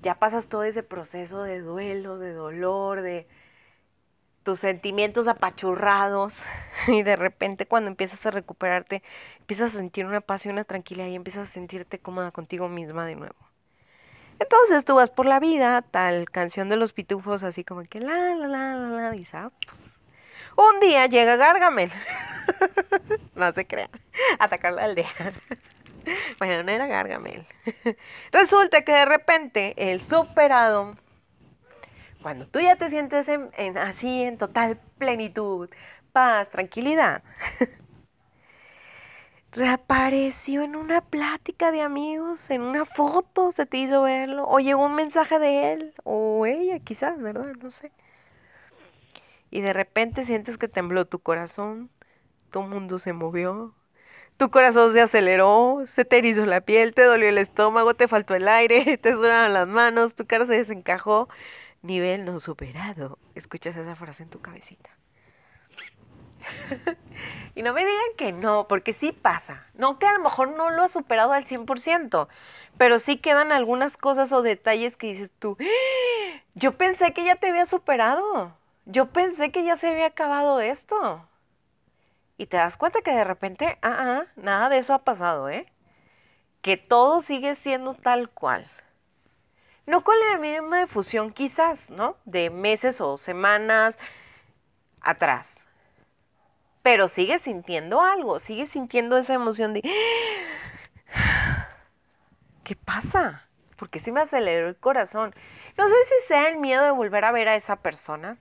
ya 0.00 0.18
pasas 0.18 0.48
todo 0.48 0.62
ese 0.62 0.82
proceso 0.82 1.42
de 1.42 1.60
duelo, 1.60 2.18
de 2.18 2.32
dolor, 2.32 3.02
de 3.02 3.26
tus 4.46 4.60
sentimientos 4.60 5.26
apachurrados 5.26 6.40
y 6.86 7.02
de 7.02 7.16
repente 7.16 7.66
cuando 7.66 7.90
empiezas 7.90 8.24
a 8.26 8.30
recuperarte, 8.30 9.02
empiezas 9.40 9.74
a 9.74 9.78
sentir 9.78 10.06
una 10.06 10.20
paz 10.20 10.46
y 10.46 10.50
una 10.50 10.62
tranquilidad 10.62 11.08
y 11.08 11.16
empiezas 11.16 11.48
a 11.48 11.52
sentirte 11.52 11.98
cómoda 11.98 12.30
contigo 12.30 12.68
misma 12.68 13.04
de 13.04 13.16
nuevo. 13.16 13.34
Entonces 14.38 14.84
tú 14.84 14.94
vas 14.94 15.10
por 15.10 15.26
la 15.26 15.40
vida, 15.40 15.82
tal 15.82 16.30
canción 16.30 16.68
de 16.68 16.76
los 16.76 16.92
pitufos, 16.92 17.42
así 17.42 17.64
como 17.64 17.82
que 17.86 17.98
la, 17.98 18.36
la, 18.36 18.46
la, 18.46 18.76
la, 18.76 19.10
la, 19.10 19.16
y 19.16 19.24
sabes. 19.24 19.52
Un 20.56 20.78
día 20.78 21.06
llega 21.06 21.34
Gargamel. 21.34 21.90
no 23.34 23.50
se 23.50 23.66
crea. 23.66 23.90
Atacar 24.38 24.74
la 24.74 24.84
aldea. 24.84 25.10
bueno, 26.38 26.62
no 26.62 26.70
era 26.70 26.86
Gargamel. 26.86 27.44
Resulta 28.30 28.82
que 28.82 28.92
de 28.92 29.06
repente 29.06 29.74
el 29.90 30.02
superado, 30.02 30.96
cuando 32.26 32.48
tú 32.48 32.58
ya 32.58 32.74
te 32.74 32.90
sientes 32.90 33.30
así 33.76 34.22
en 34.22 34.36
total 34.36 34.80
plenitud, 34.98 35.70
paz, 36.10 36.50
tranquilidad, 36.50 37.22
reapareció 39.52 40.62
en 40.62 40.74
una 40.74 41.02
plática 41.02 41.70
de 41.70 41.82
amigos, 41.82 42.50
en 42.50 42.62
una 42.62 42.84
foto, 42.84 43.52
se 43.52 43.64
te 43.64 43.76
hizo 43.76 44.02
verlo, 44.02 44.44
o 44.48 44.58
llegó 44.58 44.86
un 44.86 44.96
mensaje 44.96 45.38
de 45.38 45.72
él, 45.72 45.94
o 46.02 46.46
ella 46.46 46.80
quizás, 46.80 47.16
¿verdad? 47.22 47.52
No 47.62 47.70
sé. 47.70 47.92
Y 49.52 49.60
de 49.60 49.72
repente 49.72 50.24
sientes 50.24 50.58
que 50.58 50.66
tembló 50.66 51.04
tu 51.04 51.20
corazón, 51.20 51.90
tu 52.50 52.60
mundo 52.62 52.98
se 52.98 53.12
movió, 53.12 53.72
tu 54.36 54.50
corazón 54.50 54.92
se 54.94 55.00
aceleró, 55.00 55.84
se 55.86 56.04
te 56.04 56.18
erizó 56.18 56.44
la 56.44 56.60
piel, 56.60 56.92
te 56.92 57.04
dolió 57.04 57.28
el 57.28 57.38
estómago, 57.38 57.94
te 57.94 58.08
faltó 58.08 58.34
el 58.34 58.48
aire, 58.48 58.98
te 59.00 59.12
sudaron 59.12 59.52
las 59.52 59.68
manos, 59.68 60.16
tu 60.16 60.26
cara 60.26 60.44
se 60.44 60.54
desencajó. 60.54 61.28
Nivel 61.86 62.24
no 62.24 62.40
superado. 62.40 63.18
Escuchas 63.34 63.76
esa 63.76 63.96
frase 63.96 64.22
en 64.24 64.30
tu 64.30 64.40
cabecita. 64.40 64.90
y 67.54 67.62
no 67.62 67.72
me 67.72 67.80
digan 67.80 68.16
que 68.16 68.32
no, 68.32 68.68
porque 68.68 68.92
sí 68.92 69.12
pasa. 69.12 69.66
No 69.74 69.98
que 69.98 70.06
a 70.06 70.12
lo 70.14 70.20
mejor 70.20 70.50
no 70.50 70.70
lo 70.70 70.82
has 70.82 70.92
superado 70.92 71.32
al 71.32 71.44
100%, 71.44 72.28
pero 72.76 72.98
sí 72.98 73.16
quedan 73.18 73.52
algunas 73.52 73.96
cosas 73.96 74.32
o 74.32 74.42
detalles 74.42 74.96
que 74.96 75.08
dices 75.08 75.30
tú, 75.38 75.56
¡Ah! 75.60 76.40
yo 76.54 76.76
pensé 76.76 77.12
que 77.12 77.24
ya 77.24 77.36
te 77.36 77.48
había 77.48 77.66
superado. 77.66 78.56
Yo 78.84 79.06
pensé 79.06 79.50
que 79.50 79.64
ya 79.64 79.76
se 79.76 79.88
había 79.88 80.06
acabado 80.06 80.60
esto. 80.60 81.26
Y 82.38 82.46
te 82.46 82.56
das 82.56 82.76
cuenta 82.76 83.00
que 83.00 83.12
de 83.12 83.24
repente, 83.24 83.78
ah, 83.82 83.96
ah, 83.98 84.22
nada 84.36 84.68
de 84.68 84.78
eso 84.78 84.94
ha 84.94 85.04
pasado, 85.04 85.48
¿eh? 85.48 85.66
Que 86.60 86.76
todo 86.76 87.20
sigue 87.20 87.54
siendo 87.54 87.94
tal 87.94 88.28
cual. 88.30 88.68
No 89.86 90.04
con 90.04 90.14
la 90.30 90.38
misma 90.38 90.80
difusión 90.80 91.32
quizás, 91.32 91.90
¿no? 91.90 92.16
De 92.24 92.50
meses 92.50 93.00
o 93.00 93.18
semanas 93.18 93.98
atrás 95.00 95.66
pero 96.86 97.08
sigue 97.08 97.40
sintiendo 97.40 98.00
algo, 98.00 98.38
sigue 98.38 98.64
sintiendo 98.64 99.18
esa 99.18 99.34
emoción 99.34 99.74
de, 99.74 99.82
¿qué 102.62 102.76
pasa? 102.76 103.48
Porque 103.74 103.98
sí 103.98 104.12
me 104.12 104.20
aceleró 104.20 104.68
el 104.68 104.76
corazón. 104.76 105.34
No 105.76 105.88
sé 105.88 105.94
si 106.04 106.28
sea 106.28 106.48
el 106.48 106.58
miedo 106.58 106.84
de 106.84 106.92
volver 106.92 107.24
a 107.24 107.32
ver 107.32 107.48
a 107.48 107.56
esa 107.56 107.74
persona 107.74 108.38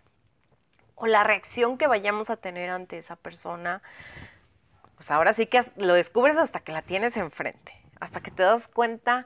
o 0.93 1.07
la 1.07 1.23
reacción 1.23 1.79
que 1.79 1.87
vayamos 1.87 2.29
a 2.29 2.37
tener 2.37 2.69
ante 2.69 2.99
esa 2.99 3.15
persona. 3.15 3.81
Pues 4.93 5.09
ahora 5.09 5.33
sí 5.33 5.47
que 5.47 5.63
lo 5.77 5.95
descubres 5.95 6.37
hasta 6.37 6.59
que 6.59 6.71
la 6.71 6.83
tienes 6.83 7.17
enfrente, 7.17 7.81
hasta 7.99 8.21
que 8.21 8.29
te 8.29 8.43
das 8.43 8.67
cuenta 8.67 9.25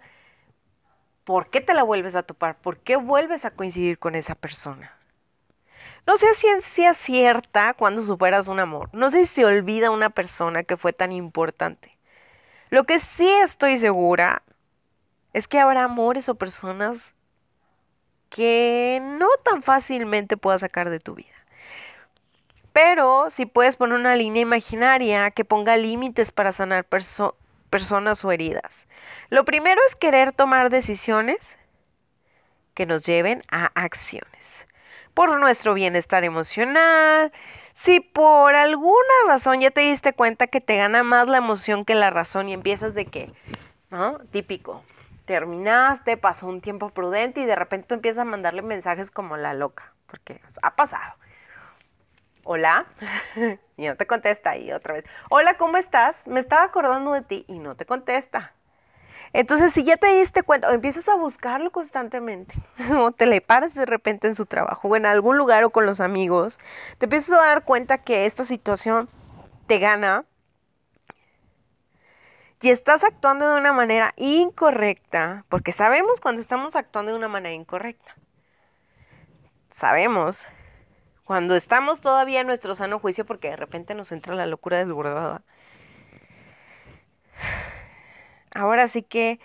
por 1.30 1.52
qué 1.52 1.62
te 1.62 1.76
la 1.76 1.84
vuelves 1.84 2.16
a 2.16 2.24
topar, 2.24 2.58
por 2.58 2.80
qué 2.80 2.96
vuelves 2.96 3.46
a 3.46 3.52
coincidir 3.52 4.00
con 4.00 4.16
esa 4.16 4.34
persona. 4.34 4.98
No 6.08 6.18
sé 6.18 6.26
si 6.34 6.42
ciencia 6.42 6.96
cierta 6.96 7.76
cuando 7.76 8.02
superas 8.02 8.48
un 8.48 8.60
amor. 8.60 8.90
No 8.94 9.12
sé 9.12 9.28
si 9.28 9.36
se 9.36 9.46
olvida 9.46 9.92
una 9.92 10.10
persona 10.10 10.64
que 10.64 10.76
fue 10.76 10.92
tan 10.92 11.12
importante. 11.12 11.96
Lo 12.72 12.86
que 12.86 12.98
sí 12.98 13.30
estoy 13.30 13.78
segura 13.78 14.42
es 15.32 15.48
que 15.48 15.60
habrá 15.60 15.84
amores 15.84 16.30
o 16.30 16.34
personas 16.34 17.14
que 18.32 19.00
no 19.00 19.28
tan 19.46 19.62
fácilmente 19.62 20.36
puedas 20.36 20.62
sacar 20.62 20.90
de 20.90 21.00
tu 21.00 21.14
vida. 21.14 21.46
Pero 22.74 23.30
si 23.30 23.46
puedes 23.46 23.78
poner 23.78 24.00
una 24.00 24.16
línea 24.16 24.42
imaginaria 24.42 25.30
que 25.30 25.46
ponga 25.46 25.78
límites 25.78 26.32
para 26.32 26.54
sanar 26.54 26.86
personas 27.70 28.24
o 28.26 28.32
heridas. 28.32 28.88
Lo 29.30 29.46
primero 29.46 29.80
es 29.88 29.96
querer 29.96 30.32
tomar 30.32 30.70
decisiones 30.70 31.58
que 32.74 32.86
nos 32.86 33.06
lleven 33.06 33.42
a 33.52 33.72
acciones 33.76 34.68
por 35.14 35.38
nuestro 35.40 35.74
bienestar 35.74 36.24
emocional. 36.24 37.32
Si 37.74 38.00
por 38.00 38.56
alguna 38.56 39.14
razón 39.28 39.60
ya 39.60 39.72
te 39.72 39.82
diste 39.82 40.14
cuenta 40.14 40.48
que 40.48 40.62
te 40.62 40.78
gana 40.78 41.04
más 41.04 41.28
la 41.28 41.38
emoción 41.38 41.84
que 41.84 41.96
la 41.96 42.10
razón 42.10 42.48
y 42.50 42.54
empiezas 42.54 42.94
de 42.94 43.06
que, 43.06 43.34
¿no? 43.90 44.20
Típico. 44.32 44.84
Terminaste, 45.26 46.18
pasó 46.18 46.48
un 46.48 46.62
tiempo 46.62 46.90
prudente 46.90 47.42
y 47.42 47.46
de 47.46 47.56
repente 47.56 47.88
tú 47.88 47.96
empiezas 47.96 48.22
a 48.22 48.26
mandarle 48.26 48.62
mensajes 48.62 49.12
como 49.12 49.38
la 49.38 49.54
loca, 49.54 49.94
porque 50.08 50.42
ha 50.62 50.76
pasado. 50.76 51.16
Hola, 52.52 52.88
y 53.78 53.86
no 53.86 53.96
te 53.96 54.08
contesta 54.08 54.58
y 54.58 54.72
otra 54.72 54.96
vez. 54.96 55.06
Hola, 55.30 55.56
¿cómo 55.56 55.78
estás? 55.78 56.26
Me 56.26 56.40
estaba 56.40 56.64
acordando 56.64 57.14
de 57.14 57.22
ti 57.22 57.46
y 57.48 57.60
no 57.60 57.76
te 57.76 57.86
contesta. 57.86 58.56
Entonces, 59.34 59.72
si 59.72 59.84
ya 59.84 59.98
te 59.98 60.08
diste 60.18 60.42
cuenta, 60.42 60.68
o 60.68 60.72
empiezas 60.72 61.08
a 61.10 61.16
buscarlo 61.16 61.72
constantemente, 61.72 62.56
o 62.98 63.12
te 63.12 63.28
le 63.28 63.42
paras 63.42 63.76
de 63.76 63.86
repente 63.86 64.28
en 64.28 64.34
su 64.34 64.48
trabajo, 64.48 64.88
o 64.88 64.96
en 64.96 65.06
algún 65.06 65.38
lugar 65.38 65.64
o 65.64 65.70
con 65.70 65.86
los 65.86 66.00
amigos, 66.00 66.58
te 66.98 67.06
empiezas 67.06 67.38
a 67.38 67.46
dar 67.46 67.66
cuenta 67.66 68.00
que 68.00 68.26
esta 68.26 68.44
situación 68.44 69.10
te 69.68 69.78
gana 69.78 70.26
y 72.62 72.72
estás 72.72 73.04
actuando 73.04 73.48
de 73.48 73.60
una 73.60 73.74
manera 73.74 74.14
incorrecta, 74.18 75.46
porque 75.50 75.72
sabemos 75.72 76.20
cuando 76.20 76.42
estamos 76.42 76.76
actuando 76.76 77.12
de 77.12 77.18
una 77.20 77.28
manera 77.28 77.54
incorrecta. 77.54 78.16
Sabemos 79.70 80.48
cuando 81.30 81.56
estamos 81.56 82.02
todavía 82.02 82.42
en 82.42 82.48
nuestro 82.48 82.74
sano 82.74 82.98
juicio, 82.98 83.24
porque 83.24 83.52
de 83.52 83.56
repente 83.56 83.94
nos 83.94 84.12
entra 84.12 84.34
la 84.34 84.48
locura 84.48 84.80
desbordada 84.80 85.44
Ahora 88.52 88.88
sí 88.88 89.04
que 89.04 89.40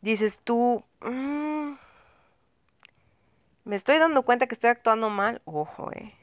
dices 0.00 0.40
tú, 0.42 0.86
mm, 1.02 1.72
me 3.66 3.76
estoy 3.76 3.98
dando 3.98 4.22
cuenta 4.22 4.46
que 4.46 4.54
estoy 4.54 4.70
actuando 4.70 5.10
mal, 5.10 5.42
ojo, 5.44 5.92
eh. 5.92 6.14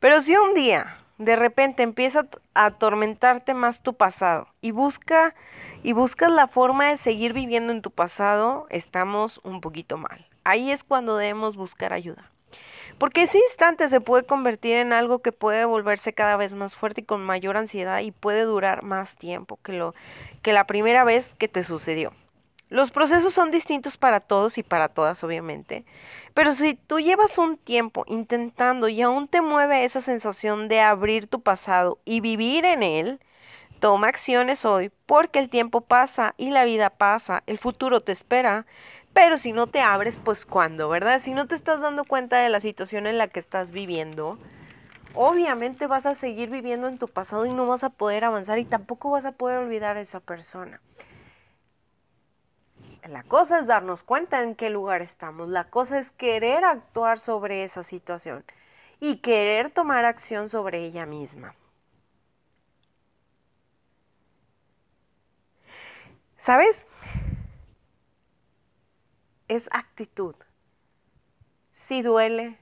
Pero 0.00 0.22
si 0.22 0.34
un 0.34 0.54
día 0.54 0.96
de 1.18 1.36
repente 1.36 1.82
empieza 1.82 2.26
a 2.54 2.64
atormentarte 2.64 3.52
más 3.52 3.82
tu 3.82 3.92
pasado 3.92 4.48
y 4.62 4.70
busca 4.70 5.34
y 5.82 5.92
buscas 5.92 6.30
la 6.30 6.48
forma 6.48 6.86
de 6.86 6.96
seguir 6.96 7.34
viviendo 7.34 7.74
en 7.74 7.82
tu 7.82 7.90
pasado, 7.90 8.66
estamos 8.70 9.38
un 9.44 9.60
poquito 9.60 9.98
mal. 9.98 10.26
Ahí 10.44 10.70
es 10.70 10.82
cuando 10.82 11.18
debemos 11.18 11.56
buscar 11.56 11.92
ayuda. 11.92 12.32
Porque 12.98 13.22
ese 13.22 13.38
instante 13.38 13.88
se 13.88 14.00
puede 14.00 14.24
convertir 14.24 14.76
en 14.76 14.92
algo 14.92 15.18
que 15.18 15.32
puede 15.32 15.64
volverse 15.64 16.14
cada 16.14 16.36
vez 16.36 16.54
más 16.54 16.76
fuerte 16.76 17.02
y 17.02 17.04
con 17.04 17.22
mayor 17.22 17.56
ansiedad 17.56 18.00
y 18.00 18.10
puede 18.10 18.42
durar 18.42 18.82
más 18.82 19.16
tiempo 19.16 19.58
que, 19.62 19.72
lo, 19.72 19.94
que 20.42 20.52
la 20.52 20.66
primera 20.66 21.04
vez 21.04 21.34
que 21.34 21.48
te 21.48 21.62
sucedió. 21.62 22.12
Los 22.68 22.90
procesos 22.90 23.32
son 23.32 23.52
distintos 23.52 23.96
para 23.96 24.18
todos 24.18 24.58
y 24.58 24.64
para 24.64 24.88
todas, 24.88 25.22
obviamente. 25.22 25.84
Pero 26.34 26.52
si 26.52 26.74
tú 26.74 26.98
llevas 26.98 27.38
un 27.38 27.58
tiempo 27.58 28.04
intentando 28.08 28.88
y 28.88 29.02
aún 29.02 29.28
te 29.28 29.40
mueve 29.40 29.84
esa 29.84 30.00
sensación 30.00 30.66
de 30.66 30.80
abrir 30.80 31.28
tu 31.28 31.42
pasado 31.42 31.98
y 32.04 32.20
vivir 32.20 32.64
en 32.64 32.82
él, 32.82 33.20
toma 33.78 34.08
acciones 34.08 34.64
hoy 34.64 34.90
porque 35.06 35.38
el 35.38 35.48
tiempo 35.48 35.80
pasa 35.82 36.34
y 36.38 36.50
la 36.50 36.64
vida 36.64 36.90
pasa, 36.90 37.44
el 37.46 37.58
futuro 37.58 38.00
te 38.00 38.10
espera 38.10 38.66
pero 39.16 39.38
si 39.38 39.54
no 39.54 39.66
te 39.66 39.80
abres, 39.80 40.20
pues 40.22 40.44
cuándo, 40.44 40.90
¿verdad? 40.90 41.20
Si 41.20 41.32
no 41.32 41.46
te 41.46 41.54
estás 41.54 41.80
dando 41.80 42.04
cuenta 42.04 42.38
de 42.38 42.50
la 42.50 42.60
situación 42.60 43.06
en 43.06 43.16
la 43.16 43.28
que 43.28 43.40
estás 43.40 43.70
viviendo, 43.70 44.38
obviamente 45.14 45.86
vas 45.86 46.04
a 46.04 46.14
seguir 46.14 46.50
viviendo 46.50 46.86
en 46.86 46.98
tu 46.98 47.08
pasado 47.08 47.46
y 47.46 47.50
no 47.50 47.64
vas 47.64 47.82
a 47.82 47.88
poder 47.88 48.26
avanzar 48.26 48.58
y 48.58 48.66
tampoco 48.66 49.08
vas 49.08 49.24
a 49.24 49.32
poder 49.32 49.56
olvidar 49.56 49.96
a 49.96 50.02
esa 50.02 50.20
persona. 50.20 50.82
La 53.08 53.22
cosa 53.22 53.58
es 53.58 53.66
darnos 53.66 54.02
cuenta 54.02 54.42
en 54.42 54.54
qué 54.54 54.68
lugar 54.68 55.00
estamos. 55.00 55.48
La 55.48 55.64
cosa 55.64 55.98
es 55.98 56.10
querer 56.10 56.66
actuar 56.66 57.18
sobre 57.18 57.64
esa 57.64 57.82
situación 57.82 58.44
y 59.00 59.20
querer 59.20 59.70
tomar 59.70 60.04
acción 60.04 60.50
sobre 60.50 60.80
ella 60.84 61.06
misma. 61.06 61.54
¿Sabes? 66.36 66.86
Es 69.48 69.68
actitud. 69.72 70.34
Si 71.70 72.02
duele, 72.02 72.58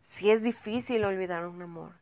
si 0.00 0.30
es 0.30 0.42
difícil 0.42 1.04
olvidar 1.04 1.46
un 1.46 1.62
amor, 1.62 1.92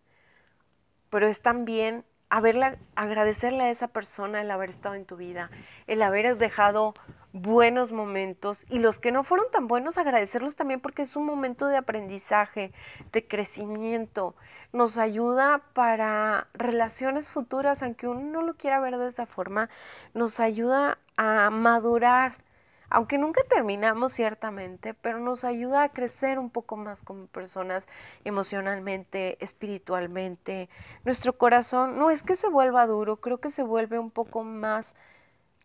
pero 1.11 1.26
es 1.26 1.41
también 1.41 2.05
haberle, 2.28 2.78
agradecerle 2.95 3.64
a 3.64 3.70
esa 3.70 3.89
persona 3.89 4.41
el 4.41 4.51
haber 4.51 4.70
estado 4.70 4.95
en 4.95 5.05
tu 5.05 5.16
vida, 5.16 5.51
el 5.87 6.03
haber 6.03 6.37
dejado 6.37 6.95
buenos 7.32 7.93
momentos 7.93 8.64
y 8.68 8.78
los 8.78 8.99
que 8.99 9.12
no 9.12 9.22
fueron 9.22 9.47
tan 9.51 9.68
buenos, 9.68 9.99
agradecerlos 9.99 10.57
también 10.57 10.80
porque 10.80 11.03
es 11.03 11.16
un 11.16 11.24
momento 11.24 11.66
de 11.66 11.76
aprendizaje, 11.76 12.72
de 13.12 13.26
crecimiento. 13.26 14.34
Nos 14.72 14.99
ayuda 14.99 15.62
para 15.72 16.49
relaciones 16.55 17.28
futuras, 17.28 17.82
aunque 17.82 18.09
uno 18.09 18.22
no 18.22 18.43
lo 18.43 18.55
quiera 18.55 18.80
ver 18.80 18.97
de 18.99 19.09
esa 19.09 19.26
forma, 19.26 19.68
nos 20.14 20.41
ayuda 20.41 20.99
a 21.16 21.51
madurar. 21.51 22.45
Aunque 22.89 23.18
nunca 23.18 23.43
terminamos 23.45 24.12
ciertamente, 24.12 24.95
pero 24.95 25.18
nos 25.18 25.45
ayuda 25.45 25.82
a 25.82 25.89
crecer 25.91 26.39
un 26.39 26.51
poco 26.51 26.76
más 26.76 27.03
como 27.03 27.26
personas 27.26 27.89
emocionalmente, 28.24 29.43
espiritualmente. 29.45 30.68
Nuestro 31.05 31.37
corazón 31.37 31.99
no 31.99 32.11
es 32.11 32.22
que 32.22 32.37
se 32.37 32.49
vuelva 32.49 32.87
duro, 32.87 33.16
creo 33.20 33.39
que 33.41 33.51
se 33.51 33.62
vuelve 33.62 33.99
un 33.99 34.11
poco 34.11 34.45
más 34.45 34.95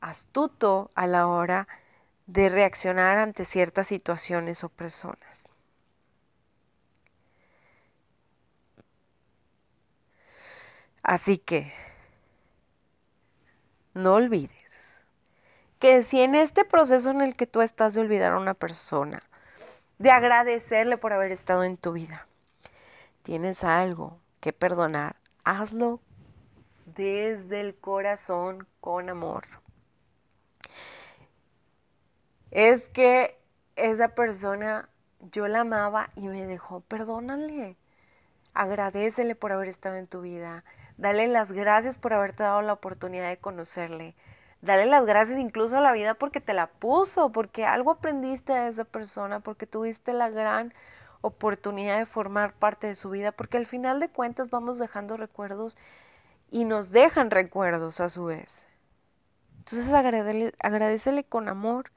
astuto 0.02 0.92
a 0.96 1.08
la 1.08 1.28
hora 1.28 1.68
de 2.28 2.50
reaccionar 2.50 3.20
ante 3.20 3.46
ciertas 3.46 3.88
situaciones 3.88 4.64
o 4.64 4.70
personas. 4.70 5.54
Así 11.04 11.38
que, 11.38 11.74
no 13.94 14.16
olvides 14.16 14.61
que 15.82 16.04
si 16.04 16.22
en 16.22 16.36
este 16.36 16.64
proceso 16.64 17.10
en 17.10 17.22
el 17.22 17.36
que 17.36 17.48
tú 17.48 17.62
estás 17.62 17.96
de 17.96 18.02
olvidar 18.02 18.34
a 18.34 18.38
una 18.38 18.54
persona, 18.54 19.24
de 19.98 20.12
agradecerle 20.12 20.96
por 20.96 21.12
haber 21.12 21.32
estado 21.32 21.64
en 21.64 21.76
tu 21.76 21.94
vida, 21.94 22.28
tienes 23.24 23.64
algo 23.64 24.20
que 24.42 24.54
perdonar, 24.54 25.16
hazlo 25.44 26.00
desde 26.86 27.62
el 27.62 27.74
corazón 27.74 28.68
con 28.80 29.10
amor. 29.10 29.48
Es 32.52 32.90
que 32.90 33.40
esa 33.76 34.10
persona 34.10 34.88
yo 35.32 35.48
la 35.48 35.62
amaba 35.62 36.12
y 36.16 36.28
me 36.28 36.46
dejó, 36.46 36.82
perdónale, 36.82 37.76
agradecele 38.54 39.34
por 39.34 39.52
haber 39.52 39.70
estado 39.70 39.96
en 39.96 40.06
tu 40.06 40.22
vida, 40.22 40.64
dale 40.98 41.28
las 41.28 41.52
gracias 41.52 41.98
por 41.98 42.14
haberte 42.14 42.44
dado 42.44 42.62
la 42.62 42.74
oportunidad 42.74 43.30
de 43.30 43.38
conocerle, 43.38 44.16
dale 44.62 44.86
las 44.86 45.06
gracias 45.06 45.40
incluso 45.40 45.78
a 45.78 45.82
la 45.82 45.94
vida 45.94 46.14
porque 46.14 46.40
te 46.40 46.54
la 46.54 46.68
puso, 46.68 47.32
porque 47.32 47.66
algo 47.66 47.92
aprendiste 47.92 48.54
de 48.54 48.68
esa 48.68 48.86
persona, 48.86 49.40
porque 49.40 49.68
tuviste 49.68 50.14
la 50.14 50.30
gran 50.30 50.74
oportunidad 51.22 52.00
de 52.00 52.06
formar 52.06 52.54
parte 52.54 52.88
de 52.88 52.96
su 52.96 53.10
vida, 53.10 53.32
porque 53.32 53.58
al 53.58 53.66
final 53.66 54.00
de 54.00 54.10
cuentas 54.10 54.50
vamos 54.50 54.80
dejando 54.80 55.18
recuerdos 55.18 55.78
y 56.50 56.66
nos 56.66 56.92
dejan 56.92 57.32
recuerdos 57.32 58.00
a 58.00 58.10
su 58.10 58.26
vez. 58.26 58.68
Entonces 59.60 59.94
agradecele, 59.94 61.24
con 61.24 61.48
amor, 61.48 61.92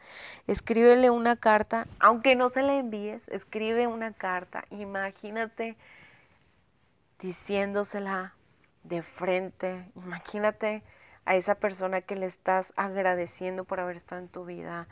escríbele 0.46 1.08
una 1.08 1.36
carta, 1.36 1.86
aunque 1.98 2.36
no 2.36 2.50
se 2.50 2.60
la 2.60 2.76
envíes, 2.76 3.26
escribe 3.28 3.86
una 3.86 4.12
carta, 4.12 4.66
imagínate 4.68 5.76
diciéndosela 7.20 8.34
de 8.82 9.02
frente, 9.02 9.90
imagínate 9.96 10.82
a 11.25 11.37
esa 11.37 11.55
persona 11.55 12.01
que 12.01 12.16
le 12.16 12.27
estás 12.27 12.72
agradeciendo 12.77 13.64
por 13.64 13.81
haber 13.81 13.97
estado 13.97 14.20
en 14.20 14.29
tu 14.29 14.45
vida, 14.45 14.89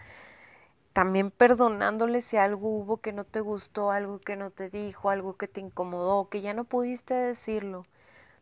también 0.92 1.30
perdonándole 1.30 2.20
si 2.20 2.36
algo 2.36 2.68
hubo 2.68 2.98
que 2.98 3.12
no 3.12 3.24
te 3.24 3.40
gustó, 3.40 3.90
algo 3.90 4.18
que 4.18 4.36
no 4.36 4.50
te 4.50 4.68
dijo, 4.70 5.10
algo 5.10 5.36
que 5.36 5.48
te 5.48 5.60
incomodó, 5.60 6.28
que 6.28 6.40
ya 6.40 6.54
no 6.54 6.64
pudiste 6.64 7.14
decirlo. 7.14 7.86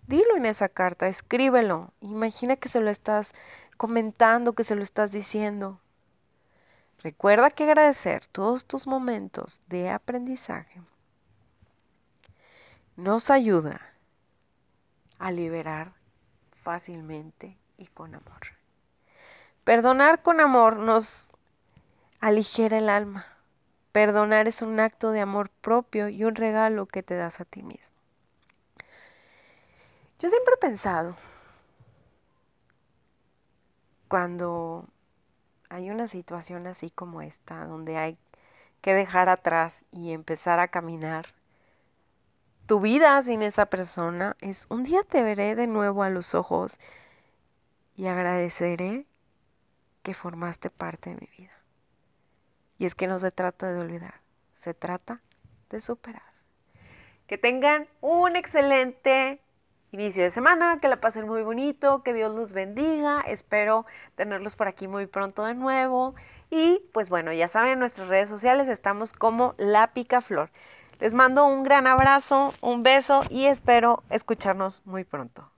Dilo 0.06 0.36
en 0.36 0.46
esa 0.46 0.68
carta, 0.68 1.06
escríbelo. 1.06 1.92
Imagina 2.00 2.56
que 2.56 2.68
se 2.68 2.80
lo 2.80 2.90
estás 2.90 3.34
comentando, 3.76 4.54
que 4.54 4.64
se 4.64 4.74
lo 4.74 4.82
estás 4.82 5.12
diciendo. 5.12 5.80
Recuerda 7.02 7.50
que 7.50 7.64
agradecer 7.64 8.26
todos 8.26 8.64
tus 8.64 8.86
momentos 8.86 9.60
de 9.68 9.90
aprendizaje 9.90 10.82
nos 13.00 13.30
ayuda 13.30 13.80
a 15.18 15.32
liberar 15.32 15.94
fácilmente 16.52 17.56
y 17.80 17.86
con 17.86 18.14
amor. 18.14 18.40
Perdonar 19.64 20.22
con 20.22 20.40
amor 20.40 20.76
nos 20.76 21.32
aligera 22.20 22.78
el 22.78 22.88
alma. 22.88 23.26
Perdonar 23.92 24.46
es 24.46 24.62
un 24.62 24.78
acto 24.78 25.10
de 25.10 25.20
amor 25.20 25.50
propio 25.50 26.08
y 26.08 26.24
un 26.24 26.36
regalo 26.36 26.86
que 26.86 27.02
te 27.02 27.16
das 27.16 27.40
a 27.40 27.44
ti 27.44 27.62
mismo. 27.62 27.96
Yo 30.20 30.28
siempre 30.28 30.54
he 30.54 30.58
pensado, 30.58 31.16
cuando 34.06 34.86
hay 35.70 35.90
una 35.90 36.08
situación 36.08 36.66
así 36.66 36.90
como 36.90 37.22
esta, 37.22 37.64
donde 37.64 37.96
hay 37.96 38.18
que 38.82 38.92
dejar 38.92 39.28
atrás 39.30 39.84
y 39.90 40.12
empezar 40.12 40.58
a 40.58 40.68
caminar 40.68 41.26
tu 42.66 42.80
vida 42.80 43.20
sin 43.22 43.42
esa 43.42 43.66
persona, 43.66 44.36
es 44.40 44.66
un 44.68 44.84
día 44.84 45.02
te 45.04 45.22
veré 45.22 45.54
de 45.54 45.66
nuevo 45.66 46.02
a 46.02 46.10
los 46.10 46.34
ojos 46.34 46.78
y 48.00 48.06
agradeceré 48.06 49.04
que 50.02 50.14
formaste 50.14 50.70
parte 50.70 51.10
de 51.10 51.16
mi 51.16 51.28
vida. 51.36 51.52
Y 52.78 52.86
es 52.86 52.94
que 52.94 53.06
no 53.06 53.18
se 53.18 53.30
trata 53.30 53.70
de 53.70 53.78
olvidar, 53.78 54.22
se 54.54 54.72
trata 54.72 55.20
de 55.68 55.82
superar. 55.82 56.32
Que 57.26 57.36
tengan 57.36 57.88
un 58.00 58.36
excelente 58.36 59.42
inicio 59.92 60.22
de 60.22 60.30
semana, 60.30 60.78
que 60.80 60.88
la 60.88 61.02
pasen 61.02 61.28
muy 61.28 61.42
bonito, 61.42 62.02
que 62.02 62.14
Dios 62.14 62.34
los 62.34 62.54
bendiga, 62.54 63.20
espero 63.26 63.84
tenerlos 64.14 64.56
por 64.56 64.66
aquí 64.66 64.88
muy 64.88 65.04
pronto 65.04 65.44
de 65.44 65.52
nuevo 65.52 66.14
y 66.48 66.82
pues 66.94 67.10
bueno, 67.10 67.34
ya 67.34 67.48
saben, 67.48 67.72
en 67.72 67.80
nuestras 67.80 68.08
redes 68.08 68.30
sociales 68.30 68.66
estamos 68.68 69.12
como 69.12 69.54
La 69.58 69.92
Picaflor. 69.92 70.50
Les 71.00 71.12
mando 71.12 71.44
un 71.44 71.64
gran 71.64 71.86
abrazo, 71.86 72.54
un 72.62 72.82
beso 72.82 73.24
y 73.28 73.44
espero 73.44 74.04
escucharnos 74.08 74.86
muy 74.86 75.04
pronto. 75.04 75.50